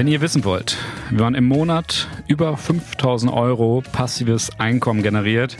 [0.00, 0.78] Wenn ihr wissen wollt,
[1.10, 5.58] wie man im Monat über 5000 Euro passives Einkommen generiert,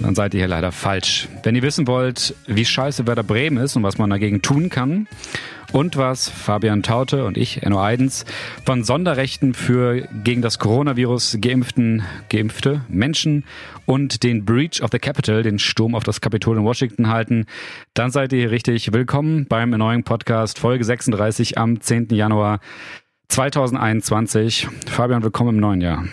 [0.00, 1.28] dann seid ihr hier leider falsch.
[1.42, 5.08] Wenn ihr wissen wollt, wie scheiße Werder Bremen ist und was man dagegen tun kann
[5.72, 8.24] und was Fabian Taute und ich, Enno Eidens,
[8.64, 13.44] von Sonderrechten für gegen das Coronavirus geimpften, geimpfte Menschen
[13.84, 17.44] und den Breach of the Capitol, den Sturm auf das Kapitol in Washington halten,
[17.92, 22.08] dann seid ihr hier richtig willkommen beim neuen Podcast Folge 36 am 10.
[22.12, 22.60] Januar
[23.28, 24.68] 2021.
[24.86, 26.04] Fabian, willkommen im neuen Jahr.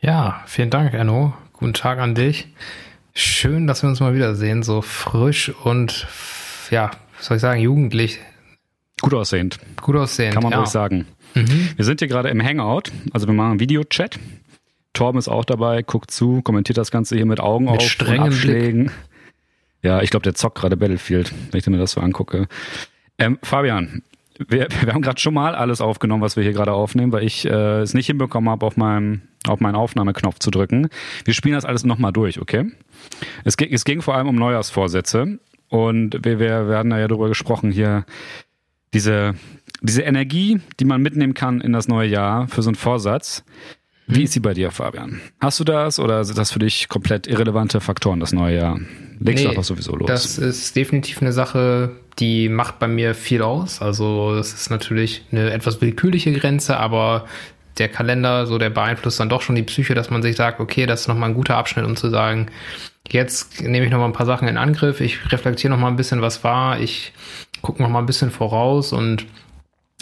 [0.00, 1.34] Ja, vielen Dank, Enno.
[1.52, 2.48] Guten Tag an dich.
[3.14, 6.06] Schön, dass wir uns mal wiedersehen, so frisch und
[6.70, 8.20] ja, was soll ich sagen, jugendlich.
[9.00, 9.58] Gut aussehend.
[9.80, 10.34] Gut aussehend.
[10.34, 10.58] Kann man ja.
[10.58, 11.06] ruhig sagen.
[11.34, 11.70] Mhm.
[11.76, 14.18] Wir sind hier gerade im Hangout, also wir machen Videochat.
[14.92, 18.28] Torben ist auch dabei, guckt zu, kommentiert das Ganze hier mit Augen mit auf strengen
[18.28, 18.84] Abschlägen.
[18.84, 18.94] Blick.
[19.82, 22.48] Ja, ich glaube, der zockt gerade Battlefield, wenn ich mir das so angucke.
[23.18, 24.02] Ähm, Fabian,
[24.38, 27.44] wir, wir haben gerade schon mal alles aufgenommen, was wir hier gerade aufnehmen, weil ich
[27.46, 30.88] äh, es nicht hinbekommen habe, auf meinem auf meinen Aufnahmeknopf zu drücken.
[31.24, 32.72] Wir spielen das alles nochmal durch, okay?
[33.44, 37.70] Es, es ging vor allem um Neujahrsvorsätze und wir, wir, wir hatten ja darüber gesprochen
[37.70, 38.06] hier,
[38.94, 39.34] diese,
[39.82, 43.44] diese Energie, die man mitnehmen kann in das neue Jahr für so einen Vorsatz.
[44.06, 45.20] Wie ist sie bei dir, Fabian?
[45.40, 48.80] Hast du das oder sind das für dich komplett irrelevante Faktoren, das neue Jahr?
[49.20, 50.08] Legst nee, du einfach sowieso los?
[50.08, 53.80] Das ist definitiv eine Sache, die macht bei mir viel aus.
[53.80, 57.26] Also das ist natürlich eine etwas willkürliche Grenze, aber
[57.78, 60.86] der Kalender, so der beeinflusst dann doch schon die Psyche, dass man sich sagt, okay,
[60.86, 62.48] das ist nochmal ein guter Abschnitt, um zu sagen,
[63.08, 66.44] jetzt nehme ich nochmal ein paar Sachen in Angriff, ich reflektiere nochmal ein bisschen, was
[66.44, 67.12] war, ich
[67.62, 69.26] gucke nochmal ein bisschen voraus und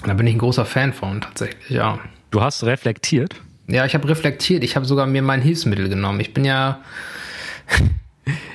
[0.04, 1.98] da bin ich ein großer Fan von, tatsächlich, ja.
[2.30, 3.36] Du hast reflektiert?
[3.68, 6.20] Ja, ich habe reflektiert, ich habe sogar mir mein Hilfsmittel genommen.
[6.20, 6.80] Ich bin ja,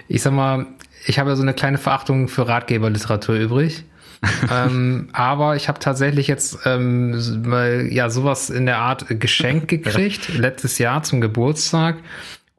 [0.07, 0.67] ich sag mal,
[1.05, 3.83] ich habe ja so eine kleine Verachtung für Ratgeberliteratur übrig.
[4.51, 10.29] ähm, aber ich habe tatsächlich jetzt ähm, mal ja sowas in der Art geschenkt gekriegt
[10.35, 11.97] letztes Jahr zum Geburtstag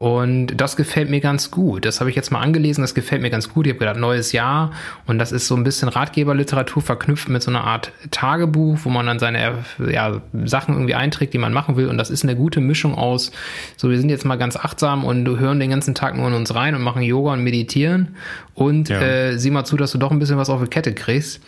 [0.00, 1.84] und das gefällt mir ganz gut.
[1.84, 3.66] Das habe ich jetzt mal angelesen, das gefällt mir ganz gut.
[3.66, 4.70] Ich habe gedacht, neues Jahr.
[5.06, 9.06] Und das ist so ein bisschen Ratgeberliteratur verknüpft mit so einer Art Tagebuch, wo man
[9.06, 11.88] dann seine ja, Sachen irgendwie einträgt, die man machen will.
[11.88, 13.32] Und das ist eine gute Mischung aus,
[13.76, 16.54] so wir sind jetzt mal ganz achtsam und hören den ganzen Tag nur in uns
[16.54, 18.14] rein und machen Yoga und meditieren.
[18.54, 19.00] Und ja.
[19.00, 21.40] äh, sieh mal zu, dass du doch ein bisschen was auf die Kette kriegst.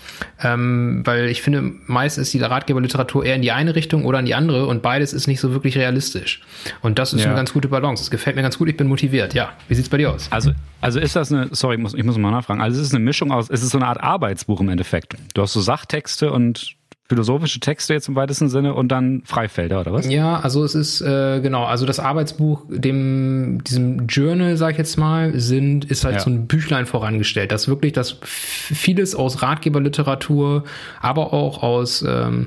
[0.43, 4.27] Ähm, weil ich finde, meist ist die Ratgeberliteratur eher in die eine Richtung oder in
[4.27, 6.41] die andere und beides ist nicht so wirklich realistisch.
[6.83, 7.27] Und das ist ja.
[7.27, 8.03] eine ganz gute Balance.
[8.03, 9.35] Das gefällt mir mir ganz gut, ich bin motiviert.
[9.35, 10.29] Ja, wie sieht's bei dir aus?
[10.31, 12.61] Also, also ist das eine, sorry, ich muss, ich muss mal nachfragen.
[12.61, 15.15] Also ist es eine Mischung aus, ist es so eine Art Arbeitsbuch im Endeffekt?
[15.35, 16.77] Du hast so Sachtexte und
[17.09, 20.09] philosophische Texte jetzt im weitesten Sinne und dann Freifelder oder was?
[20.09, 24.97] Ja, also es ist äh, genau, also das Arbeitsbuch dem diesem Journal, sag ich jetzt
[24.97, 26.21] mal, sind ist halt ja.
[26.21, 30.63] so ein Büchlein vorangestellt, das wirklich das vieles aus Ratgeberliteratur,
[31.01, 32.47] aber auch aus ähm,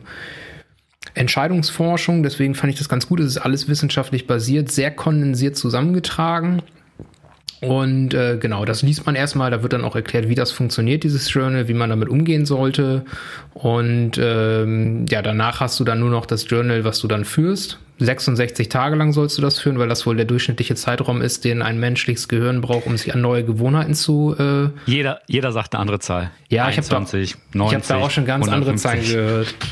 [1.14, 3.20] Entscheidungsforschung, deswegen fand ich das ganz gut.
[3.20, 6.62] Es ist alles wissenschaftlich basiert, sehr kondensiert zusammengetragen.
[7.64, 11.04] Und äh, genau, das liest man erstmal, da wird dann auch erklärt, wie das funktioniert,
[11.04, 13.06] dieses Journal, wie man damit umgehen sollte.
[13.54, 17.80] Und ähm, ja, danach hast du dann nur noch das Journal, was du dann führst.
[18.00, 21.62] 66 Tage lang sollst du das führen, weil das wohl der durchschnittliche Zeitraum ist, den
[21.62, 24.36] ein menschliches Gehirn braucht, um sich an neue Gewohnheiten zu.
[24.38, 26.32] Äh jeder, jeder sagt eine andere Zahl.
[26.50, 28.52] Ja, 21, ich habe da, hab da auch schon ganz 150.
[28.52, 29.56] andere Zahlen gehört.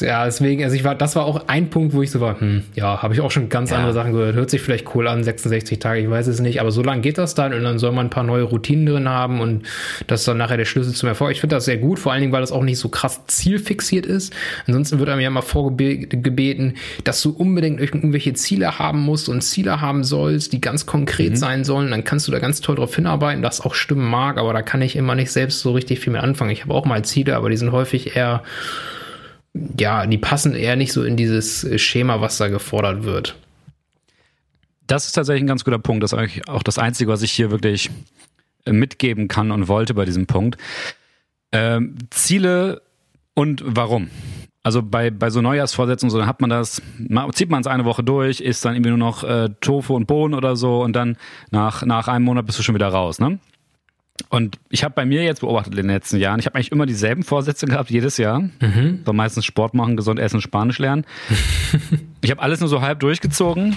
[0.00, 2.62] Ja, deswegen, also ich war, das war auch ein Punkt, wo ich so war, hm,
[2.74, 3.76] ja, habe ich auch schon ganz ja.
[3.76, 4.36] andere Sachen gehört.
[4.36, 7.18] Hört sich vielleicht cool an, 66 Tage, ich weiß es nicht, aber so lange geht
[7.18, 9.64] das dann und dann soll man ein paar neue Routinen drin haben und
[10.06, 11.32] das ist dann nachher der Schlüssel zum Erfolg.
[11.32, 14.06] Ich finde das sehr gut, vor allen Dingen, weil das auch nicht so krass zielfixiert
[14.06, 14.32] ist.
[14.66, 19.80] Ansonsten wird einem ja immer vorgebeten, dass du unbedingt irgendwelche Ziele haben musst und Ziele
[19.80, 21.36] haben sollst, die ganz konkret mhm.
[21.36, 21.90] sein sollen.
[21.90, 24.82] Dann kannst du da ganz toll drauf hinarbeiten, das auch stimmen mag, aber da kann
[24.82, 26.50] ich immer nicht selbst so richtig viel mit anfangen.
[26.50, 28.42] Ich habe auch mal Ziele, aber die sind häufig eher
[29.54, 33.36] ja, die passen eher nicht so in dieses Schema, was da gefordert wird.
[34.86, 36.02] Das ist tatsächlich ein ganz guter Punkt.
[36.02, 37.90] Das ist eigentlich auch das Einzige, was ich hier wirklich
[38.66, 40.58] äh, mitgeben kann und wollte bei diesem Punkt.
[41.52, 42.82] Ähm, Ziele
[43.34, 44.10] und warum.
[44.62, 46.80] Also bei, bei so Neujahrsvorsätzen so, dann hat man das,
[47.34, 50.34] zieht man es eine Woche durch, isst dann irgendwie nur noch äh, Tofu und Bohnen
[50.34, 51.16] oder so und dann
[51.50, 53.38] nach, nach einem Monat bist du schon wieder raus, ne?
[54.28, 56.86] Und ich habe bei mir jetzt beobachtet in den letzten Jahren, ich habe eigentlich immer
[56.86, 58.40] dieselben Vorsätze gehabt, jedes Jahr.
[58.40, 59.02] Mhm.
[59.04, 61.04] So meistens Sport machen, gesund essen, Spanisch lernen.
[62.20, 63.76] ich habe alles nur so halb durchgezogen.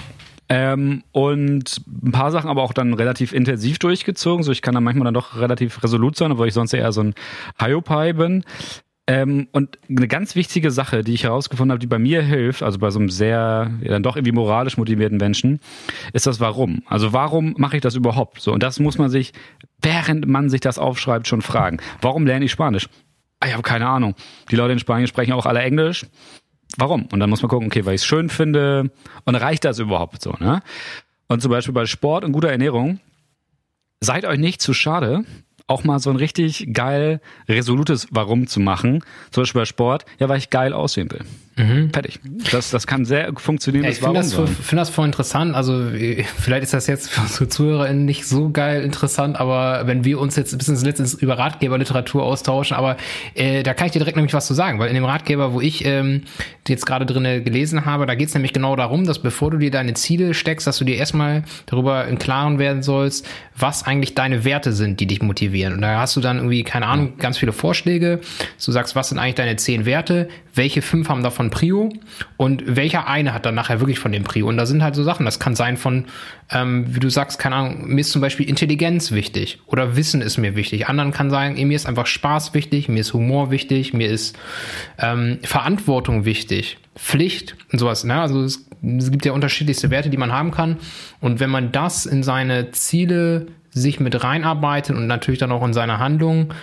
[0.50, 4.42] Ähm, und ein paar Sachen aber auch dann relativ intensiv durchgezogen.
[4.42, 7.02] So, ich kann dann manchmal dann doch relativ resolut sein, obwohl ich sonst eher so
[7.02, 7.14] ein
[7.58, 8.44] Hyopai bin.
[9.08, 12.78] Ähm, und eine ganz wichtige Sache, die ich herausgefunden habe, die bei mir hilft, also
[12.78, 15.60] bei so einem sehr, ja, dann doch irgendwie moralisch motivierten Menschen,
[16.12, 16.82] ist das Warum.
[16.84, 18.42] Also warum mache ich das überhaupt?
[18.42, 19.32] So, und das muss man sich,
[19.80, 21.78] während man sich das aufschreibt, schon fragen.
[22.02, 22.90] Warum lerne ich Spanisch?
[23.46, 24.14] ich habe keine Ahnung.
[24.50, 26.04] Die Leute in Spanien sprechen auch alle Englisch.
[26.76, 27.06] Warum?
[27.06, 28.90] Und dann muss man gucken, okay, weil ich es schön finde
[29.24, 30.60] und reicht das überhaupt so, ne?
[31.28, 33.00] Und zum Beispiel bei Sport und guter Ernährung,
[34.00, 35.24] seid euch nicht zu schade,
[35.68, 39.04] auch mal so ein richtig geil resolutes Warum zu machen.
[39.30, 41.20] Zum Beispiel bei Sport, ja, weil ich geil aussehen will.
[41.58, 41.90] Mhm.
[41.92, 42.20] Fertig.
[42.52, 43.84] Das, das kann sehr funktionieren.
[43.84, 45.54] Ja, ich finde das, find das voll interessant.
[45.54, 45.90] Also
[46.38, 50.36] vielleicht ist das jetzt für unsere ZuhörerInnen nicht so geil interessant, aber wenn wir uns
[50.36, 52.96] jetzt bis ins letztens über Ratgeberliteratur austauschen, aber
[53.34, 55.60] äh, da kann ich dir direkt nämlich was zu sagen, weil in dem Ratgeber, wo
[55.60, 56.22] ich ähm,
[56.68, 59.70] jetzt gerade drinne gelesen habe, da geht es nämlich genau darum, dass bevor du dir
[59.70, 63.26] deine Ziele steckst, dass du dir erstmal darüber im Klaren werden sollst,
[63.56, 65.57] was eigentlich deine Werte sind, die dich motivieren.
[65.66, 68.20] Und da hast du dann irgendwie, keine Ahnung, ganz viele Vorschläge.
[68.64, 70.28] Du sagst, was sind eigentlich deine zehn Werte?
[70.54, 71.90] Welche fünf haben davon Prio?
[72.36, 74.48] Und welcher eine hat dann nachher wirklich von dem Prio?
[74.48, 75.24] Und da sind halt so Sachen.
[75.24, 76.06] Das kann sein von,
[76.50, 80.38] ähm, wie du sagst, keine Ahnung, mir ist zum Beispiel Intelligenz wichtig oder Wissen ist
[80.38, 80.88] mir wichtig.
[80.88, 84.36] Anderen kann sagen, mir ist einfach Spaß wichtig, mir ist Humor wichtig, mir ist
[84.98, 86.78] ähm, Verantwortung wichtig.
[86.98, 88.04] Pflicht und sowas.
[88.04, 88.20] Ne?
[88.20, 90.78] Also es, es gibt ja unterschiedlichste Werte, die man haben kann.
[91.20, 95.72] Und wenn man das in seine Ziele sich mit reinarbeitet und natürlich dann auch in
[95.72, 96.54] seine Handlungen,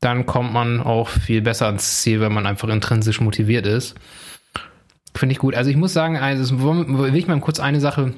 [0.00, 3.96] dann kommt man auch viel besser ans Ziel, wenn man einfach intrinsisch motiviert ist.
[5.14, 5.54] Finde ich gut.
[5.54, 8.12] Also ich muss sagen, also will ich mal kurz eine Sache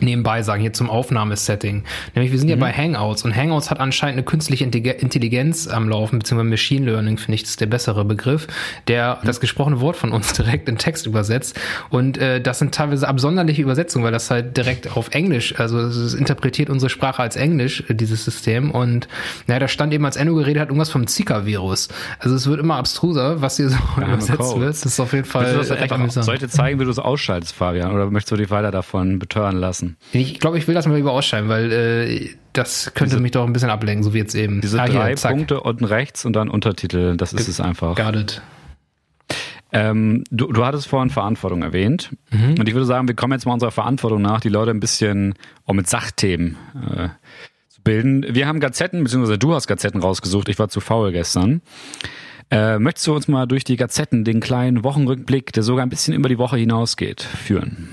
[0.00, 1.84] nebenbei sagen, hier zum Aufnahmesetting.
[2.14, 2.50] Nämlich wir sind mhm.
[2.50, 7.16] ja bei Hangouts und Hangouts hat anscheinend eine künstliche Intelligenz am Laufen, beziehungsweise Machine Learning,
[7.16, 8.46] finde ich, das ist der bessere Begriff,
[8.88, 9.26] der mhm.
[9.26, 11.58] das gesprochene Wort von uns direkt in Text übersetzt.
[11.88, 16.12] Und äh, das sind teilweise absonderliche Übersetzungen, weil das halt direkt auf Englisch, also es
[16.12, 18.70] interpretiert unsere Sprache als Englisch, äh, dieses System.
[18.70, 19.08] Und
[19.46, 21.88] naja, da stand eben, als Enno geredet hat, irgendwas vom Zika-Virus.
[22.18, 24.68] Also es wird immer abstruser, was hier so ja, übersetzt wird.
[24.68, 26.26] Das ist auf jeden Fall recht amüsant.
[26.26, 27.92] Soll ich dir zeigen, wie du es ausschaltest, Fabian?
[27.92, 29.85] Oder möchtest du dich weiter davon betören lassen?
[29.86, 29.96] Lassen.
[30.12, 33.46] Ich glaube, ich will das mal lieber ausschreiben, weil äh, das könnte diese, mich doch
[33.46, 34.60] ein bisschen ablenken, so wie jetzt eben.
[34.60, 37.96] Diese ah, drei hier, Punkte unten rechts und dann Untertitel, das ist G es einfach.
[37.96, 38.42] Got it.
[39.72, 42.10] Ähm, du, du hattest vorhin Verantwortung erwähnt.
[42.30, 42.54] Mhm.
[42.58, 45.34] Und ich würde sagen, wir kommen jetzt mal unserer Verantwortung nach, die Leute ein bisschen
[45.64, 47.08] auch mit Sachthemen äh,
[47.68, 48.24] zu bilden.
[48.28, 50.48] Wir haben Gazetten, beziehungsweise du hast Gazetten rausgesucht.
[50.48, 51.62] Ich war zu faul gestern.
[52.48, 56.14] Äh, möchtest du uns mal durch die Gazetten, den kleinen Wochenrückblick, der sogar ein bisschen
[56.14, 57.88] über die Woche hinausgeht, führen?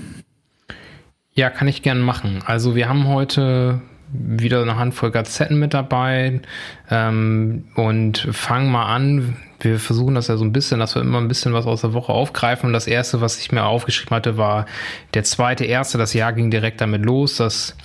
[1.36, 2.42] Ja, kann ich gern machen.
[2.46, 3.80] Also wir haben heute
[4.12, 6.40] wieder eine Handvoll Gazetten mit dabei
[6.88, 9.36] ähm, und fangen mal an.
[9.58, 11.92] Wir versuchen das ja so ein bisschen, dass wir immer ein bisschen was aus der
[11.92, 12.68] Woche aufgreifen.
[12.68, 14.66] Und das erste, was ich mir aufgeschrieben hatte, war
[15.14, 15.98] der zweite erste.
[15.98, 17.76] Das Jahr ging direkt damit los, dass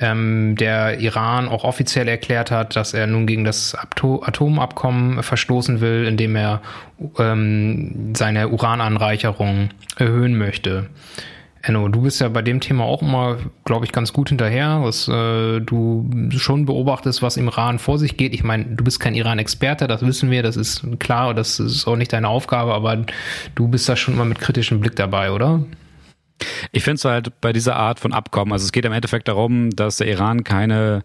[0.00, 6.04] ähm, der Iran auch offiziell erklärt hat, dass er nun gegen das Atomabkommen verstoßen will,
[6.04, 6.62] indem er
[7.18, 10.88] ähm, seine Urananreicherung erhöhen möchte.
[11.62, 15.08] Enno, du bist ja bei dem Thema auch immer, glaube ich, ganz gut hinterher, was
[15.08, 18.32] äh, du schon beobachtest, was im Iran vor sich geht.
[18.32, 21.96] Ich meine, du bist kein Iran-Experte, das wissen wir, das ist klar, das ist auch
[21.96, 23.04] nicht deine Aufgabe, aber
[23.54, 25.64] du bist da schon immer mit kritischem Blick dabei, oder?
[26.70, 29.70] Ich finde es halt bei dieser Art von Abkommen, also es geht im Endeffekt darum,
[29.70, 31.02] dass der Iran keine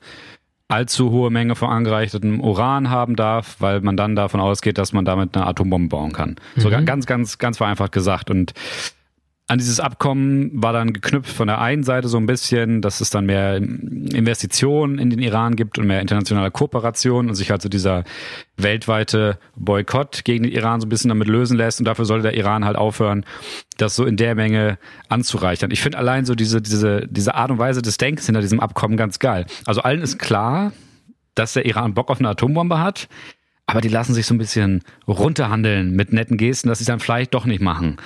[0.67, 5.05] allzu hohe Menge von angereichertem Uran haben darf, weil man dann davon ausgeht, dass man
[5.05, 6.35] damit eine Atombombe bauen kann.
[6.55, 6.61] Mhm.
[6.61, 8.29] So ganz, ganz, ganz vereinfacht gesagt.
[8.31, 8.53] Und
[9.47, 13.09] an dieses Abkommen war dann geknüpft von der einen Seite so ein bisschen, dass es
[13.09, 17.67] dann mehr Investitionen in den Iran gibt und mehr internationale Kooperation und sich halt so
[17.67, 18.05] dieser
[18.55, 22.37] weltweite Boykott gegen den Iran so ein bisschen damit lösen lässt und dafür sollte der
[22.37, 23.25] Iran halt aufhören,
[23.77, 24.77] das so in der Menge
[25.09, 25.71] anzureichern.
[25.71, 28.95] Ich finde allein so diese, diese, diese Art und Weise des Denkens hinter diesem Abkommen
[28.95, 29.45] ganz geil.
[29.65, 30.71] Also allen ist klar,
[31.35, 33.09] dass der Iran Bock auf eine Atombombe hat,
[33.65, 36.99] aber die lassen sich so ein bisschen runterhandeln mit netten Gesten, dass sie es dann
[36.99, 37.97] vielleicht doch nicht machen.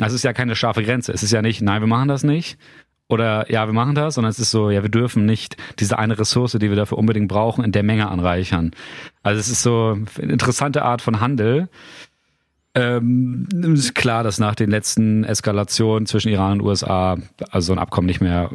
[0.00, 1.12] Also es ist ja keine scharfe Grenze.
[1.12, 2.58] Es ist ja nicht, nein, wir machen das nicht.
[3.08, 6.18] Oder ja, wir machen das, sondern es ist so, ja, wir dürfen nicht diese eine
[6.18, 8.72] Ressource, die wir dafür unbedingt brauchen, in der Menge anreichern.
[9.22, 11.68] Also es ist so eine interessante Art von Handel.
[12.74, 17.18] Ähm, ist klar, dass nach den letzten Eskalationen zwischen Iran und USA
[17.50, 18.50] also so ein Abkommen nicht mehr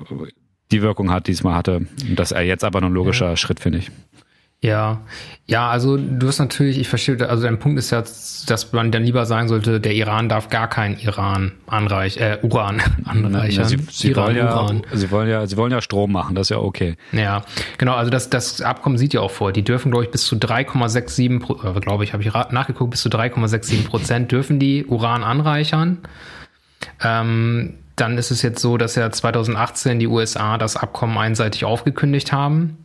[0.72, 1.88] die Wirkung hat, die es mal hatte.
[2.08, 3.38] Und das ist jetzt aber noch ein logischer ja.
[3.38, 3.92] Schritt, finde ich.
[4.62, 5.04] Ja,
[5.46, 9.04] ja, also du hast natürlich, ich verstehe, also dein Punkt ist ja, dass man dann
[9.04, 13.64] lieber sagen sollte, der Iran darf gar kein Iran anreich, äh, Uran anreichern.
[13.64, 14.82] sie, sie, Iran, wollen ja, Uran.
[14.92, 16.98] sie wollen ja, sie wollen ja Strom machen, das ist ja okay.
[17.14, 17.46] Ja,
[17.78, 20.36] genau, also das, das Abkommen sieht ja auch vor, die dürfen, glaube ich, bis zu
[20.36, 26.00] 3,67, äh, glaube ich, habe ich nachgeguckt, bis zu 3,67 Prozent dürfen die Uran anreichern.
[27.02, 32.34] Ähm, dann ist es jetzt so, dass ja 2018 die USA das Abkommen einseitig aufgekündigt
[32.34, 32.78] haben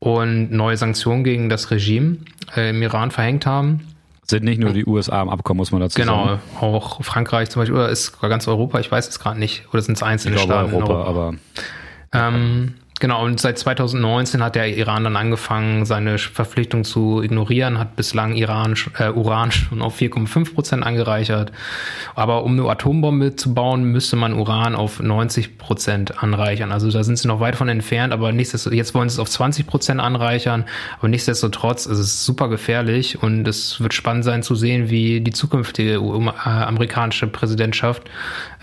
[0.00, 2.16] und neue Sanktionen gegen das Regime
[2.56, 3.86] äh, im Iran verhängt haben.
[4.24, 6.40] Sind nicht nur die USA im Abkommen, muss man dazu genau, sagen.
[6.60, 9.82] Genau, auch Frankreich zum Beispiel, oder ist ganz Europa, ich weiß es gerade nicht, oder
[9.82, 10.74] sind es einzelne ich glaube Staaten?
[10.74, 11.34] Europa, Europa, aber.
[12.12, 17.96] Ähm, Genau, und seit 2019 hat der Iran dann angefangen, seine Verpflichtung zu ignorieren, hat
[17.96, 21.50] bislang Iran, äh, Uran schon auf 4,5 Prozent angereichert.
[22.14, 26.72] Aber um eine Atombombe zu bauen, müsste man Uran auf 90 Prozent anreichern.
[26.72, 29.30] Also da sind sie noch weit von entfernt, aber nichtsdestotrotz, jetzt wollen sie es auf
[29.30, 30.66] 20 Prozent anreichern,
[30.98, 35.32] aber nichtsdestotrotz ist es super gefährlich und es wird spannend sein zu sehen, wie die
[35.32, 38.02] zukünftige äh, amerikanische Präsidentschaft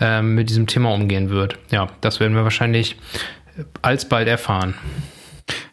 [0.00, 1.58] äh, mit diesem Thema umgehen wird.
[1.72, 2.96] Ja, das werden wir wahrscheinlich
[3.82, 4.74] alsbald erfahren.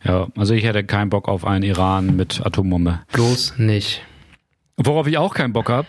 [0.04, 3.02] Ja, also ich hätte keinen Bock auf einen Iran mit Atombombe.
[3.12, 4.02] Bloß nicht.
[4.78, 5.88] Worauf ich auch keinen Bock habe,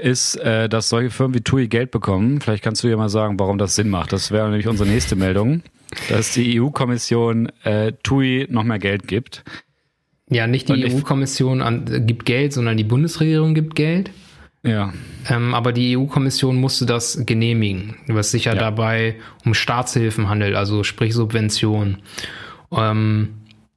[0.00, 2.40] ist, äh, dass solche Firmen wie TUI Geld bekommen.
[2.40, 4.12] Vielleicht kannst du dir mal sagen, warum das Sinn macht.
[4.12, 5.62] Das wäre nämlich unsere nächste Meldung,
[6.08, 9.44] dass die EU-Kommission äh, TUI noch mehr Geld gibt.
[10.30, 14.10] Ja, nicht die EU-Kommission gibt Geld, sondern die Bundesregierung gibt Geld.
[14.62, 14.92] Ja.
[15.28, 20.82] Ähm, aber die EU-Kommission musste das genehmigen, was sich ja, dabei um Staatshilfen handelt, also
[20.82, 21.98] sprich Subventionen.
[22.72, 23.34] Ähm,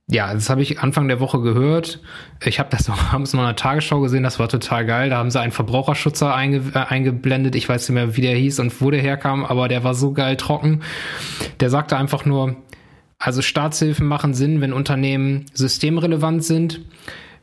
[0.08, 2.02] ja, das habe ich Anfang der Woche gehört.
[2.44, 5.10] Ich habe das auch abends noch in der Tagesschau gesehen, das war total geil.
[5.10, 7.56] Da haben sie einen Verbraucherschützer einge äh, eingeblendet.
[7.56, 10.12] Ich weiß nicht mehr, wie der hieß und wo der herkam, aber der war so
[10.14, 10.82] geil trocken.
[11.60, 12.58] Der sagte einfach nur,
[13.20, 16.82] also Staatshilfen machen Sinn, wenn Unternehmen systemrelevant sind.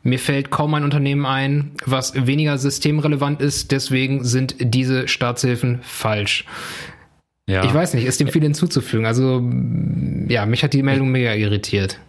[0.03, 3.71] Mir fällt kaum ein Unternehmen ein, was weniger systemrelevant ist.
[3.71, 6.45] Deswegen sind diese Staatshilfen falsch.
[7.47, 7.63] Ja.
[7.63, 9.05] Ich weiß nicht, ist dem viel hinzuzufügen.
[9.05, 9.41] Also,
[10.27, 11.99] ja, mich hat die Meldung mega irritiert.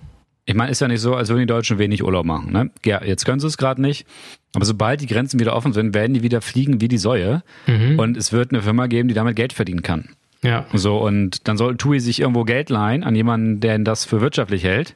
[0.45, 2.53] Ich meine, ist ja nicht so, als würden die Deutschen wenig Urlaub machen.
[2.53, 2.71] Ne?
[2.85, 4.07] Ja, jetzt können sie es gerade nicht.
[4.55, 7.43] Aber sobald die Grenzen wieder offen sind, werden die wieder fliegen wie die Säue.
[7.67, 7.99] Mhm.
[7.99, 10.11] Und es wird eine Firma geben, die damit Geld verdienen kann.
[10.43, 10.67] Ja.
[10.73, 14.65] So, und dann soll TUI sich irgendwo Geld leihen an jemanden, der das für wirtschaftlich
[14.65, 14.95] hält.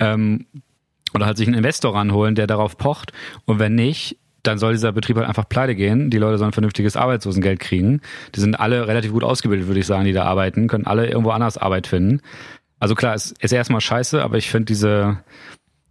[0.00, 0.46] Ähm,
[1.14, 3.12] oder halt sich einen Investor ranholen, der darauf pocht.
[3.44, 6.10] Und wenn nicht, dann soll dieser Betrieb halt einfach pleite gehen.
[6.10, 8.00] Die Leute sollen vernünftiges Arbeitslosengeld kriegen.
[8.34, 11.30] Die sind alle relativ gut ausgebildet, würde ich sagen, die da arbeiten, können alle irgendwo
[11.30, 12.20] anders Arbeit finden.
[12.80, 15.18] Also klar, es ist erstmal scheiße, aber ich finde diese,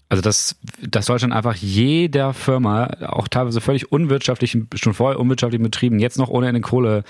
[0.10, 6.00] also das, das Deutschland einfach jeder Firma, auch teilweise völlig unwirtschaftlichen, schon vorher unwirtschaftlichen Betrieben,
[6.00, 7.06] jetzt noch ohne eine Kohle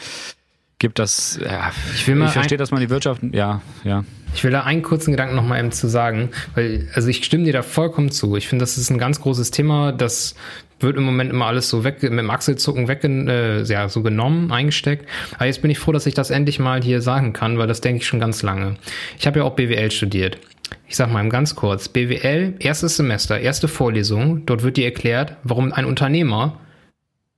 [0.82, 4.04] gibt, das, ja, ich, will mal ich verstehe, dass man die Wirtschaft, ja, ja.
[4.34, 7.54] Ich will da einen kurzen Gedanken nochmal eben zu sagen, weil, also ich stimme dir
[7.54, 8.36] da vollkommen zu.
[8.36, 10.36] Ich finde, das ist ein ganz großes Thema, das
[10.80, 14.52] wird im Moment immer alles so weg, mit dem Achselzucken weg, äh, ja, so genommen,
[14.52, 15.08] eingesteckt.
[15.36, 17.82] Aber jetzt bin ich froh, dass ich das endlich mal hier sagen kann, weil das
[17.82, 18.78] denke ich schon ganz lange.
[19.20, 20.40] Ich habe ja auch BWL studiert.
[20.88, 25.72] Ich sag mal ganz kurz, BWL, erstes Semester, erste Vorlesung, dort wird dir erklärt, warum
[25.74, 26.60] ein Unternehmer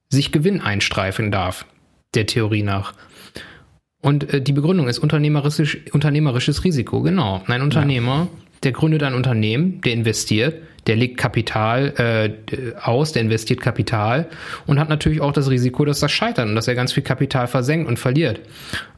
[0.07, 1.65] sich Gewinn einstreifen darf,
[2.13, 2.93] der Theorie nach.
[4.03, 7.01] Und äh, die Begründung ist unternehmerisch, unternehmerisches Risiko.
[7.01, 7.41] Genau.
[7.48, 8.27] Ein Unternehmer, ja.
[8.63, 10.55] der gründet ein Unternehmen, der investiert,
[10.88, 14.27] der legt Kapital äh, aus, der investiert Kapital
[14.65, 17.48] und hat natürlich auch das Risiko, dass das scheitert und dass er ganz viel Kapital
[17.48, 18.41] versenkt und verliert.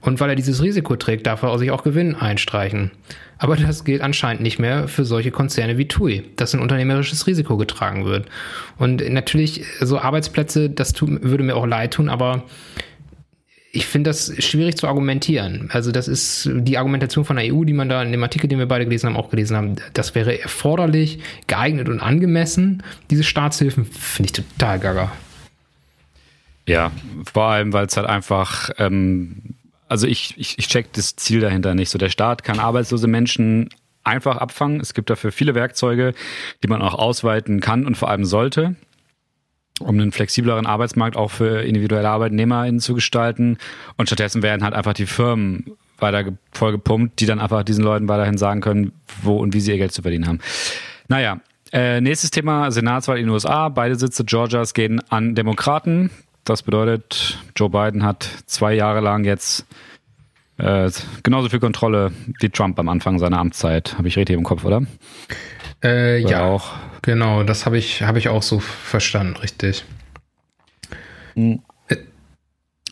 [0.02, 2.90] Und weil er dieses Risiko trägt, darf er sich auch Gewinn einstreichen.
[3.38, 7.58] Aber das gilt anscheinend nicht mehr für solche Konzerne wie TUI, dass ein unternehmerisches Risiko
[7.58, 8.26] getragen wird.
[8.80, 12.46] Und natürlich, so Arbeitsplätze, das tut, würde mir auch leid tun, aber
[13.76, 15.70] ich finde das schwierig zu argumentieren.
[15.72, 18.58] Also das ist die Argumentation von der EU, die man da in dem Artikel, den
[18.58, 19.76] wir beide gelesen haben, auch gelesen haben.
[19.94, 22.84] Das wäre erforderlich, geeignet und angemessen.
[23.10, 25.12] Diese Staatshilfen finde ich total gaga.
[26.66, 26.92] Ja,
[27.32, 29.56] vor allem, weil es halt einfach, ähm,
[29.88, 31.90] also ich, ich, ich check das Ziel dahinter nicht.
[31.90, 33.70] So der Staat kann arbeitslose Menschen
[34.06, 34.80] einfach abfangen.
[34.80, 36.14] Es gibt dafür viele Werkzeuge,
[36.64, 38.76] die man auch ausweiten kann und vor allem sollte
[39.80, 43.58] um einen flexibleren Arbeitsmarkt auch für individuelle ArbeitnehmerInnen zu gestalten.
[43.98, 48.08] Und stattdessen werden halt einfach die Firmen weiter voll gepumpt, die dann einfach diesen Leuten
[48.08, 48.92] weiterhin sagen können,
[49.22, 50.40] wo und wie sie ihr Geld zu verdienen haben.
[51.08, 51.40] Naja,
[51.72, 53.70] äh, nächstes Thema, Senatswahl in den USA.
[53.70, 56.10] Beide Sitze Georgias gehen an Demokraten.
[56.44, 59.66] Das bedeutet, Joe Biden hat zwei Jahre lang jetzt
[60.58, 60.90] äh,
[61.24, 63.98] genauso viel Kontrolle wie Trump am Anfang seiner Amtszeit.
[63.98, 64.84] Habe ich richtig im Kopf, oder?
[65.84, 66.72] Äh, ja, auch.
[67.06, 69.86] Genau, das habe ich, hab ich auch so verstanden, richtig.
[71.36, 71.62] Mhm.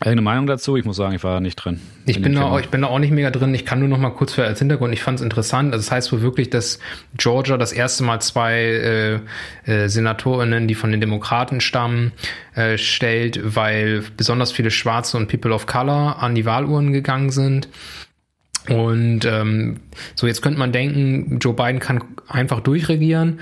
[0.00, 0.76] Eine Meinung dazu?
[0.76, 1.80] Ich muss sagen, ich war da nicht drin.
[2.04, 3.54] Ich bin, da auch, ich bin da auch nicht mega drin.
[3.54, 4.92] Ich kann nur noch mal kurz für als Hintergrund.
[4.92, 5.72] Ich fand es interessant.
[5.72, 6.80] Also das heißt wohl wirklich, dass
[7.16, 9.20] Georgia das erste Mal zwei äh,
[9.70, 12.12] äh, Senatorinnen, die von den Demokraten stammen,
[12.54, 17.68] äh, stellt, weil besonders viele Schwarze und People of Color an die Wahlurnen gegangen sind.
[18.68, 19.80] Und ähm,
[20.16, 23.40] so, jetzt könnte man denken, Joe Biden kann einfach durchregieren.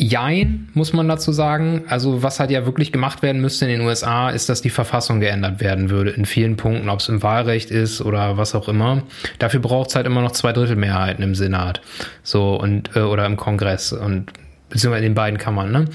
[0.00, 1.82] Jein, muss man dazu sagen.
[1.88, 5.18] Also was halt ja wirklich gemacht werden müsste in den USA, ist, dass die Verfassung
[5.18, 9.02] geändert werden würde in vielen Punkten, ob es im Wahlrecht ist oder was auch immer.
[9.40, 11.80] Dafür braucht es halt immer noch zwei Drittel Mehrheiten im Senat,
[12.22, 14.32] so und äh, oder im Kongress und
[14.68, 15.72] beziehungsweise in den beiden Kammern.
[15.72, 15.86] Ne?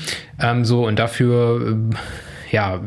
[0.42, 1.96] Ähm, so und dafür äh,
[2.54, 2.80] ja,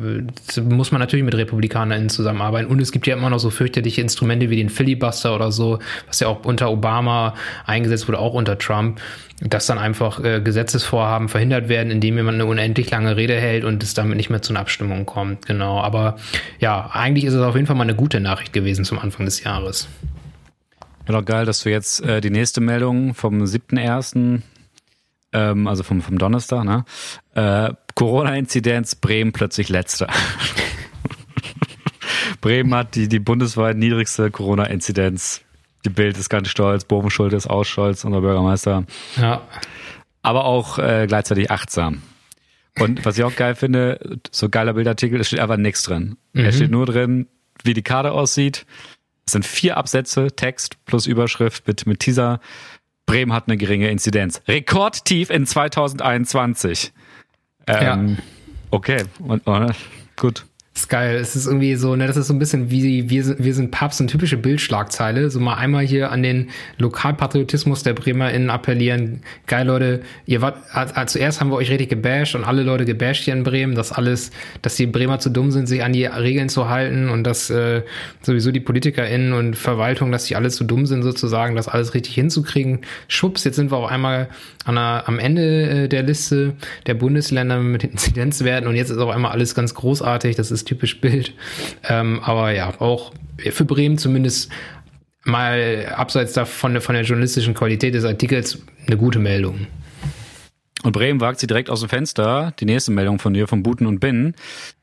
[0.63, 2.71] muss man natürlich mit RepublikanerInnen zusammenarbeiten.
[2.71, 6.21] Und es gibt ja immer noch so fürchterliche Instrumente wie den Filibuster oder so, was
[6.21, 9.01] ja auch unter Obama eingesetzt wurde, auch unter Trump,
[9.41, 13.83] dass dann einfach äh, Gesetzesvorhaben verhindert werden, indem jemand eine unendlich lange Rede hält und
[13.83, 15.47] es damit nicht mehr zu einer Abstimmung kommt.
[15.47, 15.81] Genau.
[15.81, 16.15] Aber
[16.61, 19.43] ja, eigentlich ist es auf jeden Fall mal eine gute Nachricht gewesen zum Anfang des
[19.43, 19.89] Jahres.
[21.09, 24.43] Ja, doch geil, dass du jetzt äh, die nächste Meldung vom 7.1.,
[25.33, 26.85] ähm, also vom, vom Donnerstag, ne?
[27.35, 30.07] Äh, Corona-Inzidenz Bremen plötzlich letzter.
[32.41, 35.43] Bremen hat die, die bundesweit niedrigste Corona-Inzidenz.
[35.85, 38.85] Die Bild ist ganz stolz, Boven Schulte ist auch stolz, unser Bürgermeister.
[39.17, 39.43] Ja.
[40.23, 42.03] Aber auch äh, gleichzeitig achtsam.
[42.79, 46.17] Und was ich auch geil finde, so geiler Bildartikel, es steht einfach nichts drin.
[46.35, 46.45] Mhm.
[46.45, 47.27] Es steht nur drin,
[47.65, 48.67] wie die Karte aussieht.
[49.25, 52.41] Es sind vier Absätze, Text plus Überschrift mit, mit Teaser.
[53.07, 54.43] Bremen hat eine geringe Inzidenz.
[54.47, 56.93] Rekordtief in 2021.
[57.67, 58.23] Ähm, ja.
[58.71, 59.75] Okay, und, und,
[60.17, 60.45] gut.
[60.77, 61.17] Ist geil.
[61.17, 63.71] Es ist irgendwie so, ne, das ist so ein bisschen wie wir sind, wir sind
[63.71, 65.31] Papst, eine typische Bildschlagzeile.
[65.31, 69.23] So mal einmal hier an den Lokalpatriotismus der BremerInnen appellieren.
[69.47, 73.25] Geil, Leute, ihr wart, also zuerst haben wir euch richtig gebasht und alle Leute gebasht
[73.25, 76.51] hier in Bremen, dass alles, dass die Bremer zu dumm sind, sich an die Regeln
[76.51, 77.81] zu halten und dass äh,
[78.21, 82.15] sowieso die PolitikerInnen und Verwaltung, dass die alle zu dumm sind, sozusagen, das alles richtig
[82.15, 82.81] hinzukriegen.
[83.09, 84.29] Schwupps, jetzt sind wir auf einmal
[84.67, 86.53] an der, am Ende äh, der Liste
[86.85, 90.37] der Bundesländer mit Inzidenzwerten und jetzt ist auf einmal alles ganz großartig.
[90.37, 91.33] Das ist typisch Bild.
[91.89, 94.51] Ähm, aber ja, auch für Bremen zumindest
[95.25, 99.67] mal abseits davon von der journalistischen Qualität des Artikels eine gute Meldung.
[100.83, 102.53] Und Bremen wagt sie direkt aus dem Fenster.
[102.61, 104.35] Die nächste Meldung von dir, von Buten und Binnen.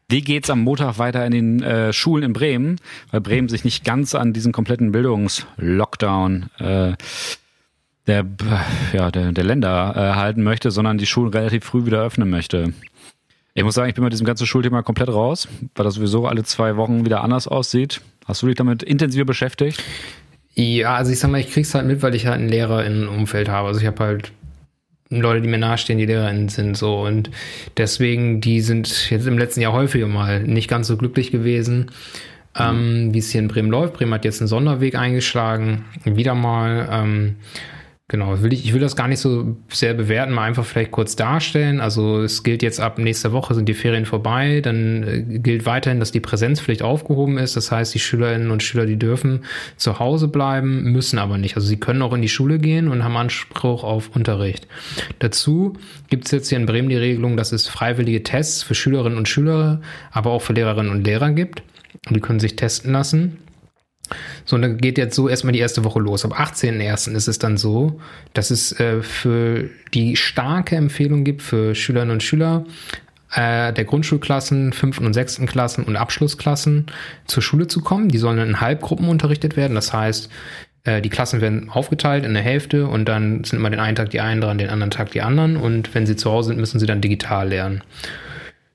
[0.10, 2.75] Wie geht's am Montag weiter in den äh, Schulen in Bremen?
[3.12, 6.94] Weil Bremen sich nicht ganz an diesen kompletten Bildungslockdown äh,
[8.06, 8.25] der,
[8.92, 12.74] ja, der, der Länder äh, halten möchte, sondern die Schulen relativ früh wieder öffnen möchte.
[13.56, 16.44] Ich muss sagen, ich bin mit diesem ganzen Schulthema komplett raus, weil das sowieso alle
[16.44, 18.02] zwei Wochen wieder anders aussieht.
[18.26, 19.84] Hast du dich damit intensiver beschäftigt?
[20.56, 23.08] Ja, also ich sag mal, ich krieg's halt mit, weil ich halt einen Lehrer im
[23.10, 23.68] Umfeld habe.
[23.68, 24.32] Also ich habe halt
[25.10, 27.02] Leute, die mir nahestehen, die LehrerInnen sind, so.
[27.02, 27.30] Und
[27.78, 31.92] deswegen, die sind jetzt im letzten Jahr häufiger mal nicht ganz so glücklich gewesen,
[32.58, 33.94] ähm, wie es hier in Bremen läuft.
[33.94, 36.88] Bremen hat jetzt einen Sonderweg eingeschlagen, wieder mal.
[36.92, 37.36] Ähm,
[38.10, 41.16] Genau, will ich, ich will das gar nicht so sehr bewerten, mal einfach vielleicht kurz
[41.16, 41.80] darstellen.
[41.80, 46.02] Also es gilt jetzt ab nächster Woche sind die Ferien vorbei, dann äh, gilt weiterhin,
[46.02, 47.56] dass die Präsenzpflicht aufgehoben ist.
[47.56, 49.46] Das heißt, die Schülerinnen und Schüler, die dürfen
[49.78, 51.56] zu Hause bleiben, müssen aber nicht.
[51.56, 54.68] Also sie können auch in die Schule gehen und haben Anspruch auf Unterricht.
[55.20, 55.74] Dazu
[56.10, 59.30] gibt es jetzt hier in Bremen die Regelung, dass es freiwillige Tests für Schülerinnen und
[59.30, 59.80] Schüler,
[60.12, 61.63] aber auch für Lehrerinnen und Lehrer gibt.
[62.10, 63.38] Die können sich testen lassen.
[64.45, 66.26] So, und dann geht jetzt so erstmal die erste Woche los.
[66.26, 67.15] Am 18.01.
[67.15, 67.99] ist es dann so,
[68.34, 72.65] dass es äh, für die starke Empfehlung gibt für Schülerinnen und Schüler
[73.34, 76.88] äh, der Grundschulklassen, fünften und sechsten Klassen und Abschlussklassen
[77.26, 78.10] zur Schule zu kommen.
[78.10, 79.76] Die sollen in Halbgruppen unterrichtet werden.
[79.76, 80.30] Das heißt,
[80.84, 84.10] äh, die Klassen werden aufgeteilt in eine Hälfte und dann sind immer den einen Tag
[84.10, 85.58] die einen dran, den anderen Tag die anderen.
[85.58, 87.82] Und wenn sie zu Hause sind, müssen sie dann digital lernen.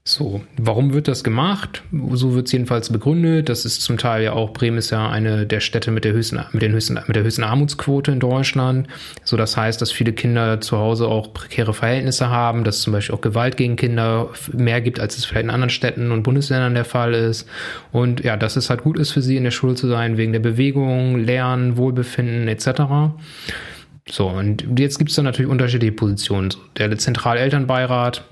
[0.09, 1.83] So, warum wird das gemacht?
[2.13, 3.51] So wird es jedenfalls begründet.
[3.51, 6.41] Das ist zum Teil ja auch, Bremen ist ja eine der Städte mit der höchsten,
[6.53, 8.89] mit den höchsten, mit der höchsten Armutsquote in Deutschland.
[9.23, 12.95] So, das heißt, dass viele Kinder zu Hause auch prekäre Verhältnisse haben, dass es zum
[12.95, 16.73] Beispiel auch Gewalt gegen Kinder mehr gibt, als es vielleicht in anderen Städten und Bundesländern
[16.73, 17.47] der Fall ist.
[17.93, 20.33] Und ja, dass es halt gut ist für sie in der Schule zu sein, wegen
[20.33, 23.13] der Bewegung, Lernen, Wohlbefinden etc.
[24.11, 26.49] So, und jetzt gibt es dann natürlich unterschiedliche Positionen.
[26.79, 28.25] Der Zentralelternbeirat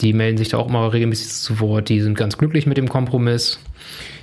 [0.00, 1.88] die melden sich da auch immer regelmäßig zu Wort.
[1.88, 3.60] Die sind ganz glücklich mit dem Kompromiss.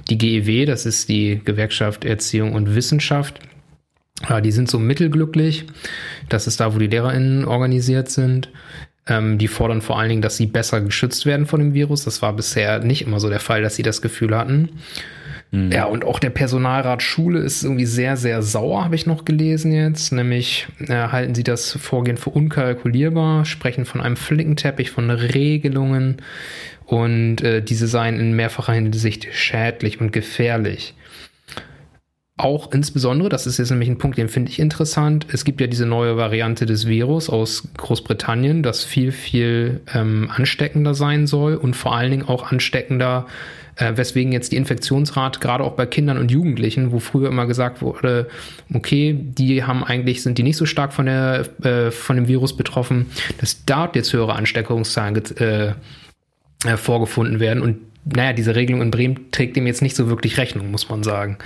[0.09, 3.39] Die GEW, das ist die Gewerkschaft Erziehung und Wissenschaft,
[4.29, 5.65] ja, die sind so mittelglücklich.
[6.29, 8.49] Das ist da, wo die LehrerInnen organisiert sind.
[9.07, 12.03] Ähm, die fordern vor allen Dingen, dass sie besser geschützt werden vor dem Virus.
[12.03, 14.69] Das war bisher nicht immer so der Fall, dass sie das Gefühl hatten.
[15.51, 15.71] Mhm.
[15.71, 19.73] Ja, und auch der Personalrat Schule ist irgendwie sehr, sehr sauer, habe ich noch gelesen
[19.73, 20.11] jetzt.
[20.11, 26.17] Nämlich äh, halten sie das Vorgehen für unkalkulierbar, sprechen von einem Flickenteppich von Regelungen
[26.85, 30.95] und äh, diese seien in mehrfacher Hinsicht schädlich und gefährlich.
[32.41, 35.67] Auch insbesondere, das ist jetzt nämlich ein Punkt, den finde ich interessant, es gibt ja
[35.67, 41.75] diese neue Variante des Virus aus Großbritannien, das viel, viel ähm, ansteckender sein soll und
[41.75, 43.27] vor allen Dingen auch ansteckender
[43.75, 47.83] äh, weswegen jetzt die Infektionsrate gerade auch bei Kindern und Jugendlichen, wo früher immer gesagt
[47.83, 48.27] wurde,
[48.73, 52.57] okay, die haben eigentlich, sind die nicht so stark von der, äh, von dem Virus
[52.57, 53.05] betroffen,
[53.37, 55.73] dass dort jetzt höhere Ansteckungszahlen äh,
[56.65, 60.39] äh, vorgefunden werden und naja, diese Regelung in Bremen trägt dem jetzt nicht so wirklich
[60.39, 61.37] Rechnung, muss man sagen.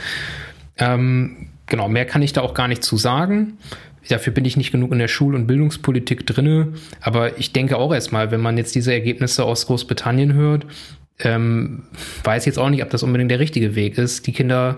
[0.78, 3.58] Ähm, genau, mehr kann ich da auch gar nicht zu sagen.
[4.08, 6.74] Dafür bin ich nicht genug in der Schul- und Bildungspolitik drinne.
[7.02, 10.66] Aber ich denke auch erstmal, wenn man jetzt diese Ergebnisse aus Großbritannien hört,
[11.20, 11.84] ähm,
[12.24, 14.78] weiß jetzt auch nicht, ob das unbedingt der richtige Weg ist, die Kinder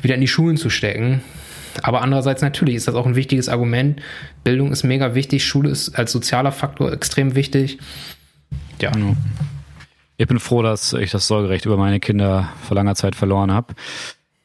[0.00, 1.22] wieder in die Schulen zu stecken.
[1.82, 4.00] Aber andererseits natürlich ist das auch ein wichtiges Argument.
[4.44, 7.78] Bildung ist mega wichtig, Schule ist als sozialer Faktor extrem wichtig.
[8.80, 8.92] Ja.
[10.16, 13.74] Ich bin froh, dass ich das Sorgerecht über meine Kinder vor langer Zeit verloren habe.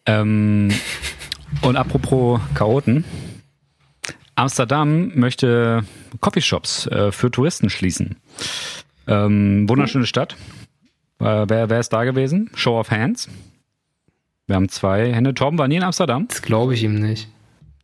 [0.06, 0.70] Ähm,
[1.62, 3.06] und apropos Chaoten.
[4.36, 5.84] Amsterdam möchte
[6.20, 8.18] Coffeeshops äh, für Touristen schließen.
[9.08, 10.36] Ähm, wunderschöne Stadt.
[11.20, 12.50] Äh, wer, wer ist da gewesen?
[12.56, 13.30] Show of Hands.
[14.48, 15.34] Wir haben zwei Hände.
[15.34, 16.28] Torben war nie in Amsterdam?
[16.28, 17.30] Das glaube ich ihm nicht.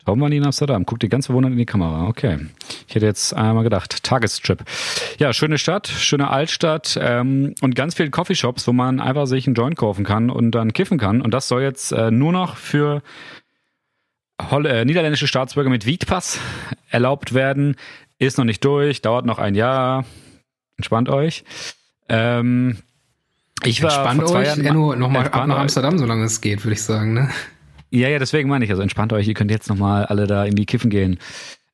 [0.09, 0.87] Torben war nie in Amsterdam.
[0.87, 2.07] Guckt die ganz verwundert in die Kamera.
[2.07, 2.39] Okay.
[2.87, 4.63] Ich hätte jetzt einmal gedacht, Tagestrip.
[5.19, 9.53] Ja, schöne Stadt, schöne Altstadt ähm, und ganz viele Coffeeshops, wo man einfach sich einen
[9.53, 11.21] Joint kaufen kann und dann kiffen kann.
[11.21, 13.03] Und das soll jetzt äh, nur noch für
[14.49, 16.39] Holl äh, niederländische Staatsbürger mit Wietpass
[16.89, 17.75] erlaubt werden.
[18.17, 20.05] Ist noch nicht durch, dauert noch ein Jahr.
[20.77, 21.43] Entspannt euch.
[22.07, 22.79] Ähm,
[23.63, 26.23] ich war entspannt vor zwei euch, Jahren ja, nur noch mal ab nach Amsterdam, solange
[26.23, 27.13] es geht, würde ich sagen.
[27.13, 27.29] Ne?
[27.91, 30.45] Ja, ja, deswegen meine ich, also entspannt euch, ihr könnt jetzt noch mal alle da
[30.45, 31.19] irgendwie kiffen gehen.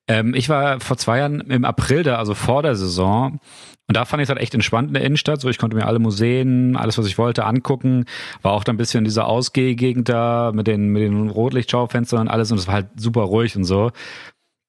[0.07, 3.39] Ähm, ich war vor zwei Jahren im April da, also vor der Saison.
[3.87, 5.41] Und da fand ich es halt echt entspannt in der Innenstadt.
[5.41, 8.05] So, ich konnte mir alle Museen, alles, was ich wollte, angucken.
[8.41, 12.27] War auch dann ein bisschen in dieser Ausgehgegend da mit den, mit den Rotlichtschaufenstern und
[12.27, 12.51] alles.
[12.51, 13.91] Und es war halt super ruhig und so.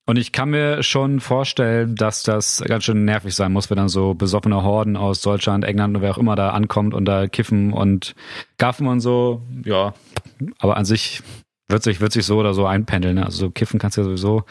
[0.09, 3.89] Und ich kann mir schon vorstellen, dass das ganz schön nervig sein muss, wenn dann
[3.89, 7.73] so besoffene Horden aus Deutschland, England und wer auch immer da ankommt und da kiffen
[7.73, 8.15] und
[8.57, 9.43] gaffen und so.
[9.65, 9.95] Ja,
[10.59, 11.23] aber an sich
[11.69, 13.17] wird sich, wird sich so oder so einpendeln.
[13.17, 13.25] Ne?
[13.25, 14.45] Also so kiffen kannst du ja sowieso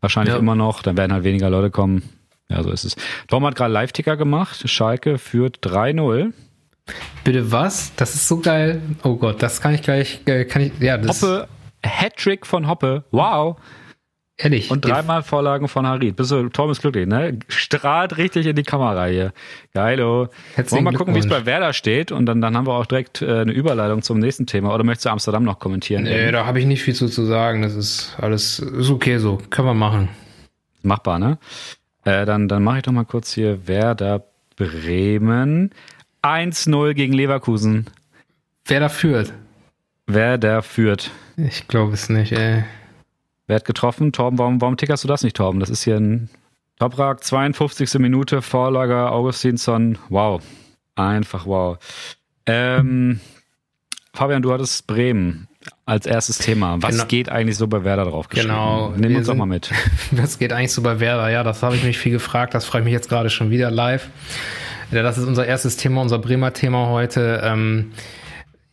[0.00, 0.40] wahrscheinlich ja.
[0.40, 0.82] immer noch.
[0.82, 2.02] Dann werden halt weniger Leute kommen.
[2.48, 2.96] Ja, so ist es.
[3.28, 4.68] Tom hat gerade Live-Ticker gemacht.
[4.68, 6.32] Schalke führt 3-0.
[7.24, 7.92] Bitte was?
[7.96, 8.80] Das ist so geil.
[9.02, 11.22] Oh Gott, das kann ich gleich, äh, kann ich, ja, das.
[11.22, 11.48] Hoppe,
[11.84, 13.04] Hattrick von Hoppe.
[13.10, 13.56] Wow.
[14.38, 14.70] Ehrlich.
[14.70, 16.16] Und dreimal Vorlagen von Harid.
[16.16, 17.38] Bist du, Tom ist glücklich, ne?
[17.48, 19.32] Strahlt richtig in die Kamera hier.
[19.72, 20.28] Geilo.
[20.56, 22.84] Wollen wir mal gucken, wie es bei Werder steht und dann, dann haben wir auch
[22.84, 24.74] direkt äh, eine Überleitung zum nächsten Thema.
[24.74, 26.02] Oder möchtest du Amsterdam noch kommentieren?
[26.02, 26.32] Nee, eben?
[26.32, 27.62] da habe ich nicht viel zu, zu sagen.
[27.62, 29.38] Das ist alles, ist okay so.
[29.48, 30.10] Können wir machen.
[30.82, 31.38] Machbar, ne?
[32.04, 34.22] Äh, dann dann mache ich doch mal kurz hier Werder
[34.56, 35.70] Bremen.
[36.22, 37.86] 1-0 gegen Leverkusen.
[38.66, 39.32] Wer führt?
[40.06, 41.10] Wer der führt?
[41.36, 42.64] Ich glaube es nicht, ey.
[43.46, 44.12] Wer hat getroffen?
[44.12, 45.60] Torben, warum, warum tickerst du das nicht, Torben?
[45.60, 46.30] Das ist hier ein
[46.78, 47.94] Toprak, 52.
[48.00, 49.98] Minute, Vorlager, Augustinsson.
[50.08, 50.42] Wow.
[50.94, 51.78] Einfach wow.
[52.46, 53.20] Ähm,
[54.12, 55.46] Fabian, du hattest Bremen
[55.84, 56.82] als erstes Thema.
[56.82, 57.04] Was genau.
[57.06, 58.28] geht eigentlich so bei Werder drauf?
[58.28, 58.92] Genau.
[58.96, 59.70] Nimm uns doch mal mit.
[60.10, 61.30] Was geht eigentlich so bei Werder?
[61.30, 62.54] Ja, das habe ich mich viel gefragt.
[62.54, 64.08] Das freue ich mich jetzt gerade schon wieder live.
[64.90, 67.40] Ja, das ist unser erstes Thema, unser Bremer Thema heute.
[67.44, 67.92] Ähm,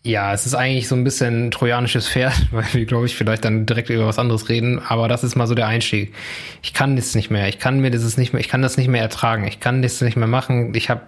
[0.06, 3.46] ja, es ist eigentlich so ein bisschen ein trojanisches Pferd, weil wir, glaube ich, vielleicht
[3.46, 4.80] dann direkt über was anderes reden.
[4.80, 6.14] Aber das ist mal so der Einstieg.
[6.62, 7.48] Ich kann das nicht mehr.
[7.48, 8.42] Ich kann mir das nicht mehr.
[8.42, 9.48] Ich kann das nicht mehr ertragen.
[9.48, 10.76] Ich kann das nicht mehr machen.
[10.76, 11.04] Ich habe,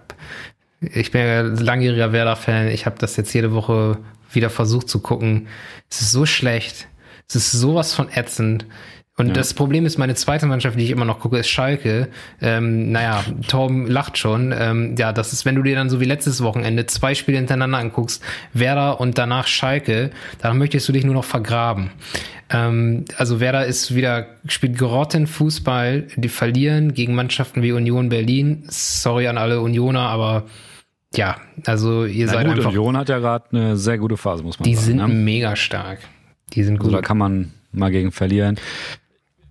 [0.79, 2.69] ich bin langjähriger Werder-Fan.
[2.69, 3.97] Ich habe das jetzt jede Woche
[4.31, 5.47] wieder versucht zu gucken.
[5.89, 6.87] Es ist so schlecht.
[7.27, 8.65] Es ist sowas von ätzend.
[9.17, 9.33] Und ja.
[9.33, 12.09] das Problem ist, meine zweite Mannschaft, die ich immer noch gucke, ist Schalke.
[12.41, 14.53] Ähm, naja, Torben lacht schon.
[14.57, 17.77] Ähm, ja, das ist, wenn du dir dann so wie letztes Wochenende zwei Spiele hintereinander
[17.77, 21.91] anguckst, Werder und danach Schalke, dann möchtest du dich nur noch vergraben.
[22.49, 28.65] Ähm, also Werder ist wieder, spielt gerotten Fußball, die verlieren gegen Mannschaften wie Union Berlin.
[28.67, 30.43] Sorry an alle Unioner, aber
[31.15, 32.71] ja, also ihr Na seid gut, einfach.
[32.71, 34.85] Union hat ja gerade eine sehr gute Phase, muss man die sagen.
[34.85, 35.07] Die sind ne?
[35.07, 35.99] mega stark.
[36.53, 36.87] Die sind gut.
[36.87, 38.57] Also da kann man mal gegen verlieren.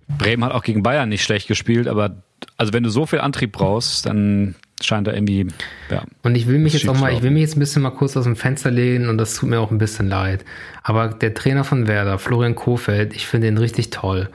[0.07, 2.23] Bremen hat auch gegen Bayern nicht schlecht gespielt, aber
[2.57, 5.47] also wenn du so viel Antrieb brauchst, dann scheint da irgendwie.
[5.89, 7.91] Ja, und ich will mich jetzt auch mal, ich will mich jetzt ein bisschen mal
[7.91, 10.45] kurz aus dem Fenster lehnen und das tut mir auch ein bisschen leid.
[10.83, 14.29] Aber der Trainer von Werder, Florian Kofeld, ich finde ihn richtig toll.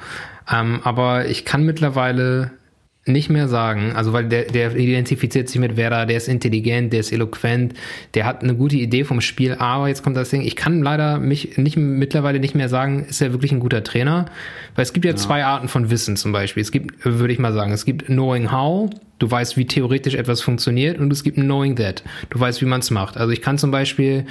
[0.51, 2.51] Ähm, aber ich kann mittlerweile
[3.07, 7.01] nicht mehr sagen, also weil der, der identifiziert sich mit Werder, der ist intelligent, der
[7.01, 7.75] ist eloquent,
[8.15, 11.19] der hat eine gute Idee vom Spiel, aber jetzt kommt das Ding, ich kann leider
[11.19, 14.27] mich nicht mittlerweile nicht mehr sagen, ist er wirklich ein guter Trainer,
[14.75, 15.17] weil es gibt ja, ja.
[15.17, 16.61] zwei Arten von Wissen zum Beispiel.
[16.61, 20.41] Es gibt, würde ich mal sagen, es gibt Knowing How Du weißt, wie theoretisch etwas
[20.41, 22.03] funktioniert und es gibt ein Knowing that.
[22.31, 23.19] Du weißt, wie man es macht.
[23.19, 24.25] Also ich kann zum Beispiel,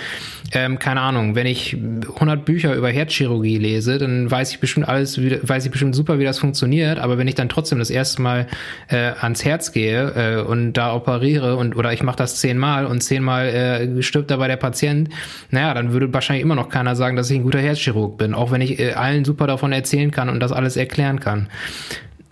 [0.51, 1.77] ähm, keine Ahnung, wenn ich
[2.15, 6.17] 100 Bücher über Herzchirurgie lese, dann weiß ich bestimmt alles, wie, weiß ich bestimmt super,
[6.17, 6.97] wie das funktioniert.
[6.97, 8.47] Aber wenn ich dann trotzdem das erste Mal
[8.87, 13.01] äh, ans Herz gehe äh, und da operiere und oder ich mache das zehnmal und
[13.01, 15.09] zehnmal äh, stirbt dabei der Patient,
[15.51, 18.49] naja, dann würde wahrscheinlich immer noch keiner sagen, dass ich ein guter Herzchirurg bin, auch
[18.49, 21.47] wenn ich äh, allen super davon erzählen kann und das alles erklären kann.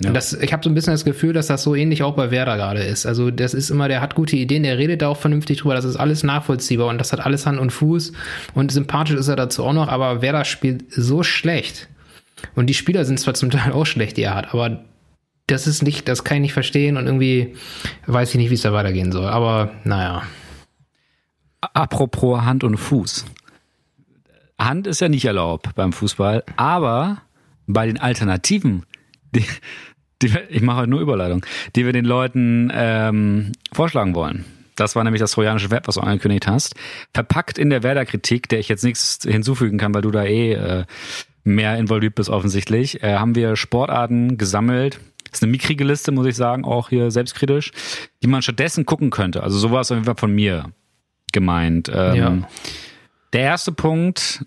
[0.03, 0.11] Ja.
[0.11, 2.55] Das, ich habe so ein bisschen das Gefühl, dass das so ähnlich auch bei Werder
[2.55, 3.07] gerade ist.
[3.07, 5.85] Also das ist immer, der hat gute Ideen, der redet da auch vernünftig drüber, das
[5.85, 8.13] ist alles nachvollziehbar und das hat alles Hand und Fuß
[8.53, 11.89] und sympathisch ist er dazu auch noch, aber Werder spielt so schlecht.
[12.53, 14.83] Und die Spieler sind zwar zum Teil auch schlecht, die er hat, aber
[15.47, 17.55] das ist nicht, das kann ich nicht verstehen und irgendwie
[18.05, 19.25] weiß ich nicht, wie es da weitergehen soll.
[19.25, 20.23] Aber naja.
[21.61, 23.25] Apropos Hand und Fuß.
[24.59, 27.21] Hand ist ja nicht erlaubt beim Fußball, aber
[27.65, 28.85] bei den Alternativen,
[29.33, 29.45] die,
[30.21, 34.45] die ich mache heute nur Überleitung, die wir den Leuten ähm, vorschlagen wollen.
[34.75, 36.75] Das war nämlich das trojanische Web, was du angekündigt hast.
[37.13, 40.85] Verpackt in der Werder-Kritik, der ich jetzt nichts hinzufügen kann, weil du da eh äh,
[41.43, 44.99] mehr involviert bist offensichtlich, äh, haben wir Sportarten gesammelt.
[45.23, 47.71] Das ist eine mikrige Liste, muss ich sagen, auch hier selbstkritisch,
[48.21, 49.43] die man stattdessen gucken könnte.
[49.43, 50.71] Also sowas auf jeden Fall von mir
[51.33, 51.89] gemeint.
[51.93, 52.37] Ähm, ja.
[53.33, 54.45] Der erste Punkt,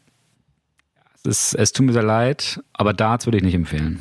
[1.25, 4.01] es, ist, es tut mir sehr leid, aber Darts würde ich nicht empfehlen.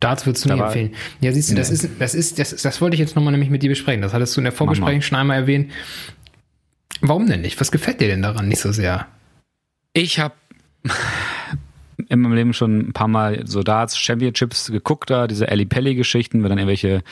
[0.00, 0.94] Darts würdest du nicht empfehlen.
[1.20, 1.60] Ja, siehst du, nee.
[1.60, 4.00] das ist, das ist, das, das wollte ich jetzt nochmal nämlich mit dir besprechen.
[4.00, 5.72] Das hattest du in der Vorbesprechung schon einmal erwähnt.
[7.00, 7.60] Warum denn nicht?
[7.60, 9.06] Was gefällt dir denn daran nicht so sehr?
[9.92, 10.34] Ich habe
[12.08, 15.94] in meinem Leben schon ein paar Mal so Darts Championships geguckt, da diese Ellie Pelli
[15.94, 17.02] Geschichten, wenn dann irgendwelche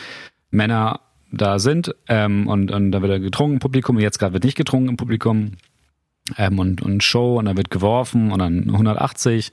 [0.50, 1.00] Männer
[1.32, 4.44] da sind ähm, und, und da wird er getrunken im Publikum und jetzt gerade wird
[4.44, 5.52] nicht getrunken im Publikum
[6.38, 9.50] ähm, und, und Show und dann wird geworfen und dann 180.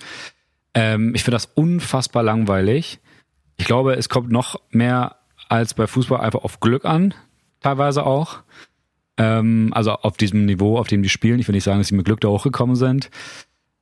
[0.76, 3.00] Ähm, ich finde das unfassbar langweilig.
[3.64, 5.16] Ich glaube, es kommt noch mehr
[5.48, 7.14] als bei Fußball einfach auf Glück an,
[7.62, 8.40] teilweise auch.
[9.16, 11.40] Ähm, also auf diesem Niveau, auf dem die spielen.
[11.40, 13.10] Ich will nicht sagen, dass sie mit Glück da hochgekommen sind.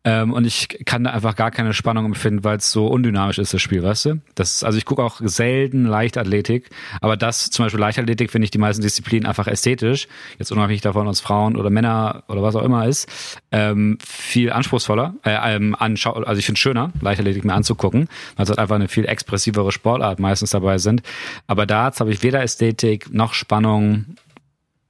[0.04, 3.54] Ähm, und ich kann da einfach gar keine Spannung empfinden, weil es so undynamisch ist,
[3.54, 4.22] das Spiel, weißt du?
[4.34, 8.58] Das also ich gucke auch selten Leichtathletik, aber das, zum Beispiel Leichtathletik, finde ich die
[8.58, 10.08] meisten Disziplinen einfach ästhetisch,
[10.40, 13.08] jetzt unabhängig davon, ob es Frauen oder Männer oder was auch immer ist,
[13.52, 18.50] ähm, viel anspruchsvoller, äh, ähm, anschau also ich finde schöner, Leichtathletik mir anzugucken, weil es
[18.50, 21.04] halt einfach eine viel expressivere Sportart meistens dabei sind.
[21.46, 24.06] Aber da habe ich weder Ästhetik noch Spannung,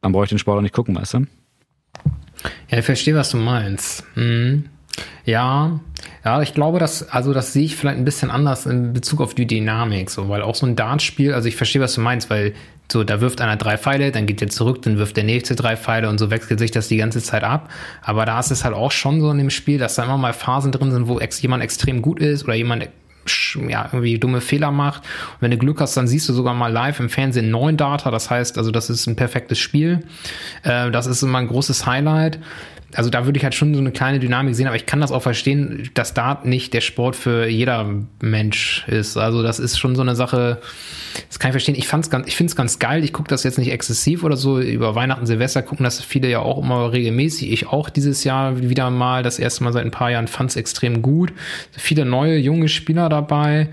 [0.02, 1.28] dann brauche ich den Sport auch nicht gucken, weißt du?
[2.70, 4.06] Ja, ich verstehe, was du meinst.
[4.16, 4.70] Mhm.
[5.26, 5.80] Ja,
[6.24, 9.34] ja, ich glaube, dass, also das sehe ich vielleicht ein bisschen anders in Bezug auf
[9.34, 12.54] die Dynamik, so, weil auch so ein Dartspiel, also ich verstehe, was du meinst, weil
[12.92, 15.78] so, da wirft einer drei Pfeile, dann geht er zurück, dann wirft der nächste drei
[15.78, 17.70] Pfeile und so wechselt sich das die ganze Zeit ab.
[18.02, 20.34] Aber da ist es halt auch schon so in dem Spiel, dass da immer mal
[20.34, 22.90] Phasen drin sind, wo ex jemand extrem gut ist oder jemand
[23.68, 25.04] ja, irgendwie dumme Fehler macht.
[25.04, 28.12] Und wenn du Glück hast, dann siehst du sogar mal live im Fernsehen neun Data.
[28.12, 30.04] Das heißt, also das ist ein perfektes Spiel.
[30.64, 32.40] Äh, das ist immer ein großes Highlight
[32.96, 35.12] also da würde ich halt schon so eine kleine Dynamik sehen, aber ich kann das
[35.12, 37.88] auch verstehen, dass Dart nicht der Sport für jeder
[38.22, 39.18] Mensch ist.
[39.18, 40.62] Also das ist schon so eine Sache,
[41.28, 41.76] das kann ich verstehen.
[41.76, 43.04] Ich fand's ganz, ich finde es ganz geil.
[43.04, 44.60] Ich gucke das jetzt nicht exzessiv oder so.
[44.60, 47.52] Über Weihnachten, Silvester gucken das viele ja auch immer regelmäßig.
[47.52, 50.56] Ich auch dieses Jahr wieder mal, das erste Mal seit ein paar Jahren, fand es
[50.56, 51.34] extrem gut.
[51.72, 53.70] Viele neue, junge Spieler dabei.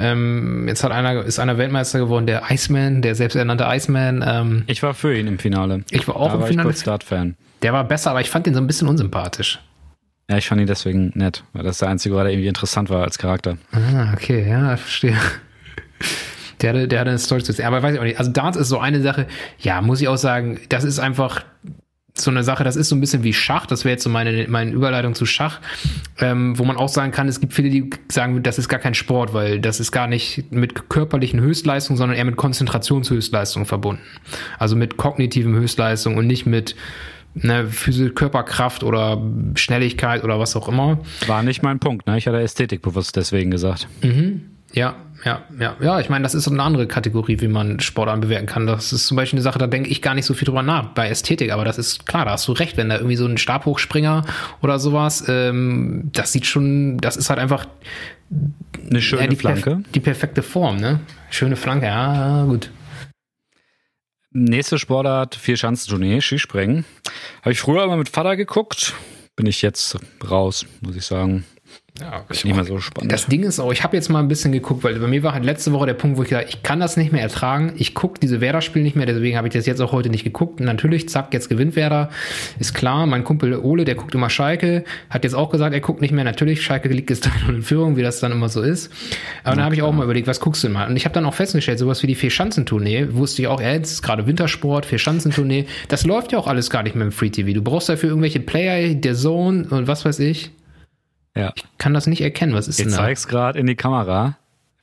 [0.00, 4.24] Ähm, jetzt hat einer, ist einer Weltmeister geworden, der Iceman, der selbsternannte Iceman.
[4.26, 5.84] Ähm, ich war für ihn im Finale.
[5.90, 6.68] Ich war auch da im war Finale.
[6.68, 7.36] Ich kurz Dart-Fan.
[7.62, 9.60] Der war besser, aber ich fand den so ein bisschen unsympathisch.
[10.30, 13.02] Ja, ich fand ihn deswegen nett, weil das der einzige war, der irgendwie interessant war
[13.02, 13.58] als Charakter.
[13.72, 15.16] Ah, okay, ja, verstehe.
[16.60, 18.18] Der hatte, der hatte eine Story zu Aber weiß ich auch nicht.
[18.18, 19.26] Also Darts ist so eine Sache,
[19.58, 21.42] ja, muss ich auch sagen, das ist einfach
[22.16, 24.46] so eine Sache, das ist so ein bisschen wie Schach, das wäre jetzt so meine,
[24.48, 25.60] meine Überleitung zu Schach,
[26.18, 28.94] ähm, wo man auch sagen kann, es gibt viele, die sagen, das ist gar kein
[28.94, 34.02] Sport, weil das ist gar nicht mit körperlichen Höchstleistungen, sondern eher mit Konzentrationshöchstleistungen verbunden.
[34.58, 36.74] Also mit kognitiven Höchstleistungen und nicht mit
[37.34, 39.22] ne, Physik, Körperkraft oder
[39.54, 40.98] Schnelligkeit oder was auch immer.
[41.26, 42.18] War nicht mein Punkt, ne?
[42.18, 43.88] Ich hatte Ästhetik bewusst deswegen gesagt.
[44.02, 44.49] Mhm.
[44.72, 46.00] Ja, ja, ja, ja.
[46.00, 48.66] Ich meine, das ist eine andere Kategorie, wie man Sport anbewerten kann.
[48.66, 50.86] Das ist zum Beispiel eine Sache, da denke ich gar nicht so viel drüber nach
[50.94, 53.36] bei Ästhetik, aber das ist klar, da hast du recht, wenn da irgendwie so ein
[53.36, 54.24] Stabhochspringer
[54.62, 57.66] oder sowas, ähm, das sieht schon, das ist halt einfach
[58.88, 59.62] eine schöne ja, die Flanke.
[59.62, 61.00] Perf die perfekte Form, ne?
[61.30, 62.70] Schöne Flanke, ja, gut.
[64.32, 66.84] Nächste Sportart, Vier-Schanzentournee, Skispringen.
[67.42, 68.94] Habe ich früher immer mit Vater geguckt.
[69.34, 71.44] Bin ich jetzt raus, muss ich sagen.
[72.00, 73.12] Ja, ist nicht mehr so spannend.
[73.12, 75.34] Das Ding ist auch, ich habe jetzt mal ein bisschen geguckt, weil bei mir war
[75.34, 77.74] halt letzte Woche der Punkt, wo ich gesagt ich kann das nicht mehr ertragen.
[77.76, 80.60] Ich gucke diese Werder-Spiele nicht mehr, deswegen habe ich das jetzt auch heute nicht geguckt.
[80.60, 82.10] Und natürlich, zack, jetzt gewinnt Werder.
[82.58, 86.00] Ist klar, mein Kumpel Ole, der guckt immer Schalke, hat jetzt auch gesagt, er guckt
[86.00, 86.24] nicht mehr.
[86.24, 88.90] Natürlich, Schalke liegt jetzt in Führung, wie das dann immer so ist.
[89.42, 90.88] Aber ja, dann habe ich auch mal überlegt, was guckst du denn mal?
[90.88, 93.92] Und ich habe dann auch festgestellt, sowas wie die Vier-Schanzentournee, wusste ich auch, ja, jetzt
[93.92, 97.52] ist gerade Wintersport, Vier-Schanzentournee, das läuft ja auch alles gar nicht mehr im Free-TV.
[97.52, 100.50] Du brauchst dafür irgendwelche Player, der Zone und was weiß ich.
[101.36, 101.52] Ja.
[101.54, 102.54] Ich kann das nicht erkennen.
[102.54, 102.98] Was ist ich denn da?
[102.98, 104.36] Ich zeig's gerade in die Kamera.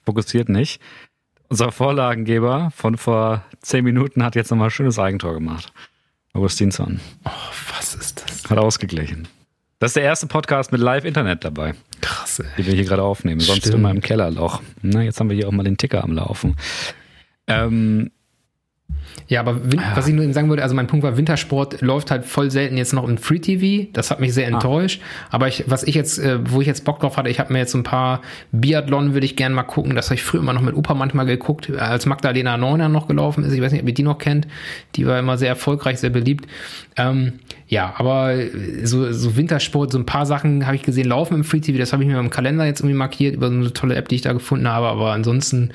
[0.05, 0.81] Fokussiert nicht.
[1.49, 5.71] Unser Vorlagengeber von vor zehn Minuten hat jetzt nochmal ein schönes Eigentor gemacht.
[6.33, 6.99] Augustinsson.
[7.25, 7.29] Oh,
[7.75, 8.49] was ist das?
[8.49, 9.27] Hat ausgeglichen.
[9.79, 11.73] Das ist der erste Podcast mit Live-Internet dabei.
[12.01, 12.45] Krass, ey.
[12.57, 13.39] Den wir hier gerade aufnehmen.
[13.39, 13.75] Sonst Stimmt.
[13.75, 14.61] immer im Kellerloch.
[14.81, 16.55] Na, jetzt haben wir hier auch mal den Ticker am Laufen.
[17.47, 18.11] Ähm,
[19.29, 19.95] Ja, aber Win Ja.
[19.95, 22.77] was ich nur eben sagen würde, also mein Punkt war, Wintersport läuft halt voll selten
[22.77, 23.89] jetzt noch im Free TV.
[23.91, 25.01] Das hat mich sehr enttäuscht.
[25.29, 27.59] Aber ich, was ich jetzt, äh, wo ich jetzt Bock drauf hatte, ich habe mir
[27.59, 28.21] jetzt so ein paar
[28.53, 29.95] Biathlon würde ich gerne mal gucken.
[29.95, 33.43] Das habe ich früher immer noch mit Opa manchmal geguckt, als Magdalena Neuner noch gelaufen
[33.43, 33.51] ist.
[33.53, 34.47] Ich weiß nicht, ob ihr die noch kennt.
[34.95, 36.47] Die war immer sehr erfolgreich, sehr beliebt.
[36.95, 37.33] Ähm,
[37.67, 38.33] ja, aber
[38.83, 41.77] so, so Wintersport, so ein paar Sachen habe ich gesehen laufen im Free TV.
[41.77, 44.15] Das habe ich mir im Kalender jetzt irgendwie markiert über so eine tolle App, die
[44.15, 44.87] ich da gefunden habe.
[44.87, 45.71] Aber ansonsten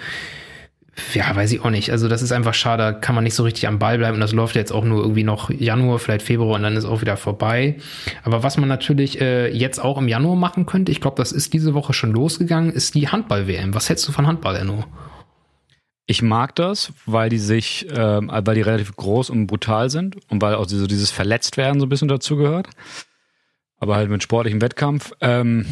[1.15, 1.91] ja, weiß ich auch nicht.
[1.91, 4.21] Also das ist einfach schade, da kann man nicht so richtig am Ball bleiben und
[4.21, 7.17] das läuft jetzt auch nur irgendwie noch Januar, vielleicht Februar und dann ist auch wieder
[7.17, 7.77] vorbei.
[8.25, 11.55] Aber was man natürlich äh, jetzt auch im Januar machen könnte, ich glaube, das ist
[11.55, 13.75] diese Woche schon losgegangen, ist die Handball-WM.
[13.75, 14.85] Was hältst du von Handball, Enno?
[16.07, 20.43] Ich mag das, weil die sich, ähm, weil die relativ groß und brutal sind und
[20.43, 22.69] weil auch so dieses Verletztwerden so ein bisschen dazugehört.
[23.79, 25.13] Aber halt mit sportlichem Wettkampf.
[25.21, 25.65] Ähm,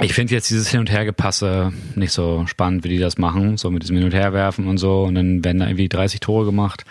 [0.00, 3.70] ich finde jetzt dieses Hin- und Hergepasse nicht so spannend, wie die das machen, so
[3.70, 5.04] mit diesem Hin- und Herwerfen und so.
[5.04, 6.84] Und dann werden da irgendwie 30 Tore gemacht.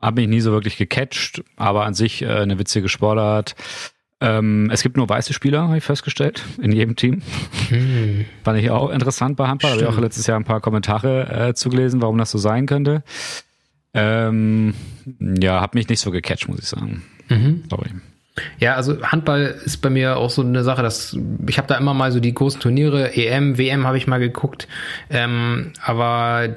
[0.00, 3.54] Hab mich nie so wirklich gecatcht, aber an sich äh, eine witzige Sportart.
[4.20, 7.22] Ähm, es gibt nur weiße Spieler, habe ich festgestellt, in jedem Team.
[7.68, 8.26] Hm.
[8.42, 9.72] Fand ich auch interessant bei Handball.
[9.72, 13.02] Habe ich auch letztes Jahr ein paar Kommentare äh, zugelesen, warum das so sein könnte.
[13.94, 14.74] Ähm,
[15.18, 17.02] ja, hab mich nicht so gecatcht, muss ich sagen.
[17.28, 17.64] Mhm.
[17.70, 17.90] Sorry.
[18.58, 21.16] Ja, also Handball ist bei mir auch so eine Sache, dass
[21.46, 24.66] ich habe da immer mal so die großen Turniere, EM, WM habe ich mal geguckt,
[25.08, 26.56] ähm, aber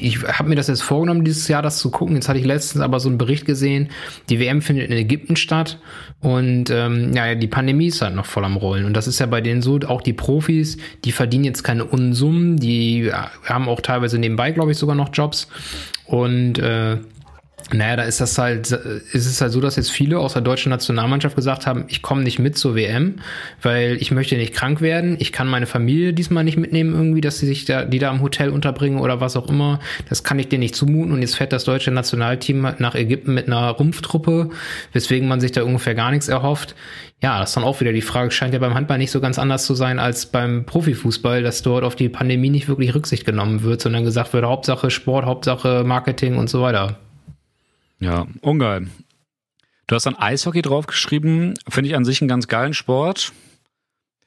[0.00, 2.16] ich habe mir das jetzt vorgenommen, dieses Jahr das zu gucken.
[2.16, 3.90] Jetzt hatte ich letztens aber so einen Bericht gesehen,
[4.28, 5.78] die WM findet in Ägypten statt
[6.20, 8.86] und ähm, ja, die Pandemie ist halt noch voll am Rollen.
[8.86, 12.56] Und das ist ja bei denen so, auch die Profis, die verdienen jetzt keine Unsummen,
[12.56, 15.48] die ja, haben auch teilweise nebenbei, glaube ich, sogar noch Jobs.
[16.06, 16.98] Und äh,
[17.72, 20.70] naja, da ist das halt, ist es halt so, dass jetzt viele aus der deutschen
[20.70, 23.16] Nationalmannschaft gesagt haben, ich komme nicht mit zur WM,
[23.62, 25.16] weil ich möchte nicht krank werden.
[25.18, 28.20] Ich kann meine Familie diesmal nicht mitnehmen irgendwie, dass sie sich da, die da im
[28.20, 29.80] Hotel unterbringen oder was auch immer.
[30.08, 31.12] Das kann ich denen nicht zumuten.
[31.12, 34.50] Und jetzt fährt das deutsche Nationalteam nach Ägypten mit einer Rumpftruppe,
[34.92, 36.74] weswegen man sich da ungefähr gar nichts erhofft.
[37.22, 39.38] Ja, das ist dann auch wieder die Frage, scheint ja beim Handball nicht so ganz
[39.38, 43.62] anders zu sein als beim Profifußball, dass dort auf die Pandemie nicht wirklich Rücksicht genommen
[43.62, 46.98] wird, sondern gesagt wird, Hauptsache Sport, Hauptsache Marketing und so weiter.
[48.04, 48.88] Ja, ungeil.
[49.86, 51.54] Du hast dann Eishockey draufgeschrieben.
[51.68, 53.32] Finde ich an sich einen ganz geilen Sport.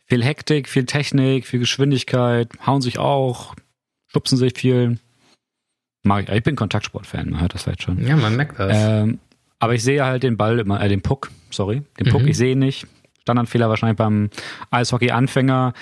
[0.06, 3.56] Viel Hektik, viel Technik, viel Geschwindigkeit, hauen sich auch,
[4.08, 5.00] schubsen sich viel.
[6.04, 6.36] Mag ich.
[6.36, 8.06] Ich bin Kontaktsport-Fan, man hört das vielleicht schon.
[8.06, 8.72] Ja, man merkt das.
[8.74, 9.20] Ähm,
[9.60, 12.28] aber ich sehe halt den Ball immer, äh, den Puck, sorry, den Puck, Mhm.
[12.30, 12.88] ich sehe ihn nicht.
[13.24, 14.30] Standardfehler wahrscheinlich beim
[14.72, 15.74] Eishockey-Anfänger.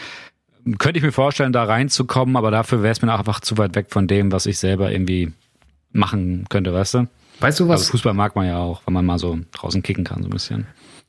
[0.79, 3.88] Könnte ich mir vorstellen, da reinzukommen, aber dafür wäre es mir einfach zu weit weg
[3.89, 5.31] von dem, was ich selber irgendwie
[5.91, 7.08] machen könnte, weißt du?
[7.39, 7.82] Weißt du was?
[7.82, 10.32] Also Fußball mag man ja auch, wenn man mal so draußen kicken kann, so ein
[10.32, 10.67] bisschen.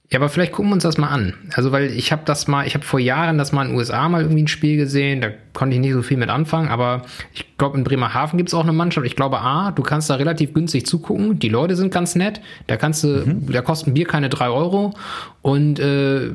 [0.09, 1.35] Ja, aber vielleicht gucken wir uns das mal an.
[1.55, 4.09] Also, weil ich habe das mal, ich habe vor Jahren das mal in den USA
[4.09, 7.03] mal irgendwie ein Spiel gesehen, da konnte ich nicht so viel mit anfangen, aber
[7.35, 9.05] ich glaube, in Bremerhaven gibt's auch eine Mannschaft.
[9.05, 12.77] Ich glaube, A, du kannst da relativ günstig zugucken, die Leute sind ganz nett, da
[12.77, 14.95] kannst du, da kosten Bier keine drei Euro
[15.43, 16.31] und äh,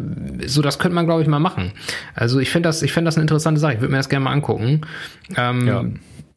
[0.48, 1.72] so, das könnte man, glaube ich, mal machen.
[2.14, 4.26] Also ich finde das, ich finde das eine interessante Sache, ich würde mir das gerne
[4.26, 4.82] mal angucken.
[5.38, 5.86] Ähm, Ja.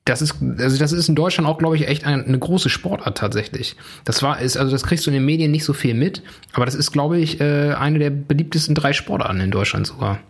[0.04, 3.16] Das ist, also das ist in Deutschland auch, glaube ich, echt eine, eine große Sportart
[3.16, 3.76] tatsächlich.
[4.04, 6.66] Das war, ist, also das kriegst du in den Medien nicht so viel mit, aber
[6.66, 10.20] das ist, glaube ich, äh, eine der beliebtesten drei Sportarten in Deutschland sogar.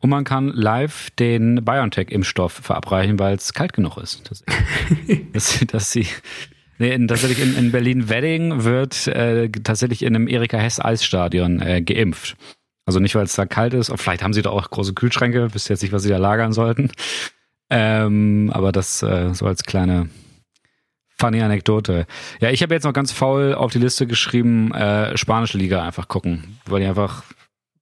[0.00, 4.24] Und man kann live den BioNTech-Impfstoff verabreichen, weil es kalt genug ist.
[4.24, 5.32] tatsächlich.
[5.32, 6.06] dass, dass sie,
[6.78, 12.36] nee, in, tatsächlich in, in Berlin-Wedding wird äh, tatsächlich in einem Erika Hess-Eisstadion äh, geimpft.
[12.86, 15.52] Also nicht, weil es da kalt ist, und vielleicht haben sie da auch große Kühlschränke,
[15.52, 16.90] wisst jetzt nicht, was sie da lagern sollten.
[17.70, 20.08] Ähm, aber das äh, so als kleine
[21.18, 22.06] funny Anekdote.
[22.40, 26.08] Ja, ich habe jetzt noch ganz faul auf die Liste geschrieben, äh, spanische Liga einfach
[26.08, 27.24] gucken, weil die einfach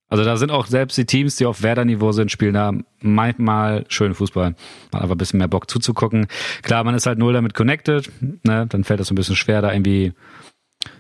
[0.09, 4.15] also da sind auch selbst die Teams, die auf Werder-Niveau sind, spielen da manchmal schönen
[4.15, 4.55] Fußball.
[4.93, 6.29] Hat einfach ein bisschen mehr Bock zuzugucken.
[6.63, 8.13] Klar, man ist halt null damit connected,
[8.45, 8.67] ne?
[8.69, 10.13] dann fällt es so ein bisschen schwer, da irgendwie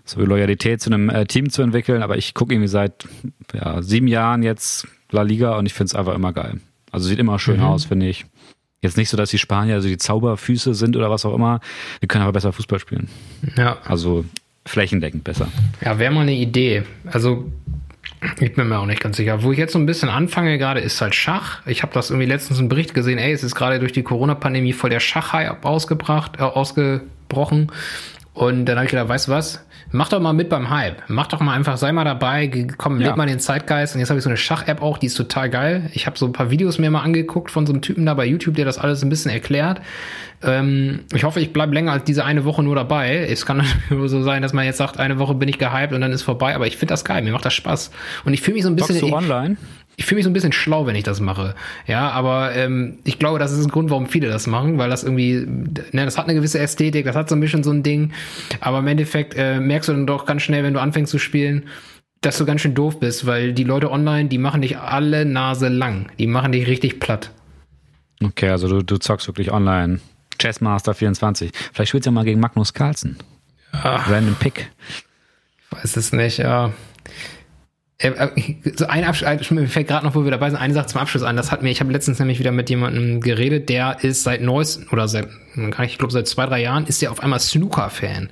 [0.04, 2.02] so eine Loyalität zu einem äh, Team zu entwickeln.
[2.02, 3.06] Aber ich gucke irgendwie seit
[3.52, 6.58] ja, sieben Jahren jetzt La Liga und ich finde es einfach immer geil.
[6.90, 7.66] Also sieht immer schön Mhm.
[7.66, 8.24] aus, finde ich.
[8.84, 11.60] Jetzt nicht so, dass die Spanier also die Zauberfüße sind oder was auch immer.
[12.02, 13.08] Die können aber besser Fußball spielen.
[13.56, 14.24] Ja, Also
[14.66, 15.48] flächendeckend besser.
[15.84, 16.82] ja wäre mal eine Idee.
[17.10, 17.50] Also
[18.40, 19.42] ich bin mir auch nicht ganz sicher.
[19.42, 21.60] Wo ich jetzt so ein bisschen anfange gerade, ist halt Schach.
[21.66, 24.72] Ich habe das irgendwie letztens einen Bericht gesehen, ey, es ist gerade durch die Corona-Pandemie
[24.74, 27.72] voll der Schachhype ausgebracht, äh, ausgebrochen.
[28.34, 29.64] Und dann habe ich gedacht, weißt du was?
[29.92, 31.04] Mach doch mal mit beim Hype.
[31.06, 33.08] Mach doch mal einfach, sei mal dabei, komm, Ja.
[33.08, 33.94] leg mal den Zeitgeist.
[33.94, 35.88] Und jetzt habe ich so eine Schach-App auch, die ist total geil.
[35.92, 38.26] Ich habe so ein paar Videos mir mal angeguckt von so einem Typen da bei
[38.26, 39.80] YouTube, der das alles ein bisschen erklärt.
[40.42, 43.18] Ähm, ich hoffe, ich bleibe länger als diese eine Woche nur dabei.
[43.30, 43.58] Es kann
[43.88, 46.22] natürlich so sein, dass man jetzt sagt, eine Woche bin ich gehypt und dann ist
[46.22, 46.56] vorbei.
[46.56, 47.92] Aber ich finde das geil, mir macht das Spaß.
[48.24, 48.96] Und ich fühle mich so ein bisschen...
[48.98, 49.56] Zockst du online?
[49.96, 51.54] Ich fühle mich so ein bisschen schlau, wenn ich das mache.
[51.86, 55.04] Ja, aber ähm, ich glaube, das ist ein Grund, warum viele das machen, weil das
[55.04, 58.12] irgendwie, ne, das hat eine gewisse Ästhetik, das hat so ein bisschen so ein Ding.
[58.60, 61.64] Aber im Endeffekt äh, merkst du dann doch ganz schnell, wenn du anfängst zu spielen,
[62.20, 65.68] dass du ganz schön doof bist, weil die Leute online, die machen dich alle Nase
[65.68, 66.10] lang.
[66.18, 67.30] Die machen dich richtig platt.
[68.22, 70.00] Okay, also du, du zockst wirklich online.
[70.40, 71.52] Chessmaster 24.
[71.72, 73.18] Vielleicht spielst du ja mal gegen Magnus Carlsen.
[73.72, 74.10] Ach.
[74.10, 74.70] Random Pick.
[75.70, 76.72] Ich weiß es nicht, ja.
[77.98, 80.86] Äh, äh, So ein Abschluss, mir fällt gerade noch, wo wir dabei sind, eine Sache
[80.86, 81.36] zum Abschluss an.
[81.36, 84.86] Das hat mir, ich habe letztens nämlich wieder mit jemandem geredet, der ist seit neuestem,
[84.90, 85.28] oder seit,
[85.84, 88.30] ich glaube seit zwei, drei Jahren, ist der auf einmal Snooker-Fan.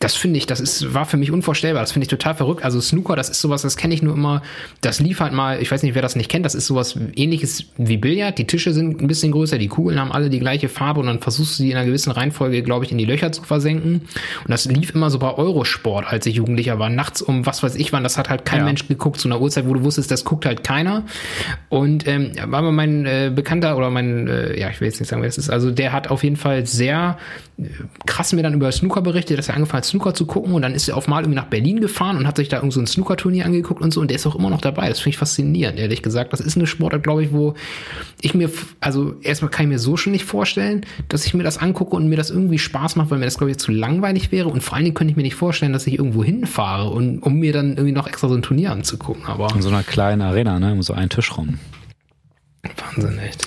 [0.00, 1.80] Das finde ich, das ist, war für mich unvorstellbar.
[1.82, 2.64] Das finde ich total verrückt.
[2.64, 4.42] Also Snooker, das ist sowas, das kenne ich nur immer.
[4.80, 7.66] Das lief halt mal, ich weiß nicht, wer das nicht kennt, das ist sowas ähnliches
[7.76, 8.36] wie Billard.
[8.38, 11.20] Die Tische sind ein bisschen größer, die Kugeln haben alle die gleiche Farbe und dann
[11.20, 13.94] versuchst du sie in einer gewissen Reihenfolge, glaube ich, in die Löcher zu versenken.
[14.42, 16.88] Und das lief immer so bei Eurosport, als ich Jugendlicher war.
[16.90, 18.64] Nachts um was weiß ich wann, das hat halt kein Ja.
[18.64, 21.04] Mensch geguckt, zu einer Uhrzeit, wo du wusstest, das guckt halt keiner.
[21.68, 25.08] Und ähm, war mal mein äh, Bekannter oder mein, äh, ja, ich will jetzt nicht
[25.08, 27.18] sagen, wer das ist, also der hat auf jeden Fall sehr
[27.58, 27.64] äh,
[28.06, 30.74] krass mir dann über Snooker berichtet, dass er angefangen hat, Snooker zu gucken und dann
[30.74, 32.86] ist er auf mal irgendwie nach Berlin gefahren und hat sich da irgend so ein
[32.86, 34.88] Snooker-Turnier angeguckt und so und der ist auch immer noch dabei.
[34.88, 36.32] Das finde ich faszinierend, ehrlich gesagt.
[36.32, 37.54] Das ist eine Sportart, glaube ich, wo
[38.20, 41.58] ich mir, also erstmal kann ich mir so schon nicht vorstellen, dass ich mir das
[41.58, 44.48] angucke und mir das irgendwie Spaß macht, weil mir das, glaube ich, zu langweilig wäre
[44.48, 47.34] und vor allen Dingen könnte ich mir nicht vorstellen, dass ich irgendwo hinfahre und um
[47.34, 50.58] mir dann irgendwie noch extra so ein Turnier anzugucken, aber In so einer kleinen Arena,
[50.58, 50.72] ne?
[50.72, 51.58] Um so einen Tisch rum.
[52.62, 53.44] Wahnsinn, echt.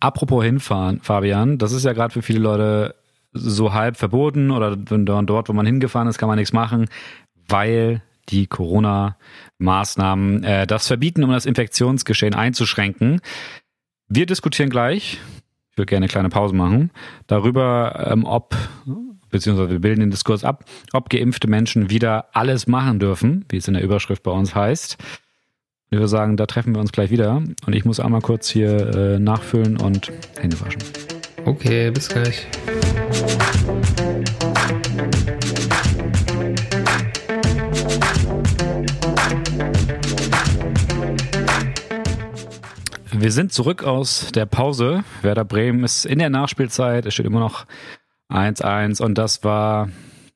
[0.00, 2.94] Apropos hinfahren, Fabian, das ist ja gerade für viele Leute
[3.36, 6.86] so halb verboten oder dort, wo man hingefahren ist, kann man nichts machen,
[7.48, 13.20] weil die Corona-Maßnahmen äh, das verbieten, um das Infektionsgeschehen einzuschränken.
[14.08, 15.20] Wir diskutieren gleich,
[15.70, 16.90] ich will gerne eine kleine Pause machen,
[17.26, 18.56] darüber, ähm, ob,
[19.30, 23.68] beziehungsweise wir bilden den Diskurs ab, ob geimpfte Menschen wieder alles machen dürfen, wie es
[23.68, 24.96] in der Überschrift bei uns heißt.
[25.90, 27.36] Ich würde sagen, da treffen wir uns gleich wieder.
[27.64, 30.10] Und ich muss einmal kurz hier äh, nachfüllen und
[30.40, 30.82] Hände waschen.
[31.46, 32.44] Okay, bis gleich.
[43.12, 45.04] Wir sind zurück aus der Pause.
[45.22, 47.06] Werder Bremen ist in der Nachspielzeit.
[47.06, 47.66] Es steht immer noch
[48.28, 49.88] 1-1 und das war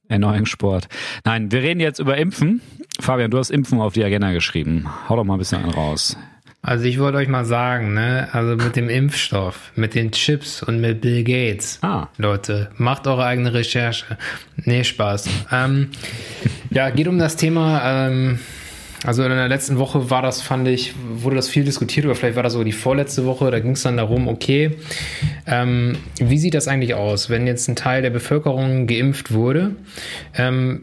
[0.08, 0.88] Erneuungssport.
[1.24, 2.60] Nein, wir reden jetzt über Impfen.
[3.00, 4.86] Fabian, du hast Impfen auf die Agenda geschrieben.
[5.08, 6.16] Hau doch mal ein bisschen einen raus.
[6.62, 10.80] Also ich wollte euch mal sagen, ne, also mit dem Impfstoff, mit den Chips und
[10.80, 11.78] mit Bill Gates.
[11.80, 12.08] Ah.
[12.18, 14.18] Leute, macht eure eigene Recherche.
[14.56, 15.28] Nee, Spaß.
[15.52, 15.88] Ähm,
[16.70, 18.40] ja, geht um das Thema, ähm,
[19.06, 22.36] also in der letzten Woche war das, fand ich, wurde das viel diskutiert, oder vielleicht
[22.36, 24.76] war das sogar die vorletzte Woche, da ging es dann darum, okay,
[25.46, 29.76] ähm, wie sieht das eigentlich aus, wenn jetzt ein Teil der Bevölkerung geimpft wurde?
[30.34, 30.82] Ähm,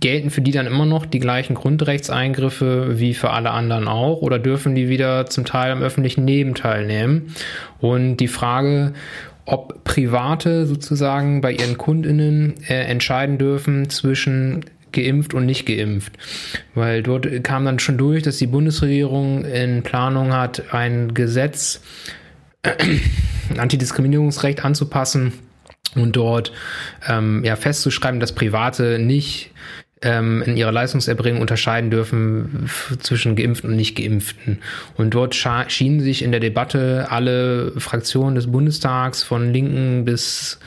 [0.00, 4.38] gelten für die dann immer noch die gleichen Grundrechtseingriffe wie für alle anderen auch oder
[4.38, 7.34] dürfen die wieder zum Teil am öffentlichen Leben teilnehmen?
[7.80, 8.94] Und die Frage,
[9.46, 16.12] ob Private sozusagen bei ihren Kundinnen äh, entscheiden dürfen zwischen geimpft und nicht geimpft.
[16.74, 21.82] Weil dort kam dann schon durch, dass die Bundesregierung in Planung hat, ein Gesetz,
[22.62, 25.34] ein Antidiskriminierungsrecht anzupassen
[25.94, 26.52] und dort
[27.06, 29.50] ähm, ja, festzuschreiben, dass Private nicht
[30.04, 34.58] ähm, in ihrer Leistungserbringung unterscheiden dürfen zwischen Geimpften und nicht Geimpften.
[34.96, 40.60] Und dort schienen sich in der Debatte alle Fraktionen des Bundestags von Linken bis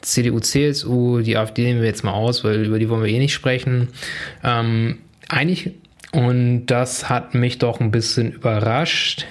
[0.00, 3.18] CDU, CSU, die AfD nehmen wir jetzt mal aus, weil über die wollen wir eh
[3.18, 3.88] nicht sprechen,
[4.42, 5.72] ähm, einig.
[6.12, 9.26] Und das hat mich doch ein bisschen überrascht.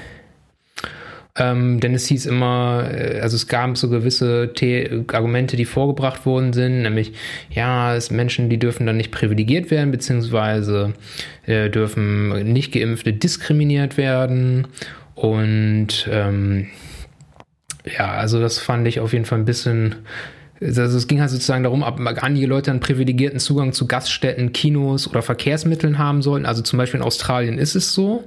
[1.36, 6.28] Ähm, denn es hieß immer, äh, also es gab so gewisse The Argumente, die vorgebracht
[6.28, 7.14] worden sind, nämlich,
[7.50, 10.94] ja, es Menschen, die dürfen dann nicht privilegiert werden, beziehungsweise
[11.48, 14.68] äh, dürfen nicht Geimpfte diskriminiert werden.
[15.16, 16.68] Und ähm,
[17.86, 19.96] ja, also das fand ich auf jeden Fall ein bisschen.
[20.62, 25.10] Also es ging halt sozusagen darum, ob einige Leute einen privilegierten Zugang zu Gaststätten, Kinos
[25.10, 26.46] oder Verkehrsmitteln haben sollten.
[26.46, 28.24] Also zum Beispiel in Australien ist es so.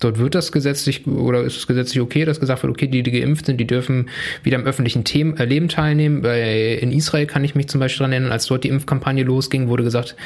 [0.00, 3.10] Dort wird das gesetzlich oder ist es gesetzlich okay, dass gesagt wird, okay, die, die
[3.10, 4.08] geimpft sind, die dürfen
[4.42, 6.22] wieder am öffentlichen Themen, äh, Leben teilnehmen.
[6.22, 9.68] Bei, in Israel kann ich mich zum Beispiel dran erinnern, als dort die Impfkampagne losging,
[9.68, 10.16] wurde gesagt,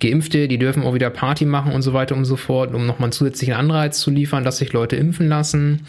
[0.00, 3.06] Geimpfte, die dürfen auch wieder Party machen und so weiter und so fort, um nochmal
[3.06, 5.86] einen zusätzlichen Anreiz zu liefern, dass sich Leute impfen lassen.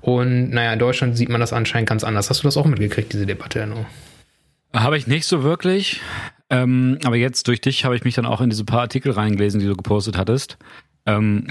[0.00, 2.30] Und naja, in Deutschland sieht man das anscheinend ganz anders.
[2.30, 3.86] Hast du das auch mitgekriegt, diese Debatte, Enno?
[4.72, 6.00] Habe ich nicht so wirklich.
[6.48, 9.58] Ähm, aber jetzt durch dich habe ich mich dann auch in diese paar Artikel reingelesen,
[9.58, 10.58] die du gepostet hattest.
[11.06, 11.46] Ähm,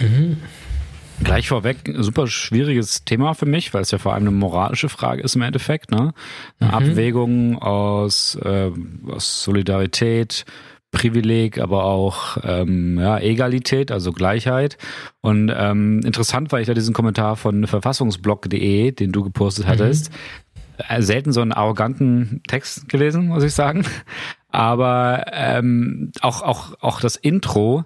[1.24, 5.22] Gleich vorweg, super schwieriges Thema für mich, weil es ja vor allem eine moralische Frage
[5.22, 5.91] ist im Endeffekt.
[5.91, 6.13] Ne?
[6.59, 8.72] Eine Abwägung aus, äh,
[9.07, 10.45] aus Solidarität,
[10.91, 14.78] Privileg, aber auch ähm, ja, Egalität, also Gleichheit.
[15.22, 20.11] Und ähm, interessant war ich da diesen Kommentar von verfassungsblog.de, den du gepostet hattest.
[20.11, 21.01] Mhm.
[21.01, 23.86] Selten so einen arroganten Text gelesen, muss ich sagen.
[24.49, 27.84] Aber ähm, auch, auch, auch das Intro,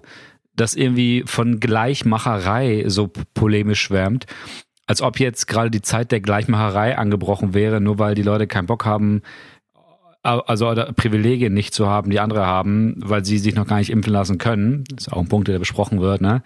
[0.60, 4.26] das irgendwie von Gleichmacherei so polemisch schwärmt
[4.90, 8.66] als ob jetzt gerade die Zeit der Gleichmacherei angebrochen wäre, nur weil die Leute keinen
[8.66, 9.22] Bock haben,
[10.24, 14.12] also Privilegien nicht zu haben, die andere haben, weil sie sich noch gar nicht impfen
[14.12, 14.82] lassen können.
[14.88, 16.20] Das ist auch ein Punkt, der besprochen wird.
[16.20, 16.42] Ne?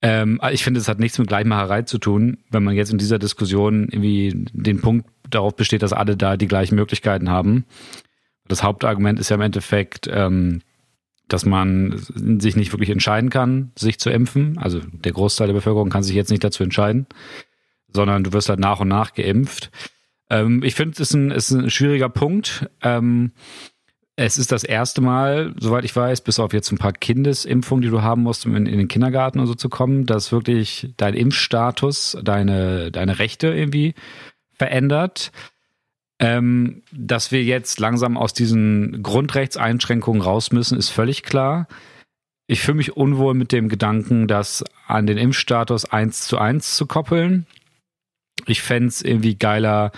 [0.00, 3.18] Ähm, ich finde, es hat nichts mit Gleichmacherei zu tun, wenn man jetzt in dieser
[3.18, 7.66] Diskussion irgendwie den Punkt darauf besteht, dass alle da die gleichen Möglichkeiten haben.
[8.48, 10.62] Das Hauptargument ist ja im Endeffekt, ähm,
[11.32, 11.96] dass man
[12.40, 14.58] sich nicht wirklich entscheiden kann, sich zu impfen.
[14.58, 17.06] Also der Großteil der Bevölkerung kann sich jetzt nicht dazu entscheiden
[17.92, 19.70] sondern du wirst halt nach und nach geimpft.
[20.28, 22.68] Ähm, ich finde, es ist ein, ist ein schwieriger Punkt.
[22.82, 23.32] Ähm,
[24.16, 27.88] es ist das erste Mal, soweit ich weiß, bis auf jetzt ein paar Kindesimpfungen, die
[27.88, 31.14] du haben musst, um in, in den Kindergarten und so zu kommen, dass wirklich dein
[31.14, 33.94] Impfstatus, deine, deine Rechte irgendwie
[34.52, 35.32] verändert.
[36.22, 41.66] Ähm, dass wir jetzt langsam aus diesen Grundrechtseinschränkungen raus müssen, ist völlig klar.
[42.46, 46.86] Ich fühle mich unwohl mit dem Gedanken, das an den Impfstatus eins zu eins zu
[46.86, 47.46] koppeln.
[48.46, 49.92] Ich fände es irgendwie geiler,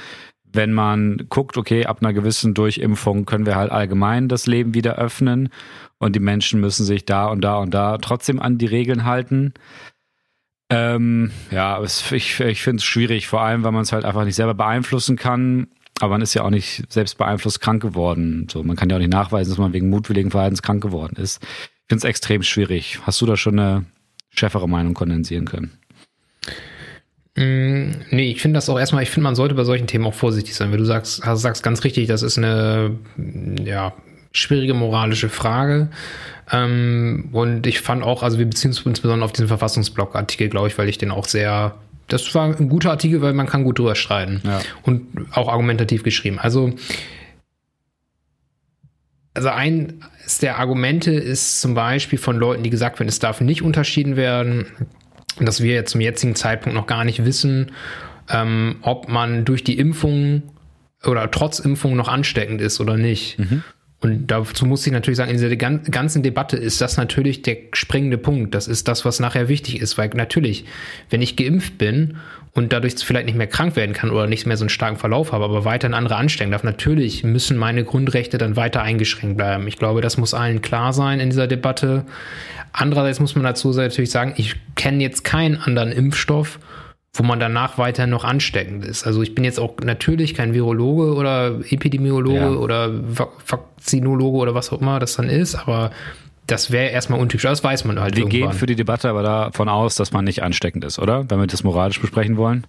[0.44, 4.96] wenn man guckt, okay, ab einer gewissen Durchimpfung können wir halt allgemein das Leben wieder
[4.96, 5.48] öffnen
[5.98, 9.54] und die Menschen müssen sich da und da und da trotzdem an die Regeln halten.
[10.70, 14.36] Ähm, ja, ich, ich finde es schwierig, vor allem, weil man es halt einfach nicht
[14.36, 15.68] selber beeinflussen kann.
[16.02, 18.48] Aber man ist ja auch nicht selbst beeinflusst krank geworden.
[18.50, 21.40] So, man kann ja auch nicht nachweisen, dass man wegen mutwilligen Verhaltens krank geworden ist.
[21.44, 22.98] Ich finde es extrem schwierig.
[23.06, 23.84] Hast du da schon eine
[24.30, 25.78] schärfere Meinung kondensieren können?
[27.36, 30.14] Mm, nee, ich finde das auch erstmal, ich finde, man sollte bei solchen Themen auch
[30.14, 30.72] vorsichtig sein.
[30.72, 32.98] Wenn du sagst, sagst ganz richtig, das ist eine
[33.64, 33.92] ja,
[34.32, 35.88] schwierige moralische Frage.
[36.50, 40.76] Ähm, und ich fand auch, also wir beziehen uns insbesondere auf diesen Verfassungsblog-Artikel, glaube ich,
[40.78, 41.76] weil ich den auch sehr,
[42.08, 44.40] das war ein guter Artikel, weil man kann gut drüber streiten.
[44.44, 44.60] Ja.
[44.82, 46.38] Und auch argumentativ geschrieben.
[46.38, 46.74] Also,
[49.34, 53.62] also eines der Argumente ist zum Beispiel von Leuten, die gesagt werden, es darf nicht
[53.62, 54.66] unterschieden werden
[55.40, 57.72] dass wir jetzt zum jetzigen Zeitpunkt noch gar nicht wissen,
[58.28, 60.42] ähm, ob man durch die Impfung
[61.04, 63.38] oder trotz Impfung noch ansteckend ist oder nicht.
[63.38, 63.62] Mhm.
[64.02, 68.18] Und dazu muss ich natürlich sagen, in dieser ganzen Debatte ist das natürlich der springende
[68.18, 68.52] Punkt.
[68.52, 70.64] Das ist das, was nachher wichtig ist, weil natürlich,
[71.08, 72.16] wenn ich geimpft bin
[72.52, 75.30] und dadurch vielleicht nicht mehr krank werden kann oder nicht mehr so einen starken Verlauf
[75.30, 79.68] habe, aber weiterhin andere anstecken darf, natürlich müssen meine Grundrechte dann weiter eingeschränkt bleiben.
[79.68, 82.04] Ich glaube, das muss allen klar sein in dieser Debatte.
[82.72, 86.58] Andererseits muss man dazu natürlich sagen, ich kenne jetzt keinen anderen Impfstoff,
[87.14, 89.06] wo man danach weiter noch ansteckend ist.
[89.06, 92.50] Also ich bin jetzt auch natürlich kein Virologe oder Epidemiologe ja.
[92.50, 95.90] oder Vakzinologe oder was auch immer das dann ist, aber
[96.46, 97.42] das wäre erstmal untypisch.
[97.42, 98.16] Das weiß man halt.
[98.16, 98.50] Wir irgendwann.
[98.50, 101.30] gehen für die Debatte aber davon aus, dass man nicht ansteckend ist, oder?
[101.30, 102.66] Wenn wir das moralisch besprechen wollen.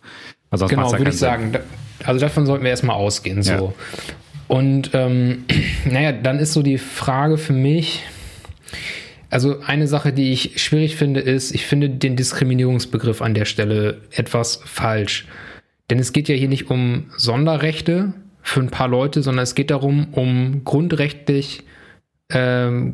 [0.52, 1.58] Also genau, würde ich sagen.
[2.04, 3.42] Also davon sollten wir erstmal ausgehen.
[3.44, 3.52] So.
[3.52, 3.74] Ja.
[4.48, 5.46] Und ähm,
[5.90, 8.04] naja, dann ist so die Frage für mich,
[9.34, 14.02] also eine Sache, die ich schwierig finde, ist, ich finde den Diskriminierungsbegriff an der Stelle
[14.12, 15.26] etwas falsch.
[15.90, 18.14] Denn es geht ja hier nicht um Sonderrechte
[18.44, 21.64] für ein paar Leute, sondern es geht darum, um grundrechtlich
[22.30, 22.94] ähm,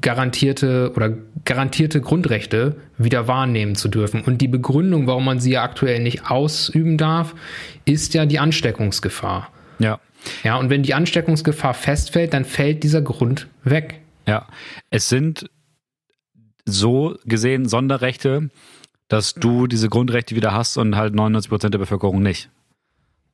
[0.00, 1.12] garantierte oder
[1.44, 4.22] garantierte Grundrechte wieder wahrnehmen zu dürfen.
[4.22, 7.34] Und die Begründung, warum man sie ja aktuell nicht ausüben darf,
[7.84, 9.50] ist ja die Ansteckungsgefahr.
[9.80, 9.98] Ja.
[10.44, 14.00] Ja, und wenn die Ansteckungsgefahr festfällt, dann fällt dieser Grund weg.
[14.26, 14.46] Ja,
[14.90, 15.50] es sind
[16.64, 18.50] so gesehen Sonderrechte,
[19.08, 22.50] dass du diese Grundrechte wieder hast und halt 99 Prozent der Bevölkerung nicht.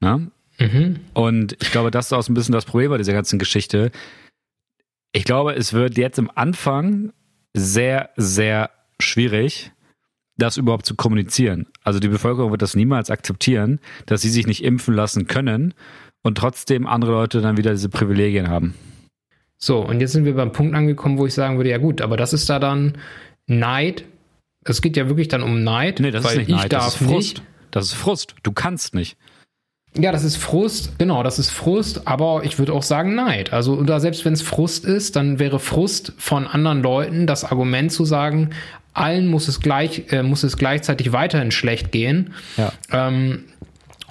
[0.01, 0.31] Ne?
[0.59, 1.01] Mhm.
[1.15, 3.91] Und ich glaube, das ist auch so ein bisschen das Problem bei dieser ganzen Geschichte.
[5.13, 7.13] Ich glaube, es wird jetzt im Anfang
[7.55, 8.71] sehr, sehr
[9.01, 9.73] schwierig,
[10.37, 11.67] das überhaupt zu kommunizieren.
[11.83, 15.75] Also die Bevölkerung wird das niemals akzeptieren, dass sie sich nicht impfen lassen können
[16.23, 18.75] und trotzdem andere Leute dann wieder diese Privilegien haben.
[19.63, 22.17] So, und jetzt sind wir beim Punkt angekommen, wo ich sagen würde, ja gut, aber
[22.17, 22.97] das ist da dann
[23.47, 24.05] Neid.
[24.65, 26.01] Es geht ja wirklich dann um Neid.
[26.01, 27.35] Nee, das ist nicht ich Neid, darf das ist Frust.
[27.35, 27.43] Nicht.
[27.71, 28.35] Das ist Frust.
[28.43, 29.17] Du kannst nicht.
[29.99, 33.53] Ja, das ist Frust, genau, das ist Frust, aber ich würde auch sagen Neid.
[33.53, 37.91] Also, oder selbst wenn es Frust ist, dann wäre Frust von anderen Leuten das Argument
[37.91, 38.51] zu sagen,
[38.93, 42.35] allen muss es gleich, äh, muss es gleichzeitig weiterhin schlecht gehen.
[42.57, 42.73] Ja.
[42.93, 43.47] Ähm,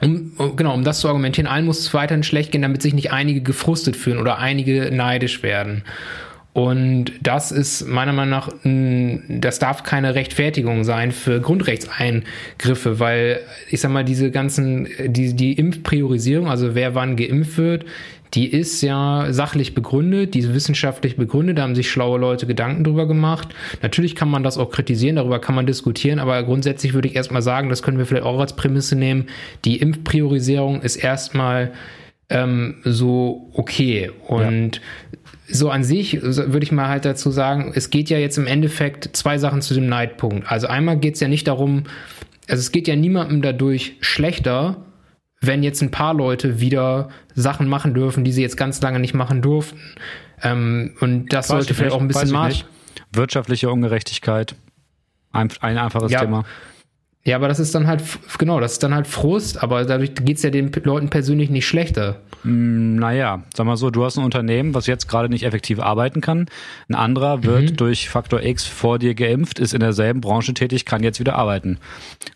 [0.02, 3.12] um, genau, um das zu argumentieren, allen muss es weiterhin schlecht gehen, damit sich nicht
[3.12, 5.84] einige gefrustet fühlen oder einige neidisch werden.
[6.54, 8.50] Und das ist meiner Meinung nach,
[9.40, 15.54] das darf keine Rechtfertigung sein für Grundrechtseingriffe, weil ich sag mal, diese ganzen, die, die
[15.54, 17.86] Impfpriorisierung, also wer wann geimpft wird,
[18.34, 22.84] die ist ja sachlich begründet, die ist wissenschaftlich begründet, da haben sich schlaue Leute Gedanken
[22.84, 23.50] drüber gemacht.
[23.82, 27.42] Natürlich kann man das auch kritisieren, darüber kann man diskutieren, aber grundsätzlich würde ich erstmal
[27.42, 29.26] sagen, das können wir vielleicht auch als Prämisse nehmen,
[29.66, 31.72] die Impfpriorisierung ist erstmal
[32.30, 34.12] ähm, so okay.
[34.28, 34.82] Und ja.
[35.48, 39.16] so an sich würde ich mal halt dazu sagen, es geht ja jetzt im Endeffekt
[39.18, 40.52] zwei Sachen zu dem Neidpunkt.
[40.52, 41.86] Also einmal geht es ja nicht darum,
[42.48, 44.86] also es geht ja niemandem dadurch schlechter,
[45.42, 49.14] wenn jetzt ein paar Leute wieder Sachen machen dürfen, die sie jetzt ganz lange nicht
[49.14, 49.80] machen durften.
[50.42, 52.66] Ähm, und das sollte vielleicht nicht, auch ein bisschen Maß.
[53.12, 54.56] Wirtschaftliche Ungerechtigkeit.
[55.32, 56.44] Ein, ein einfaches ja, Thema.
[57.30, 58.02] Ja, aber das ist dann halt,
[58.40, 61.68] genau, das ist dann halt Frust, aber dadurch geht es ja den Leuten persönlich nicht
[61.68, 62.22] schlechter.
[62.42, 66.22] Mm, naja, sag mal so, du hast ein Unternehmen, was jetzt gerade nicht effektiv arbeiten
[66.22, 66.48] kann.
[66.90, 67.76] Ein anderer wird mhm.
[67.76, 71.78] durch Faktor X vor dir geimpft, ist in derselben Branche tätig, kann jetzt wieder arbeiten.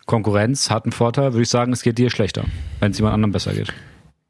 [0.06, 2.44] Konkurrenz hat einen Vorteil, würde ich sagen, es geht dir schlechter,
[2.78, 3.74] wenn es jemand anderem besser geht.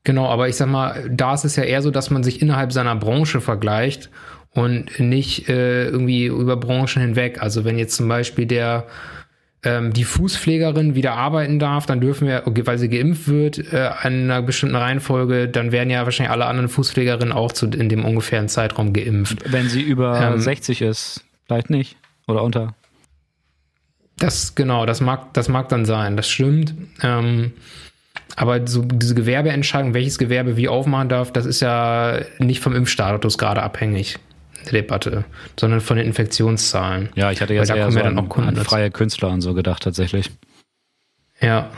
[0.04, 2.72] Genau, aber ich sag mal, da ist es ja eher so, dass man sich innerhalb
[2.72, 4.08] seiner Branche vergleicht
[4.54, 7.42] und nicht äh, irgendwie über Branchen hinweg.
[7.42, 8.86] Also wenn jetzt zum Beispiel der
[9.64, 14.30] ähm, die Fußpflegerin wieder arbeiten darf, dann dürfen wir, weil sie geimpft wird, äh, in
[14.30, 18.48] einer bestimmten Reihenfolge, dann werden ja wahrscheinlich alle anderen Fußpflegerinnen auch zu, in dem ungefähren
[18.48, 19.50] Zeitraum geimpft.
[19.50, 21.96] Wenn sie über ähm, 60 ist, vielleicht nicht.
[22.26, 22.74] Oder unter.
[24.18, 26.74] Das, genau, das mag, das mag dann sein, das stimmt.
[27.02, 27.52] Ähm,
[28.36, 33.38] aber so diese Gewerbeentscheidung, welches Gewerbe wie aufmachen darf, das ist ja nicht vom Impfstatus
[33.38, 34.18] gerade abhängig.
[34.70, 35.24] Debatte,
[35.58, 37.10] sondern von den Infektionszahlen.
[37.14, 40.30] Ja, ich hatte jetzt eher so an, an freie Künstler und so gedacht, tatsächlich.
[41.40, 41.70] Ja.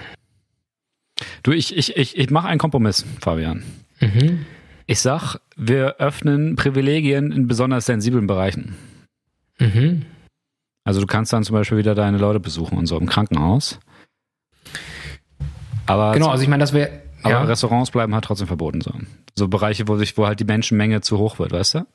[1.42, 3.62] Du, ich, ich, ich, ich mache einen Kompromiss, Fabian.
[4.00, 4.44] Mhm.
[4.86, 8.76] Ich sag, wir öffnen Privilegien in besonders sensiblen Bereichen.
[9.58, 10.02] Mhm.
[10.84, 13.80] Also du kannst dann zum Beispiel wieder deine Leute besuchen und so im Krankenhaus.
[15.86, 17.02] Aber genau, also ich meine, das wäre.
[17.22, 17.42] Aber ja.
[17.42, 18.92] Restaurants bleiben halt trotzdem verboten so.
[19.34, 21.86] So Bereiche, wo sich, wo halt die Menschenmenge zu hoch wird, weißt du?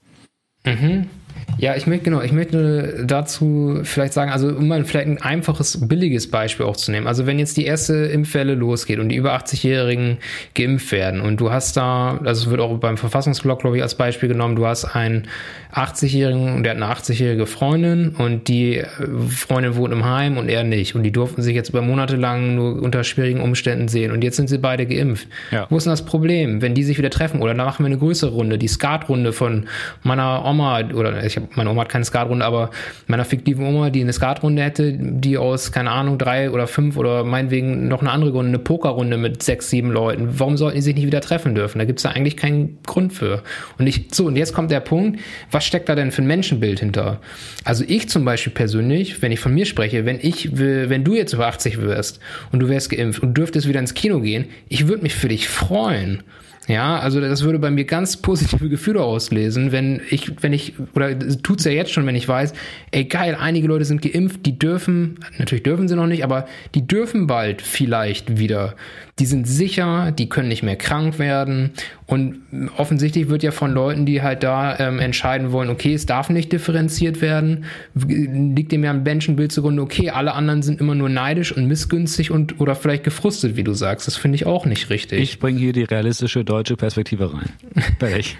[0.66, 1.10] Mhm.
[1.58, 5.88] Ja, ich möchte genau, ich möchte dazu vielleicht sagen, also um mal vielleicht ein einfaches,
[5.88, 7.08] billiges Beispiel auch zu nehmen.
[7.08, 10.18] Also wenn jetzt die erste Impfwelle losgeht und die über 80-Jährigen
[10.56, 14.30] geimpft werden und du hast da, also wird auch beim Verfassungsblock, glaube ich, als Beispiel
[14.30, 15.28] genommen, du hast einen
[15.74, 18.84] 80-Jährigen und der hat eine 80-jährige Freundin und die
[19.30, 20.96] Freundin wohnt im Heim und er nicht.
[20.96, 24.36] Und die durften sich jetzt über Monate lang nur unter schwierigen Umständen sehen und jetzt
[24.36, 25.28] sind sie beide geimpft.
[25.52, 25.68] Ja.
[25.70, 27.42] Wo ist denn das Problem, wenn die sich wieder treffen?
[27.42, 29.68] Oder dann machen wir eine größere Runde, die Skatrunde von
[30.04, 32.70] meiner Oma oder ich habe meine Oma hat keine Skatrunde, aber
[33.08, 37.24] meiner fiktiven Oma, die eine Skatrunde hätte, die aus, keine Ahnung, drei oder fünf oder
[37.24, 40.40] meinetwegen noch eine andere Runde, eine Pokerrunde mit sechs, sieben Leuten.
[40.40, 41.80] Warum sollten die sich nicht wieder treffen dürfen?
[41.80, 43.44] Da gibt es da eigentlich keinen Grund für.
[43.78, 45.20] Und ich, so, und jetzt kommt der Punkt,
[45.50, 47.20] was steckt da denn für ein Menschenbild hinter?
[47.64, 51.34] Also ich zum Beispiel persönlich, wenn ich von mir spreche, wenn ich, wenn du jetzt
[51.34, 52.20] über 80 wirst
[52.52, 55.48] und du wärst geimpft und dürftest wieder ins Kino gehen, ich würde mich für dich
[55.48, 56.24] freuen.
[56.68, 61.18] Ja, also das würde bei mir ganz positive Gefühle auslesen, wenn ich, wenn ich, oder
[61.42, 62.54] tut's ja jetzt schon, wenn ich weiß,
[62.92, 66.46] ey geil, einige Leute sind geimpft, die dürfen, natürlich dürfen sie noch nicht, aber
[66.76, 68.76] die dürfen bald vielleicht wieder
[69.20, 71.72] die sind sicher, die können nicht mehr krank werden.
[72.06, 72.42] Und
[72.76, 76.52] offensichtlich wird ja von Leuten, die halt da ähm, entscheiden wollen, okay, es darf nicht
[76.52, 81.56] differenziert werden, liegt dem ja ein Menschenbild zugrunde, okay, alle anderen sind immer nur neidisch
[81.56, 84.08] und missgünstig und oder vielleicht gefrustet, wie du sagst.
[84.08, 85.22] Das finde ich auch nicht richtig.
[85.22, 87.50] Ich bringe hier die realistische deutsche Perspektive rein.
[88.00, 88.38] Fertig.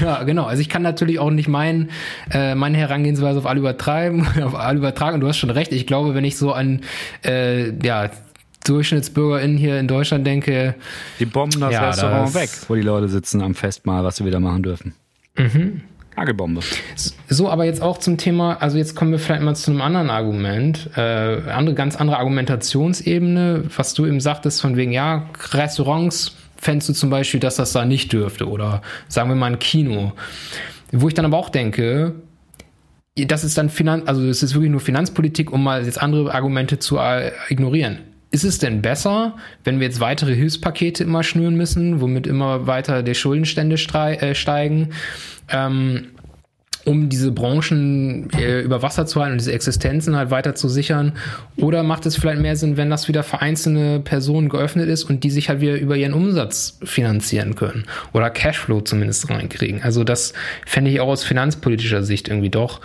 [0.00, 0.44] ja, genau.
[0.44, 1.90] Also ich kann natürlich auch nicht mein,
[2.30, 5.14] äh, meine Herangehensweise auf alle übertreiben, auf alle übertragen.
[5.14, 5.72] Und du hast schon recht.
[5.72, 6.80] Ich glaube, wenn ich so an
[7.24, 8.10] äh, ja
[8.64, 10.74] DurchschnittsbürgerInnen hier in Deutschland denke.
[11.18, 14.24] Die bomben das ja, Restaurant das weg, wo die Leute sitzen am Festmahl, was sie
[14.24, 14.94] wieder machen dürfen.
[15.36, 15.82] Mhm.
[16.16, 16.60] Hagelbombe.
[17.28, 20.10] So, aber jetzt auch zum Thema, also jetzt kommen wir vielleicht mal zu einem anderen
[20.10, 21.00] Argument, äh,
[21.50, 27.10] andere, ganz andere Argumentationsebene, was du eben sagtest, von wegen, ja, Restaurants fändest du zum
[27.10, 30.12] Beispiel, dass das da nicht dürfte oder sagen wir mal ein Kino.
[30.92, 32.14] Wo ich dann aber auch denke,
[33.16, 36.78] das ist dann Finanz, also es ist wirklich nur Finanzpolitik, um mal jetzt andere Argumente
[36.78, 38.00] zu äh, ignorieren
[38.32, 43.02] ist es denn besser, wenn wir jetzt weitere Hilfspakete immer schnüren müssen, womit immer weiter
[43.02, 44.88] der Schuldenstände äh, steigen,
[45.50, 46.08] ähm,
[46.84, 51.12] um diese Branchen äh, über Wasser zu halten und diese Existenzen halt weiter zu sichern?
[51.56, 55.22] Oder macht es vielleicht mehr Sinn, wenn das wieder für einzelne Personen geöffnet ist und
[55.24, 59.82] die sich halt wieder über ihren Umsatz finanzieren können oder Cashflow zumindest reinkriegen?
[59.82, 60.32] Also das
[60.66, 62.80] fände ich auch aus finanzpolitischer Sicht irgendwie doch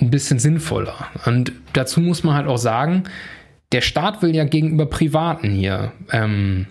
[0.00, 1.08] ein bisschen sinnvoller.
[1.26, 3.04] Und dazu muss man halt auch sagen,
[3.72, 6.66] der Staat will ja gegenüber Privaten hier ähm,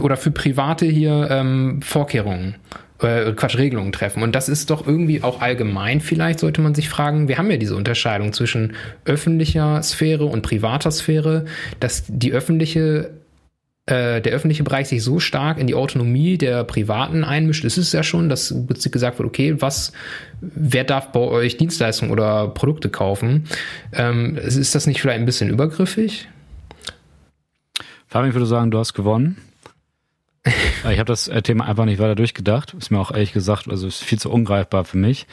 [0.00, 2.56] oder für Private hier ähm, Vorkehrungen
[3.02, 4.22] äh, Quatsch, Regelungen treffen.
[4.22, 7.28] Und das ist doch irgendwie auch allgemein vielleicht, sollte man sich fragen.
[7.28, 8.74] Wir haben ja diese Unterscheidung zwischen
[9.04, 11.44] öffentlicher Sphäre und privater Sphäre,
[11.80, 13.21] dass die öffentliche
[13.86, 17.92] äh, der öffentliche Bereich sich so stark in die Autonomie der Privaten einmischt, ist es
[17.92, 18.54] ja schon, dass
[18.92, 19.92] gesagt wird, okay, was,
[20.40, 23.44] wer darf bei euch Dienstleistungen oder Produkte kaufen?
[23.92, 26.28] Ähm, ist das nicht vielleicht ein bisschen übergriffig?
[28.06, 29.38] Fabian, ich würde sagen, du hast gewonnen.
[30.44, 32.74] ich habe das Thema einfach nicht weiter durchgedacht.
[32.74, 35.26] Ist mir auch ehrlich gesagt, also ist viel zu ungreifbar für mich.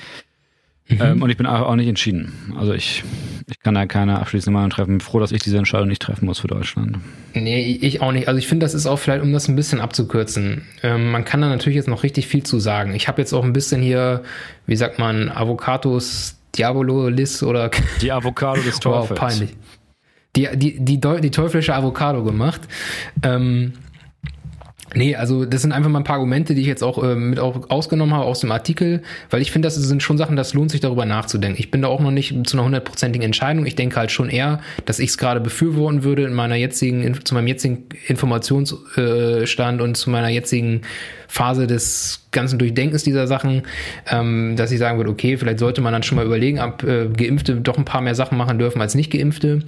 [0.90, 1.02] Mhm.
[1.02, 2.34] Ähm, und ich bin auch nicht entschieden.
[2.58, 3.04] Also ich,
[3.48, 4.98] ich kann da keine abschließende Meinung treffen.
[4.98, 6.98] Bin froh, dass ich diese Entscheidung nicht treffen muss für Deutschland.
[7.34, 8.28] Nee, ich auch nicht.
[8.28, 10.64] Also ich finde, das ist auch vielleicht, um das ein bisschen abzukürzen.
[10.84, 12.96] Ähm, man kann da natürlich jetzt noch richtig viel zu sagen.
[12.96, 14.24] Ich habe jetzt auch ein bisschen hier,
[14.66, 17.70] wie sagt man, Avocados Diabolis oder
[18.02, 19.10] die Avocado des Teufels.
[19.12, 19.56] Wow, peinlich.
[20.36, 22.62] Die, die, die, die teuflische Avocado gemacht.
[23.24, 23.74] Ähm,
[24.96, 27.40] Nee, also das sind einfach mal ein paar Argumente, die ich jetzt auch äh, mit
[27.40, 30.72] auch ausgenommen habe aus dem Artikel, weil ich finde, das sind schon Sachen, das lohnt
[30.72, 31.60] sich darüber nachzudenken.
[31.60, 33.66] Ich bin da auch noch nicht zu einer hundertprozentigen Entscheidung.
[33.66, 37.34] Ich denke halt schon eher, dass ich es gerade befürworten würde in meiner jetzigen, zu
[37.36, 40.82] meinem jetzigen Informationsstand und zu meiner jetzigen
[41.28, 43.64] Phase des ganzen Durchdenkens dieser Sachen,
[44.10, 47.08] ähm, dass ich sagen würde, okay, vielleicht sollte man dann schon mal überlegen, ob äh,
[47.10, 49.64] Geimpfte doch ein paar mehr Sachen machen dürfen als nicht Geimpfte.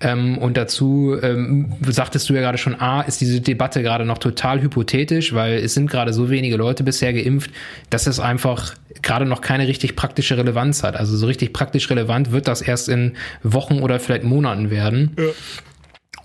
[0.00, 4.18] Ähm, und dazu ähm, sagtest du ja gerade schon, A, ist diese Debatte gerade noch
[4.18, 7.50] total hypothetisch, weil es sind gerade so wenige Leute bisher geimpft,
[7.90, 10.96] dass es einfach gerade noch keine richtig praktische Relevanz hat.
[10.96, 13.12] Also so richtig praktisch relevant wird das erst in
[13.42, 15.14] Wochen oder vielleicht Monaten werden.
[15.18, 15.24] Ja.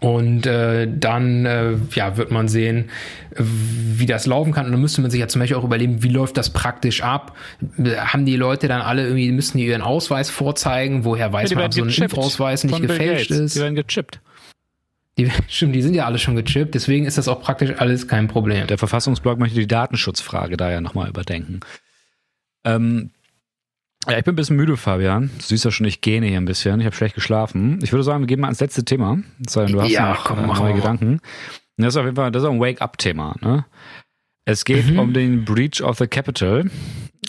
[0.02, 2.90] Und äh, dann äh, ja, wird man sehen,
[3.38, 4.66] wie das laufen kann.
[4.66, 7.38] Und dann müsste man sich ja zum Beispiel auch überlegen, wie läuft das praktisch ab?
[7.80, 11.06] Haben die Leute dann alle irgendwie, müssen die ihren Ausweis vorzeigen?
[11.06, 13.56] Woher weiß ja, man, ob so ein Impfausweis nicht gefälscht ist?
[13.56, 14.20] Die werden gechippt.
[15.20, 18.28] Die, stimmt, die sind ja alle schon gechippt, deswegen ist das auch praktisch alles kein
[18.28, 18.66] Problem.
[18.66, 21.60] Der Verfassungsblog möchte die Datenschutzfrage da ja nochmal überdenken.
[22.64, 23.12] Ähm,
[24.10, 25.30] ja, ich bin ein bisschen müde, Fabian.
[25.38, 26.80] Du siehst ja schon, ich gähne hier ein bisschen.
[26.80, 27.80] Ich habe schlecht geschlafen.
[27.84, 29.20] Ich würde sagen, wir gehen mal ans letzte Thema.
[29.48, 31.20] Sei denn, du hast ja, noch komm, äh, neue Gedanken.
[31.78, 33.36] Das ist auf jeden Fall, das ist ein Wake-up-Thema.
[33.42, 33.66] Ne?
[34.46, 35.00] Es geht mhm.
[35.00, 36.70] um den Breach of the Capital,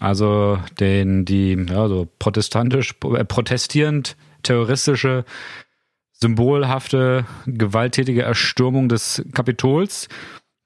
[0.01, 5.25] also den, die, ja, so protestantisch, äh, protestierend, terroristische,
[6.13, 10.09] symbolhafte, gewalttätige Erstürmung des Kapitols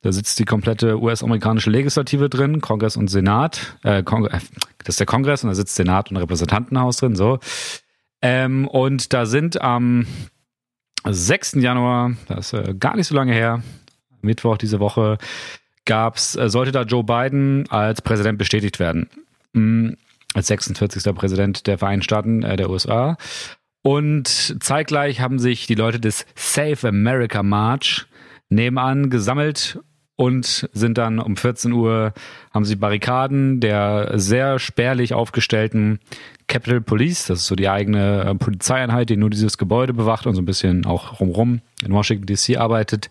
[0.06, 3.76] da sitzt die komplette US-amerikanische Legislative drin, Kongress und Senat.
[3.82, 4.38] Äh, Kong äh,
[4.78, 7.16] das ist der Kongress und da sitzt Senat und Repräsentantenhaus drin.
[7.16, 7.40] So.
[8.22, 10.06] Ähm, und da sind am
[11.04, 11.54] 6.
[11.54, 13.62] Januar, das ist äh, gar nicht so lange her,
[14.22, 15.18] Mittwoch diese Woche,
[15.84, 19.10] gab's, äh, sollte da Joe Biden als Präsident bestätigt werden.
[19.54, 19.96] Mhm,
[20.34, 21.14] als 46.
[21.16, 23.16] Präsident der Vereinigten Staaten äh, der USA.
[23.82, 28.06] Und zeitgleich haben sich die Leute des Save America March
[28.48, 29.80] nebenan gesammelt
[30.16, 32.12] und sind dann um 14 Uhr,
[32.52, 36.00] haben sie Barrikaden der sehr spärlich aufgestellten
[36.48, 40.34] Capitol Police, das ist so die eigene äh, Polizeieinheit, die nur dieses Gebäude bewacht und
[40.34, 43.08] so ein bisschen auch rumrum in Washington DC arbeitet.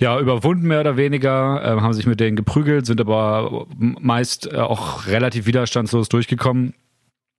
[0.00, 4.56] Ja, überwunden mehr oder weniger, äh, haben sich mit denen geprügelt, sind aber meist äh,
[4.56, 6.74] auch relativ widerstandslos durchgekommen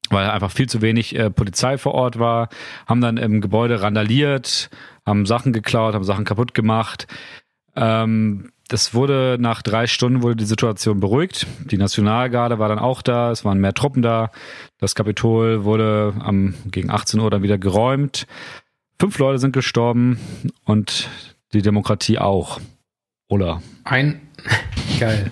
[0.10, 2.50] weil einfach viel zu wenig äh, Polizei vor Ort war,
[2.86, 4.70] haben dann im Gebäude randaliert,
[5.06, 7.08] haben Sachen geklaut, haben Sachen kaputt gemacht.
[7.76, 11.48] Ähm, das wurde nach drei Stunden wurde die Situation beruhigt.
[11.66, 14.32] Die Nationalgarde war dann auch da, es waren mehr Truppen da.
[14.80, 18.28] Das Kapitol wurde am, gegen 18 Uhr dann wieder geräumt.
[19.00, 20.20] Fünf Leute sind gestorben
[20.66, 21.10] und
[21.54, 22.60] die Demokratie auch.
[23.30, 23.62] Oder?
[23.84, 24.22] Ein,
[25.00, 25.30] geil.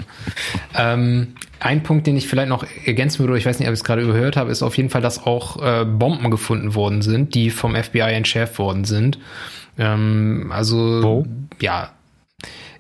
[0.76, 3.84] ähm, ein Punkt, den ich vielleicht noch ergänzen würde, ich weiß nicht, ob ich es
[3.84, 7.50] gerade überhört habe, ist auf jeden Fall, dass auch äh, Bomben gefunden worden sind, die
[7.50, 9.20] vom FBI entschärft worden sind.
[9.78, 11.26] Ähm, also, Wo?
[11.60, 11.95] ja,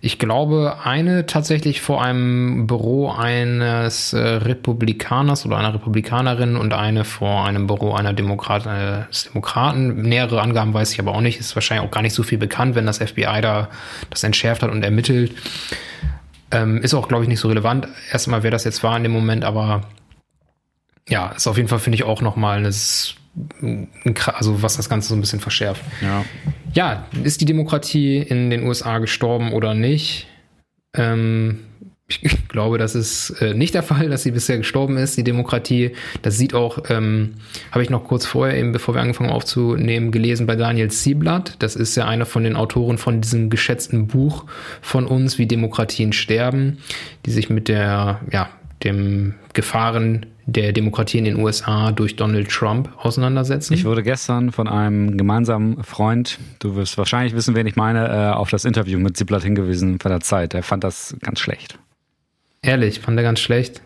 [0.06, 7.06] ich glaube, eine tatsächlich vor einem Büro eines äh, Republikaners oder einer Republikanerin und eine
[7.06, 10.04] vor einem Büro einer Demokrat, äh, Demokraten.
[10.04, 11.40] Nähere Angaben weiß ich aber auch nicht.
[11.40, 13.70] Ist wahrscheinlich auch gar nicht so viel bekannt, wenn das FBI da
[14.12, 15.32] das entschärft hat und ermittelt.
[16.52, 17.88] Ähm, ist auch, glaube ich, nicht so relevant.
[18.12, 19.82] Erstmal, wer das jetzt war in dem Moment, aber
[21.10, 22.72] ja, ist auf jeden Fall, finde ich, auch nochmal eine
[24.34, 25.84] also was das Ganze so ein bisschen verschärft.
[26.02, 26.26] Ja.
[26.74, 30.28] ja, ist die Demokratie in den USA gestorben oder nicht?
[30.94, 31.60] Ähm,
[32.08, 35.92] ich glaube, das ist äh, nicht der Fall, dass sie bisher gestorben ist, die Demokratie.
[36.22, 37.36] Das sieht auch, ähm,
[37.72, 41.56] habe ich noch kurz vorher, eben bevor wir angefangen haben aufzunehmen, gelesen bei Daniel Sieblatt.
[41.60, 44.46] Das ist ja einer von den Autoren von diesem geschätzten Buch
[44.82, 46.78] von uns, wie Demokratien sterben,
[47.26, 48.50] die sich mit der, ja,
[48.84, 53.74] dem Gefahren der Demokratie in den USA durch Donald Trump auseinandersetzen.
[53.74, 58.34] Ich wurde gestern von einem gemeinsamen Freund, du wirst wahrscheinlich wissen, wen ich meine, äh,
[58.34, 60.54] auf das Interview mit Zieblatt hingewiesen von der Zeit.
[60.54, 61.80] Er fand das ganz schlecht.
[62.62, 63.82] Ehrlich, fand er ganz schlecht.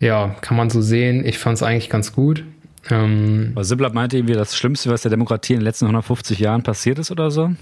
[0.00, 1.24] Ja, kann man so sehen.
[1.24, 2.44] Ich fand es eigentlich ganz gut.
[2.90, 6.64] Ähm, Aber Siblab meinte irgendwie, das Schlimmste, was der Demokratie in den letzten 150 Jahren
[6.64, 7.52] passiert ist oder so?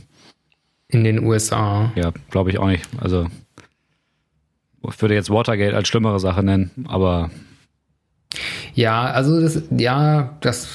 [0.88, 1.92] In den USA.
[1.94, 2.88] Ja, glaube ich auch nicht.
[2.98, 3.26] Also,
[4.88, 7.30] ich würde jetzt Watergate als schlimmere Sache nennen, aber.
[8.74, 10.68] Ja, also das, ja, das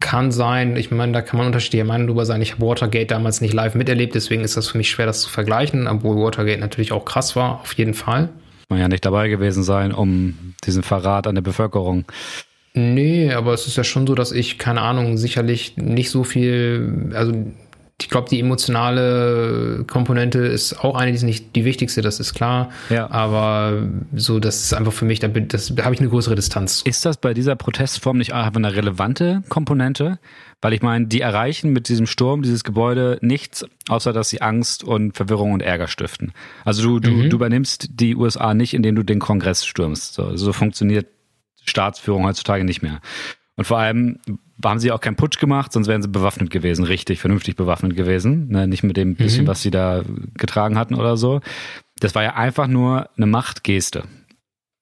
[0.00, 0.76] kann sein.
[0.76, 2.40] Ich meine, da kann man unterschiedliche Meinungen drüber sein.
[2.40, 5.28] Ich habe Watergate damals nicht live miterlebt, deswegen ist das für mich schwer, das zu
[5.28, 8.28] vergleichen, obwohl Watergate natürlich auch krass war, auf jeden Fall.
[8.68, 12.04] Man ja nicht dabei gewesen sein, um diesen Verrat an der Bevölkerung.
[12.74, 17.10] Nee, aber es ist ja schon so, dass ich, keine Ahnung, sicherlich nicht so viel,
[17.14, 17.32] also
[18.00, 22.32] ich glaube, die emotionale Komponente ist auch eine, die ist nicht die wichtigste, das ist
[22.32, 22.70] klar.
[22.90, 23.10] Ja.
[23.10, 23.82] Aber
[24.14, 26.82] so, das ist einfach für mich, da, bin- das, da habe ich eine größere Distanz.
[26.82, 30.20] Ist das bei dieser Protestform nicht einfach eine relevante Komponente?
[30.60, 34.84] Weil ich meine, die erreichen mit diesem Sturm dieses Gebäude nichts, außer dass sie Angst
[34.84, 36.32] und Verwirrung und Ärger stiften.
[36.64, 40.14] Also du, du, du übernimmst die USA nicht, indem du den Kongress stürmst.
[40.14, 41.06] So, so funktioniert
[41.64, 43.00] Staatsführung heutzutage nicht mehr.
[43.56, 44.18] Und vor allem
[44.64, 48.48] haben sie auch keinen Putsch gemacht, sonst wären sie bewaffnet gewesen, richtig, vernünftig bewaffnet gewesen.
[48.48, 48.66] Ne?
[48.66, 50.02] Nicht mit dem bisschen, was sie da
[50.34, 51.40] getragen hatten oder so.
[52.00, 54.04] Das war ja einfach nur eine Machtgeste.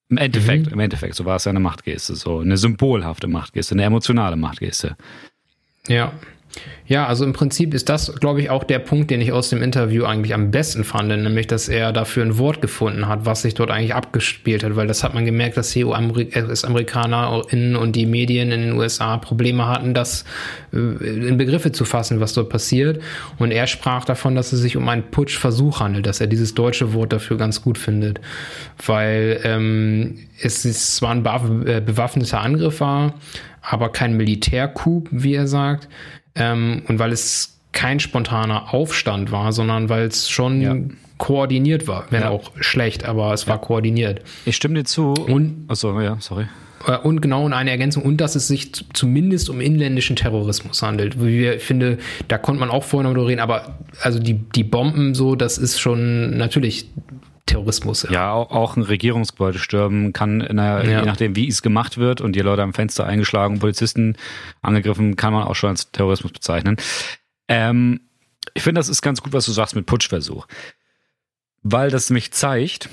[0.08, 3.82] Im Endeffekt, im Endeffekt, so war es ja eine Machtgeste, so eine symbolhafte Machtgeste, eine
[3.82, 4.96] emotionale Machtgeste.
[5.88, 6.12] Ja.
[6.88, 9.61] Ja, also im Prinzip ist das, glaube ich, auch der Punkt, den ich aus dem
[9.61, 13.54] Interview eigentlich am besten fand, nämlich, dass er dafür ein Wort gefunden hat, was sich
[13.54, 18.52] dort eigentlich abgespielt hat, weil das hat man gemerkt, dass die US-AmerikanerInnen und die Medien
[18.52, 20.24] in den USA Probleme hatten, das
[20.72, 23.02] äh, in Begriffe zu fassen, was dort passiert.
[23.38, 26.92] Und er sprach davon, dass es sich um einen Putschversuch handelt, dass er dieses deutsche
[26.92, 28.20] Wort dafür ganz gut findet,
[28.84, 31.24] weil ähm, es ist zwar ein
[31.66, 33.14] äh, bewaffneter Angriff war,
[33.61, 35.88] aber kein Militärcoup, wie er sagt.
[36.37, 40.76] Ähm, und weil es kein spontaner Aufstand war, sondern weil es schon Ja.
[41.18, 42.07] koordiniert war.
[42.11, 42.30] Wenn Ja.
[42.30, 44.20] auch schlecht, aber es war koordiniert.
[44.45, 45.12] Ich stimme dir zu.
[45.12, 46.47] Und- Achso, ja, sorry.
[46.87, 51.18] Äh, Und genau und eine Ergänzung und dass es sich zumindest um inländischen Terrorismus handelt.
[51.20, 54.34] Wie wir, ich finde, da konnte man auch vorher noch drüber reden, aber also die,
[54.34, 56.91] die Bomben so, das ist schon natürlich
[57.47, 58.07] Terrorismus.
[58.11, 61.01] Ja, auch, auch ein Regierungsgebäude stürmen kann, in einer, Ja.
[61.01, 64.16] je nachdem, wie es gemacht wird und die Leute am Fenster eingeschlagen, Polizisten
[64.62, 66.76] angegriffen, kann man auch schon als Terrorismus bezeichnen.
[67.49, 68.01] Ähm,
[68.55, 70.47] ich finde, das ist ganz gut, was du sagst mit Putschversuch.
[71.62, 72.88] Weil das mich zeigt,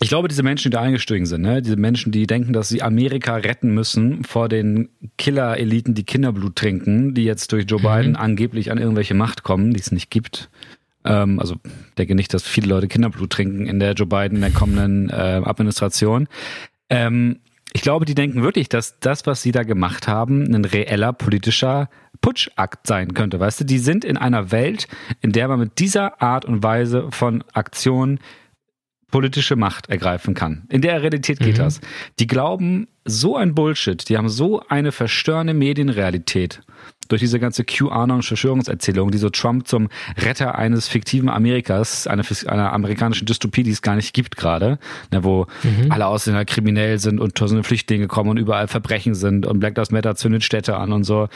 [0.00, 2.82] ich glaube, diese Menschen, die da eingestiegen sind, ne, diese Menschen, die denken, dass sie
[2.82, 8.70] Amerika retten müssen vor den Killer-Eliten, die Kinderblut trinken, die jetzt durch Joe Biden angeblich
[8.70, 10.50] an irgendwelche Macht kommen, die es nicht gibt.
[11.06, 11.56] Ähm, also
[11.98, 15.42] denke nicht, dass viele Leute Kinderblut trinken in der Joe Biden, in der kommenden äh,
[15.44, 16.28] Administration.
[16.90, 17.40] Ähm,
[17.72, 21.90] ich glaube, die denken wirklich, dass das, was sie da gemacht haben, ein reeller politischer
[22.22, 23.38] Putschakt sein könnte.
[23.38, 24.88] Weißt du, die sind in einer Welt,
[25.20, 28.18] in der man mit dieser Art und Weise von Aktion
[29.10, 30.64] politische Macht ergreifen kann.
[30.68, 31.80] In der Realität geht das.
[32.18, 36.62] Die glauben so ein Bullshit, die haben so eine verstörende Medienrealität
[37.08, 39.88] durch diese ganze QAnon-Verschwörungserzählung, die so Trump zum
[40.18, 44.78] Retter eines fiktiven Amerikas, einer, einer amerikanischen Dystopie, die es gar nicht gibt gerade,
[45.12, 45.46] ne, wo
[45.90, 49.90] alle Ausländer kriminell sind und tausende Flüchtlinge kommen und überall Verbrechen sind und Black Lives
[49.90, 51.28] Matter zündet Städte an und so,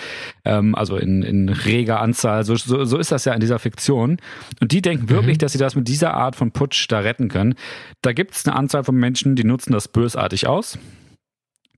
[0.44, 2.44] ähm, also in, in reger Anzahl.
[2.44, 4.18] So, so, so ist das ja in dieser Fiktion.
[4.60, 7.54] Und die denken wirklich, dass sie das mit dieser Art von Putsch da retten können.
[8.02, 10.78] Da gibt es eine Anzahl von Menschen, die nutzen das bösartig aus.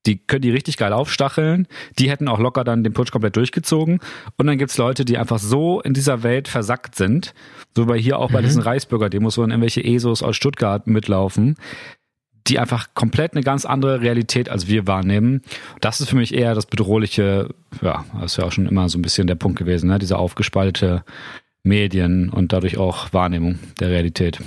[0.06, 1.68] Die können die richtig geil aufstacheln.
[1.98, 4.00] Die hätten auch locker dann den Putsch komplett durchgezogen.
[4.36, 7.34] Und dann gibt's Leute, die einfach so in dieser Welt versackt sind.
[7.76, 11.56] So bei hier auch bei diesen Reichsbürger-Demos, wo dann irgendwelche ESOs aus Stuttgart mitlaufen,
[12.48, 15.42] die einfach komplett eine ganz andere Realität als wir wahrnehmen.
[15.80, 18.98] Das ist für mich eher das bedrohliche, ja, das ist ja auch schon immer so
[18.98, 19.98] ein bisschen der Punkt gewesen, ne?
[19.98, 21.04] diese aufgespaltete
[21.62, 24.40] Medien und dadurch auch Wahrnehmung der Realität.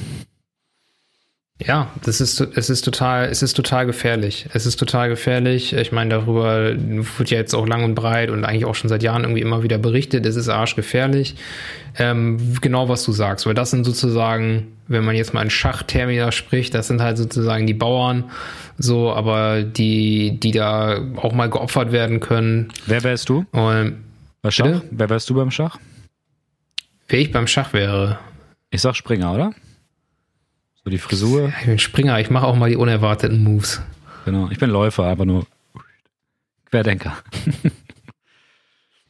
[1.57, 4.47] Ja, das ist, es ist total, es ist total gefährlich.
[4.53, 5.71] Es ist total gefährlich.
[5.71, 9.03] Ich meine, darüber wird ja jetzt auch lang und breit und eigentlich auch schon seit
[9.03, 10.25] Jahren irgendwie immer wieder berichtet.
[10.25, 11.35] Es ist arschgefährlich.
[11.97, 16.33] Ähm, genau was du sagst, weil das sind sozusagen, wenn man jetzt mal in Schachtermina
[16.33, 18.25] spricht, das sind halt sozusagen die Bauern,
[18.77, 22.73] so, aber die, die da auch mal geopfert werden können.
[22.85, 23.45] Wer wärst du?
[23.53, 24.03] Und
[24.41, 24.65] Bei Schach?
[24.65, 24.81] Bitte?
[24.91, 25.77] Wer wärst du beim Schach?
[27.07, 28.19] wer ich beim Schach wäre,
[28.71, 29.53] Ich sag Springer, oder?
[30.85, 31.51] So die Frisur.
[31.61, 33.81] ich bin Springer, ich mache auch mal die unerwarteten Moves.
[34.23, 34.49] Genau.
[34.51, 35.47] Ich bin Läufer, einfach nur
[36.69, 37.17] Querdenker.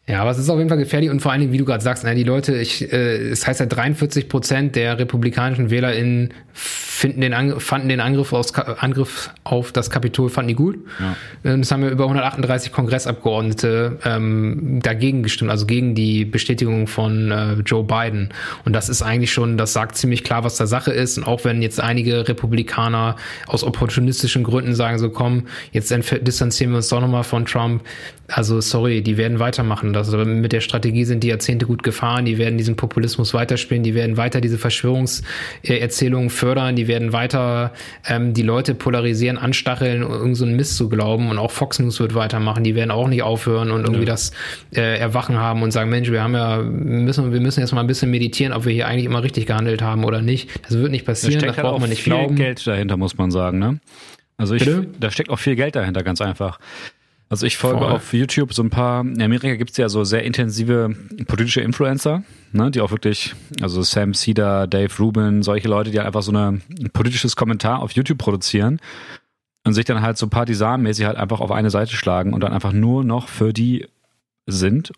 [0.07, 1.83] Ja, aber es ist auf jeden Fall gefährlich und vor allen Dingen, wie du gerade
[1.83, 7.33] sagst, die Leute, ich, äh, es heißt ja 43 Prozent der republikanischen WählerInnen finden den
[7.33, 10.77] Angriff, fanden den Angriff, aufs, Angriff auf das Kapitol fanden die gut.
[10.99, 11.15] Ja.
[11.43, 17.31] Ähm, es haben ja über 138 Kongressabgeordnete ähm, dagegen gestimmt, also gegen die Bestätigung von
[17.31, 18.29] äh, Joe Biden.
[18.63, 21.17] Und das ist eigentlich schon, das sagt ziemlich klar, was da Sache ist.
[21.17, 26.77] Und auch wenn jetzt einige Republikaner aus opportunistischen Gründen sagen, so komm, jetzt distanzieren wir
[26.77, 27.83] uns doch nochmal von Trump.
[28.27, 29.91] Also sorry, die werden weitermachen.
[29.95, 33.93] Also mit der Strategie sind die Jahrzehnte gut gefahren, die werden diesen Populismus weiterspielen, die
[33.93, 37.73] werden weiter diese Verschwörungserzählungen fördern, die werden weiter
[38.07, 41.99] ähm, die Leute polarisieren, anstacheln, irgend so einen Mist zu glauben und auch Fox News
[41.99, 44.11] wird weitermachen, die werden auch nicht aufhören und irgendwie ja.
[44.11, 44.31] das
[44.75, 47.87] äh, Erwachen haben und sagen, Mensch, wir haben ja, müssen, wir müssen jetzt mal ein
[47.87, 50.49] bisschen meditieren, ob wir hier eigentlich immer richtig gehandelt haben oder nicht.
[50.63, 52.35] Das wird nicht passieren, da das braucht halt man nicht viel glauben.
[52.35, 53.79] Geld dahinter, muss man sagen, ne?
[54.37, 54.87] Also ich, Bitte?
[54.99, 56.59] da steckt auch viel Geld dahinter, ganz einfach.
[57.27, 57.91] Also ich folge Voll.
[57.91, 60.95] auf YouTube so ein paar, in Amerika gibt es ja so sehr intensive
[61.25, 66.07] politische Influencer, ne, die auch wirklich, also Sam Cedar, Dave Rubin, solche Leute, die halt
[66.07, 68.79] einfach so eine, ein politisches Kommentar auf YouTube produzieren
[69.63, 72.71] und sich dann halt so partisanmäßig halt einfach auf eine Seite schlagen und dann einfach
[72.71, 73.87] nur noch für die
[74.45, 74.91] sind.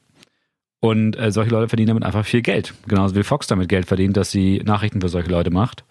[0.79, 2.73] Und äh, solche Leute verdienen damit einfach viel Geld.
[2.87, 5.85] Genauso wie Fox damit Geld verdient, dass sie Nachrichten für solche Leute macht.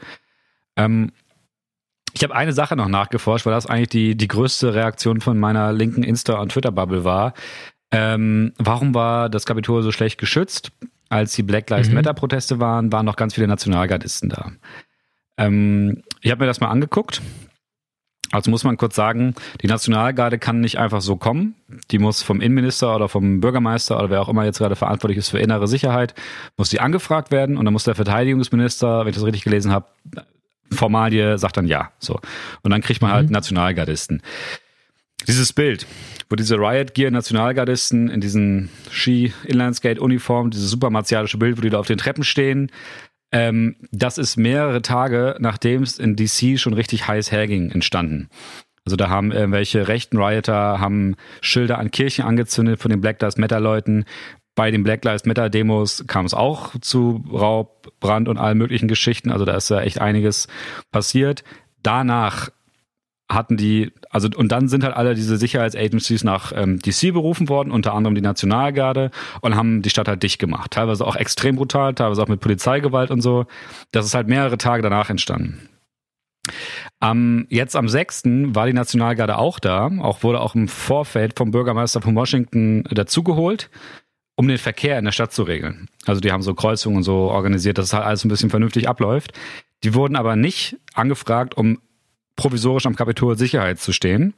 [0.76, 1.11] Ähm,
[2.16, 5.74] ich habe eine Sache noch nachgeforscht, weil das eigentlich die, die größte Reaktion von meiner
[5.74, 7.34] linken Insta- und Twitter-Bubble war.
[7.90, 10.72] Ähm, warum war das Kapitol so schlecht geschützt?
[11.10, 11.96] Als die Black Lives mhm.
[11.96, 14.52] Matter-Proteste waren, waren noch ganz viele Nationalgardisten da.
[15.36, 17.20] Ähm, ich habe mir das mal angeguckt.
[18.32, 21.54] Also muss man kurz sagen, die Nationalgarde kann nicht einfach so kommen.
[21.90, 25.28] Die muss vom Innenminister oder vom Bürgermeister oder wer auch immer jetzt gerade verantwortlich ist
[25.28, 26.14] für innere Sicherheit,
[26.56, 29.86] muss die angefragt werden und dann muss der Verteidigungsminister, wenn ich das richtig gelesen habe,
[30.72, 31.92] Formalie sagt dann ja.
[31.98, 32.20] So.
[32.62, 33.32] Und dann kriegt man halt mhm.
[33.32, 34.22] Nationalgardisten.
[35.26, 35.86] Dieses Bild,
[36.28, 41.62] wo diese Riot Gear Nationalgardisten in diesen Ski Inlineskate Uniform, dieses super martialische Bild, wo
[41.62, 42.70] die da auf den Treppen stehen,
[43.32, 48.28] ähm, das ist mehrere Tage, nachdem es in DC schon richtig heiß herging, entstanden.
[48.84, 53.36] Also da haben irgendwelche rechten Rioter haben Schilder an Kirchen angezündet von den Black Lives
[53.36, 54.04] Matter Leuten,
[54.57, 58.88] bei den Black Lives Matter Demos kam es auch zu Raub, Brand und allen möglichen
[58.88, 59.30] Geschichten.
[59.30, 60.48] Also da ist ja echt einiges
[60.90, 61.44] passiert.
[61.82, 62.48] Danach
[63.28, 67.70] hatten die, also und dann sind halt alle diese Sicherheitsagencies nach ähm, DC berufen worden,
[67.70, 69.11] unter anderem die Nationalgarde
[69.42, 70.70] und haben die Stadt halt dicht gemacht.
[70.70, 73.46] Teilweise auch extrem brutal, teilweise auch mit Polizeigewalt und so.
[73.92, 75.68] Das ist halt mehrere Tage danach entstanden.
[77.02, 78.22] Ähm, jetzt am 6.
[78.54, 83.68] war die Nationalgarde auch da, auch wurde auch im Vorfeld vom Bürgermeister von Washington dazugeholt
[84.37, 85.89] um den Verkehr in der Stadt zu regeln.
[86.05, 88.89] Also die haben so Kreuzungen und so organisiert, dass es halt alles ein bisschen vernünftig
[88.89, 89.32] abläuft.
[89.82, 91.80] Die wurden aber nicht angefragt, um
[92.37, 94.34] provisorisch am Kapitol Sicherheit zu stehen.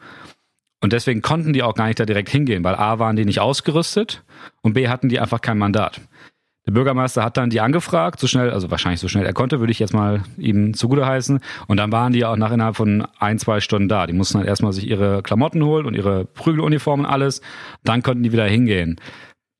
[0.80, 3.40] Und deswegen konnten die auch gar nicht da direkt hingehen, weil A waren die nicht
[3.40, 4.22] ausgerüstet
[4.62, 6.00] und B hatten die einfach kein Mandat.
[6.68, 9.70] Der Bürgermeister hat dann die angefragt, so schnell, also wahrscheinlich so schnell er konnte, würde
[9.70, 11.40] ich jetzt mal ihm zugute heißen.
[11.66, 14.06] Und dann waren die auch nach innerhalb von ein, zwei Stunden da.
[14.06, 17.40] Die mussten halt erstmal sich ihre Klamotten holen und ihre Prügeluniformen und alles.
[17.84, 19.00] Dann konnten die wieder hingehen.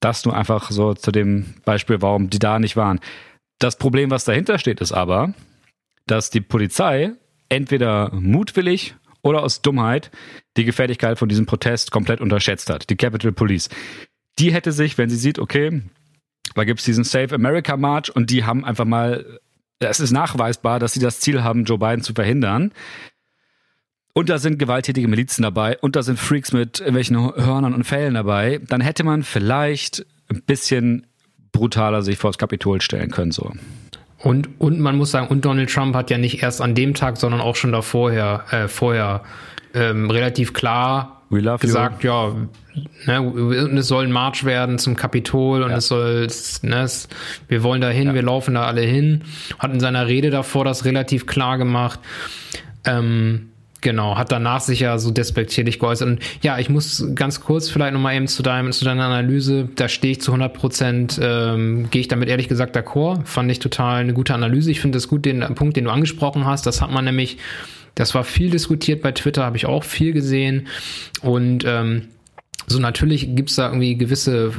[0.00, 3.00] Das nur einfach so zu dem Beispiel, warum die da nicht waren.
[3.58, 5.34] Das Problem, was dahinter steht, ist aber,
[6.06, 7.12] dass die Polizei
[7.48, 10.10] entweder mutwillig oder aus Dummheit
[10.56, 12.88] die Gefährlichkeit von diesem Protest komplett unterschätzt hat.
[12.90, 13.68] Die Capitol Police.
[14.38, 15.82] Die hätte sich, wenn sie sieht, okay,
[16.54, 19.40] da gibt es diesen Save America March und die haben einfach mal,
[19.80, 22.72] es ist nachweisbar, dass sie das Ziel haben, Joe Biden zu verhindern.
[24.18, 28.14] Und da sind gewalttätige Milizen dabei und da sind Freaks mit irgendwelchen Hörnern und Fällen
[28.14, 31.06] dabei, dann hätte man vielleicht ein bisschen
[31.52, 33.52] brutaler sich vor das Kapitol stellen können, so.
[34.18, 37.16] Und, und man muss sagen, und Donald Trump hat ja nicht erst an dem Tag,
[37.16, 39.22] sondern auch schon davor, äh, vorher
[39.72, 41.22] ähm, relativ klar
[41.60, 42.10] gesagt, you.
[42.10, 42.34] ja,
[43.06, 45.76] ne, es soll ein March werden zum Kapitol und ja.
[45.76, 46.26] es soll,
[46.62, 47.08] ne, es,
[47.46, 48.14] wir wollen da hin, ja.
[48.14, 49.22] wir laufen da alle hin.
[49.60, 52.00] Hat in seiner Rede davor das relativ klar gemacht.
[52.84, 53.50] Ähm,
[53.80, 56.08] Genau, hat danach sich ja so despektierlich geäußert.
[56.08, 59.88] Und ja, ich muss ganz kurz vielleicht nochmal eben zu, deinem, zu deiner Analyse, da
[59.88, 63.24] stehe ich zu 100 Prozent, ähm, gehe ich damit ehrlich gesagt d'accord.
[63.24, 64.72] Fand ich total eine gute Analyse.
[64.72, 67.38] Ich finde es gut, den Punkt, den du angesprochen hast, das hat man nämlich,
[67.94, 70.66] das war viel diskutiert bei Twitter, habe ich auch viel gesehen.
[71.22, 72.08] Und ähm,
[72.68, 74.52] so natürlich gibt's da irgendwie gewisse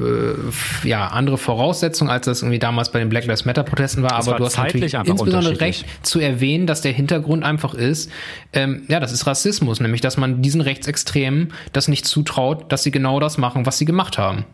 [0.84, 4.10] äh, ja andere Voraussetzungen, als das irgendwie damals bei den Black Lives Matter Protesten war.
[4.10, 8.12] Das aber war du hast natürlich insbesondere recht zu erwähnen, dass der Hintergrund einfach ist,
[8.53, 12.91] ähm, ja, das ist Rassismus, nämlich dass man diesen Rechtsextremen das nicht zutraut, dass sie
[12.91, 14.45] genau das machen, was sie gemacht haben.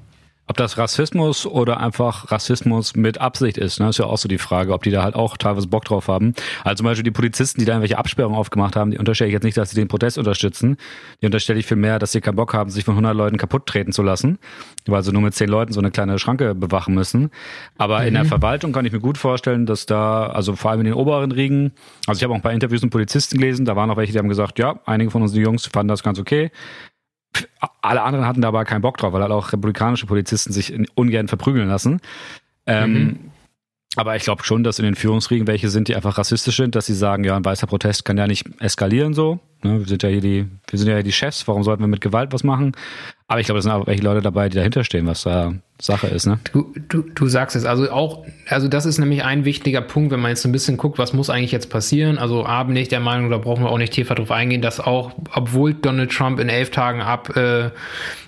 [0.48, 4.38] Ob das Rassismus oder einfach Rassismus mit Absicht ist, ne, ist ja auch so die
[4.38, 6.36] Frage, ob die da halt auch teilweise Bock drauf haben.
[6.64, 9.44] Also zum Beispiel die Polizisten, die da irgendwelche Absperrungen aufgemacht haben, die unterstelle ich jetzt
[9.44, 10.78] nicht, dass sie den Protest unterstützen.
[11.22, 13.66] Die unterstelle ich viel mehr, dass sie keinen Bock haben, sich von 100 Leuten kaputt
[13.66, 14.38] treten zu lassen,
[14.86, 17.32] weil sie nur mit 10 Leuten so eine kleine Schranke bewachen müssen.
[17.80, 18.08] Aber mhm.
[18.08, 18.30] in der mhm.
[18.30, 21.72] Verwaltung kann ich mir gut vorstellen, dass da, also vor allem in den oberen Riegen,
[22.06, 24.20] also ich habe auch ein paar Interviews mit Polizisten gelesen, da waren auch welche, die
[24.20, 26.52] haben gesagt, ja, einige von unseren Jungs fanden das ganz okay
[27.82, 31.28] alle anderen hatten da aber keinen Bock drauf, weil halt auch republikanische Polizisten sich ungern
[31.28, 32.02] verprügeln lassen.
[32.66, 33.20] Ähm, mhm.
[33.96, 36.86] Aber ich glaube schon, dass in den Führungsriegen welche sind, die einfach rassistisch sind, dass
[36.86, 39.40] sie sagen, ja, ein weißer Protest kann ja nicht eskalieren so.
[39.64, 39.80] Ne?
[39.80, 42.02] Wir sind ja hier die, wir sind ja hier die Chefs, warum sollten wir mit
[42.02, 42.74] Gewalt was machen?
[43.28, 46.08] Aber ich glaube, es sind auch welche Leute dabei, die dahinter stehen, was da Sache
[46.08, 46.40] ist, ne?
[46.54, 50.20] Du, du, du sagst es, also auch, also das ist nämlich ein wichtiger Punkt, wenn
[50.20, 52.18] man jetzt ein bisschen guckt, was muss eigentlich jetzt passieren.
[52.18, 54.80] Also A, bin ich der Meinung, da brauchen wir auch nicht tiefer drauf eingehen, dass
[54.80, 57.72] auch, obwohl Donald Trump in elf Tagen ab äh,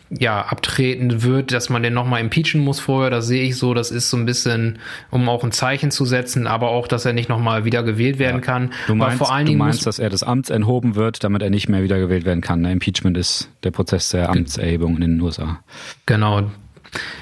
[0.10, 3.10] ja, abtreten wird, dass man den nochmal impeachen muss vorher.
[3.10, 3.74] Das sehe ich so.
[3.74, 4.80] Das ist so ein bisschen,
[5.12, 8.38] um auch ein Zeichen zu setzen, aber auch, dass er nicht nochmal wieder gewählt werden
[8.38, 8.42] ja.
[8.42, 8.74] kann.
[8.88, 11.50] Du meinst, vor allen Dingen du meinst dass er des Amts enthoben wird, damit er
[11.50, 12.64] nicht mehr wieder gewählt werden kann.
[12.64, 15.60] Der Impeachment ist der Prozess der Amtserhebung in den USA.
[16.06, 16.50] Genau.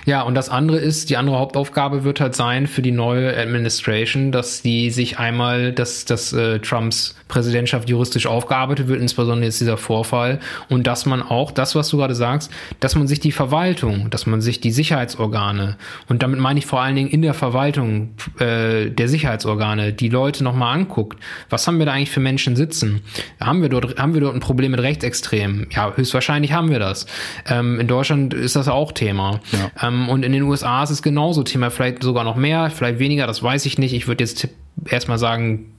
[0.06, 4.32] Ja, und das andere ist, die andere Hauptaufgabe wird halt sein für die neue Administration,
[4.32, 9.78] dass die sich einmal, dass, dass äh, Trumps Präsidentschaft juristisch aufgearbeitet wird, insbesondere jetzt dieser
[9.78, 10.40] Vorfall,
[10.70, 14.28] und dass man auch das, was du gerade sagst, dass man sich die Verwaltung, dass
[14.28, 18.92] man sich die Sicherheitsorgane, und damit meine ich vor allen Dingen in der Verwaltung äh,
[18.92, 21.20] der Sicherheitsorgane, die Leute nochmal anguckt.
[21.50, 23.02] Was haben wir da eigentlich für Menschen sitzen?
[23.40, 25.68] Haben wir dort, haben wir dort ein Problem mit Rechtsextremen?
[25.72, 27.08] Ja, höchstwahrscheinlich haben wir das.
[27.48, 29.40] Ähm, in Deutschland ist das auch Thema.
[29.52, 29.65] Ja.
[29.82, 33.28] Ähm, und in den USA ist es genauso Thema, vielleicht sogar noch mehr, vielleicht weniger,
[33.28, 33.94] das weiß ich nicht.
[33.94, 34.48] Ich würde jetzt
[34.90, 35.72] erstmal sagen,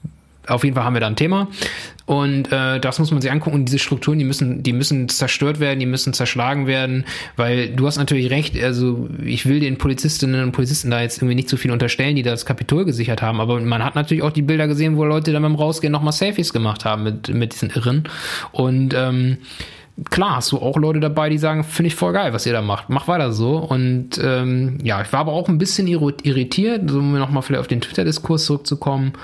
[0.49, 1.49] auf jeden Fall haben wir da ein Thema.
[2.05, 3.57] Und äh, das muss man sich angucken.
[3.57, 7.05] Und diese Strukturen, die müssen, die müssen zerstört werden, die müssen zerschlagen werden,
[7.37, 11.35] weil du hast natürlich recht, also ich will den Polizistinnen und Polizisten da jetzt irgendwie
[11.35, 14.43] nicht so viel unterstellen, die das Kapitol gesichert haben, aber man hat natürlich auch die
[14.43, 18.05] Bilder gesehen, wo Leute dann beim Rausgehen nochmal Selfies gemacht haben mit, mit diesen Irren.
[18.53, 19.39] Und ähm,
[20.11, 22.63] klar hast du auch Leute dabei, die sagen, finde ich voll geil, was ihr da
[22.63, 22.91] macht.
[22.91, 23.57] Mach weiter so.
[23.57, 27.81] Und ähm, ja, ich war aber auch ein bisschen irritiert, um nochmal vielleicht auf den
[27.81, 29.15] Twitter-Diskurs zurückzukommen,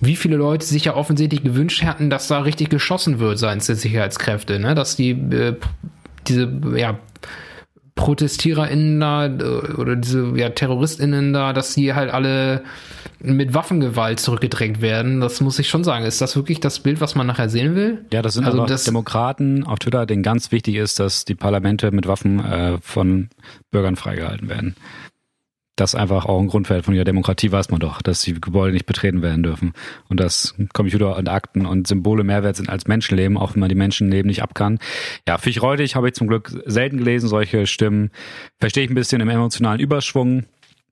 [0.00, 3.76] wie viele Leute sich ja offensichtlich gewünscht hatten, dass da richtig geschossen wird seitens der
[3.76, 4.74] Sicherheitskräfte, ne?
[4.74, 5.56] Dass die äh,
[6.26, 6.98] diese ja
[7.98, 12.62] ProtestiererInnen da äh, oder diese ja, TerroristInnen da, dass die halt alle
[13.20, 15.20] mit Waffengewalt zurückgedrängt werden.
[15.20, 16.04] Das muss ich schon sagen.
[16.04, 18.04] Ist das wirklich das Bild, was man nachher sehen will?
[18.12, 21.90] Ja, das sind also das Demokraten auf Twitter, denen ganz wichtig ist, dass die Parlamente
[21.90, 23.28] mit Waffen äh, von
[23.72, 24.76] Bürgern freigehalten werden.
[25.78, 28.86] Das einfach auch ein Grundfeld von ihrer Demokratie, weiß man doch, dass die Gebäude nicht
[28.86, 29.74] betreten werden dürfen
[30.08, 33.68] und dass Computer und Akten und Symbole mehr wert sind als Menschenleben, auch wenn man
[33.68, 34.80] die Menschenleben nicht ab kann.
[35.28, 38.10] Ja, für ich räudig habe ich zum Glück selten gelesen, solche Stimmen.
[38.58, 40.46] Verstehe ich ein bisschen im emotionalen Überschwung.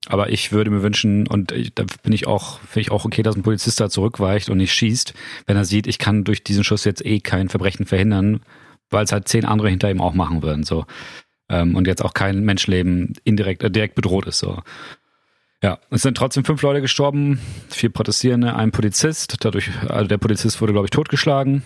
[0.09, 3.25] Aber ich würde mir wünschen, und ich, da bin ich auch, finde ich auch okay,
[3.25, 5.15] dass ein Polizist da zurückweicht und nicht schießt,
[5.47, 8.39] wenn er sieht, ich kann durch diesen Schuss jetzt eh kein Verbrechen verhindern,
[8.89, 10.63] weil es halt zehn andere hinter ihm auch machen würden.
[10.63, 10.87] So.
[11.49, 14.39] Ähm, und jetzt auch kein Menschenleben indirekt, äh, direkt bedroht ist.
[14.39, 14.63] So.
[15.63, 19.37] Ja, es sind trotzdem fünf Leute gestorben, vier Protestierende, ein Polizist.
[19.41, 21.63] Dadurch, also der Polizist wurde, glaube ich, totgeschlagen.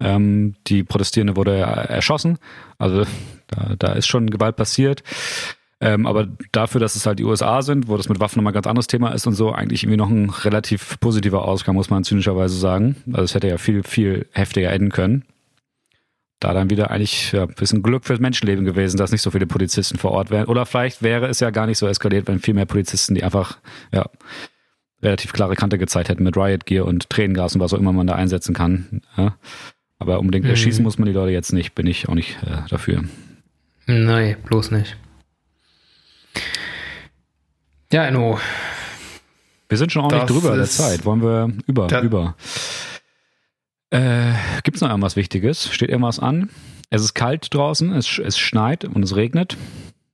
[0.00, 2.38] Ähm, die Protestierende wurde erschossen.
[2.78, 3.04] Also
[3.48, 5.02] da, da ist schon Gewalt passiert.
[5.80, 8.54] Ähm, aber dafür, dass es halt die USA sind, wo das mit Waffen nochmal ein
[8.54, 12.04] ganz anderes Thema ist und so, eigentlich irgendwie noch ein relativ positiver Ausgang, muss man
[12.04, 12.96] zynischerweise sagen.
[13.08, 15.24] Also es hätte ja viel, viel heftiger enden können.
[16.44, 19.46] Da dann wieder eigentlich ja, ein bisschen Glück fürs Menschenleben gewesen, dass nicht so viele
[19.46, 20.44] Polizisten vor Ort wären.
[20.44, 23.56] Oder vielleicht wäre es ja gar nicht so eskaliert, wenn viel mehr Polizisten, die einfach,
[23.92, 24.04] ja,
[25.00, 28.06] relativ klare Kante gezeigt hätten mit Riot Gear und Tränengas und was auch immer man
[28.06, 29.00] da einsetzen kann.
[29.16, 29.38] Ja.
[29.98, 30.50] Aber unbedingt mhm.
[30.50, 33.04] erschießen muss man die Leute jetzt nicht, bin ich auch nicht äh, dafür.
[33.86, 34.98] Nein, bloß nicht.
[37.90, 38.38] Ja, Enno.
[39.70, 41.06] Wir sind schon ordentlich drüber der Zeit.
[41.06, 42.36] Wollen wir über, über.
[43.94, 44.32] Äh,
[44.64, 45.72] Gibt es noch irgendwas Wichtiges?
[45.72, 46.50] Steht irgendwas an?
[46.90, 49.56] Es ist kalt draußen, es, es schneit und es regnet.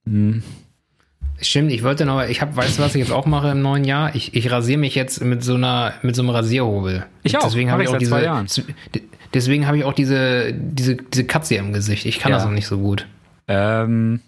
[0.04, 0.42] Hm.
[1.40, 3.84] Stimmt, ich wollte noch, ich habe, weißt du, was ich jetzt auch mache im neuen
[3.84, 4.14] Jahr?
[4.14, 7.06] Ich, ich rasiere mich jetzt mit so einer, mit so einem Rasierhobel.
[7.22, 7.42] Ich auch.
[7.42, 8.44] Deswegen habe ich auch diese,
[9.32, 12.04] deswegen habe ich auch diese, diese, diese Katze im Gesicht.
[12.04, 12.36] Ich kann ja.
[12.36, 13.06] das noch nicht so gut.
[13.48, 14.20] Ähm,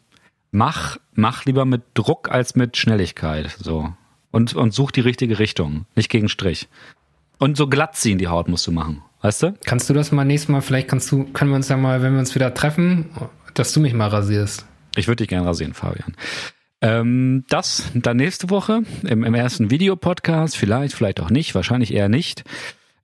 [0.51, 3.93] mach, mach lieber mit Druck als mit Schnelligkeit, so.
[4.31, 6.69] Und, und such die richtige Richtung, nicht gegen Strich.
[7.37, 9.03] Und so glatt ziehen die Haut musst du machen.
[9.23, 9.55] Weißt du?
[9.65, 12.13] Kannst du das mal nächstes Mal, vielleicht kannst du, können wir uns ja mal, wenn
[12.13, 13.07] wir uns wieder treffen,
[13.55, 14.67] dass du mich mal rasierst.
[14.97, 16.15] Ich würde dich gerne rasieren, Fabian.
[16.83, 22.09] Ähm, das dann nächste Woche im, im ersten Videopodcast, vielleicht, vielleicht auch nicht, wahrscheinlich eher
[22.09, 22.43] nicht.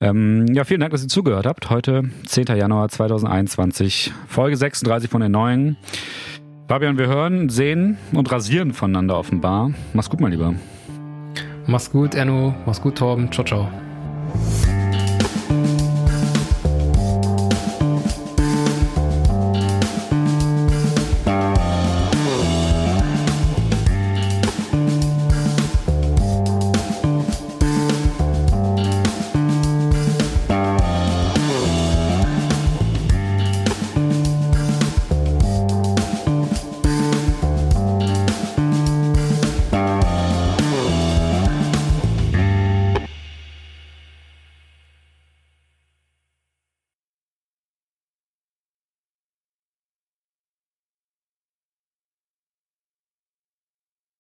[0.01, 1.71] Ähm, ja, vielen Dank, dass ihr zugehört habt.
[1.71, 2.47] Heute, 10.
[2.57, 5.77] Januar 2021, Folge 36 von den neuen.
[6.69, 9.73] Fabian, wir hören, sehen und rasieren voneinander offenbar.
[9.93, 10.55] Mach's gut, mein Lieber.
[11.67, 12.55] Mach's gut, Enno.
[12.67, 13.31] Mach's gut, Torben.
[13.33, 13.71] Ciao, ciao.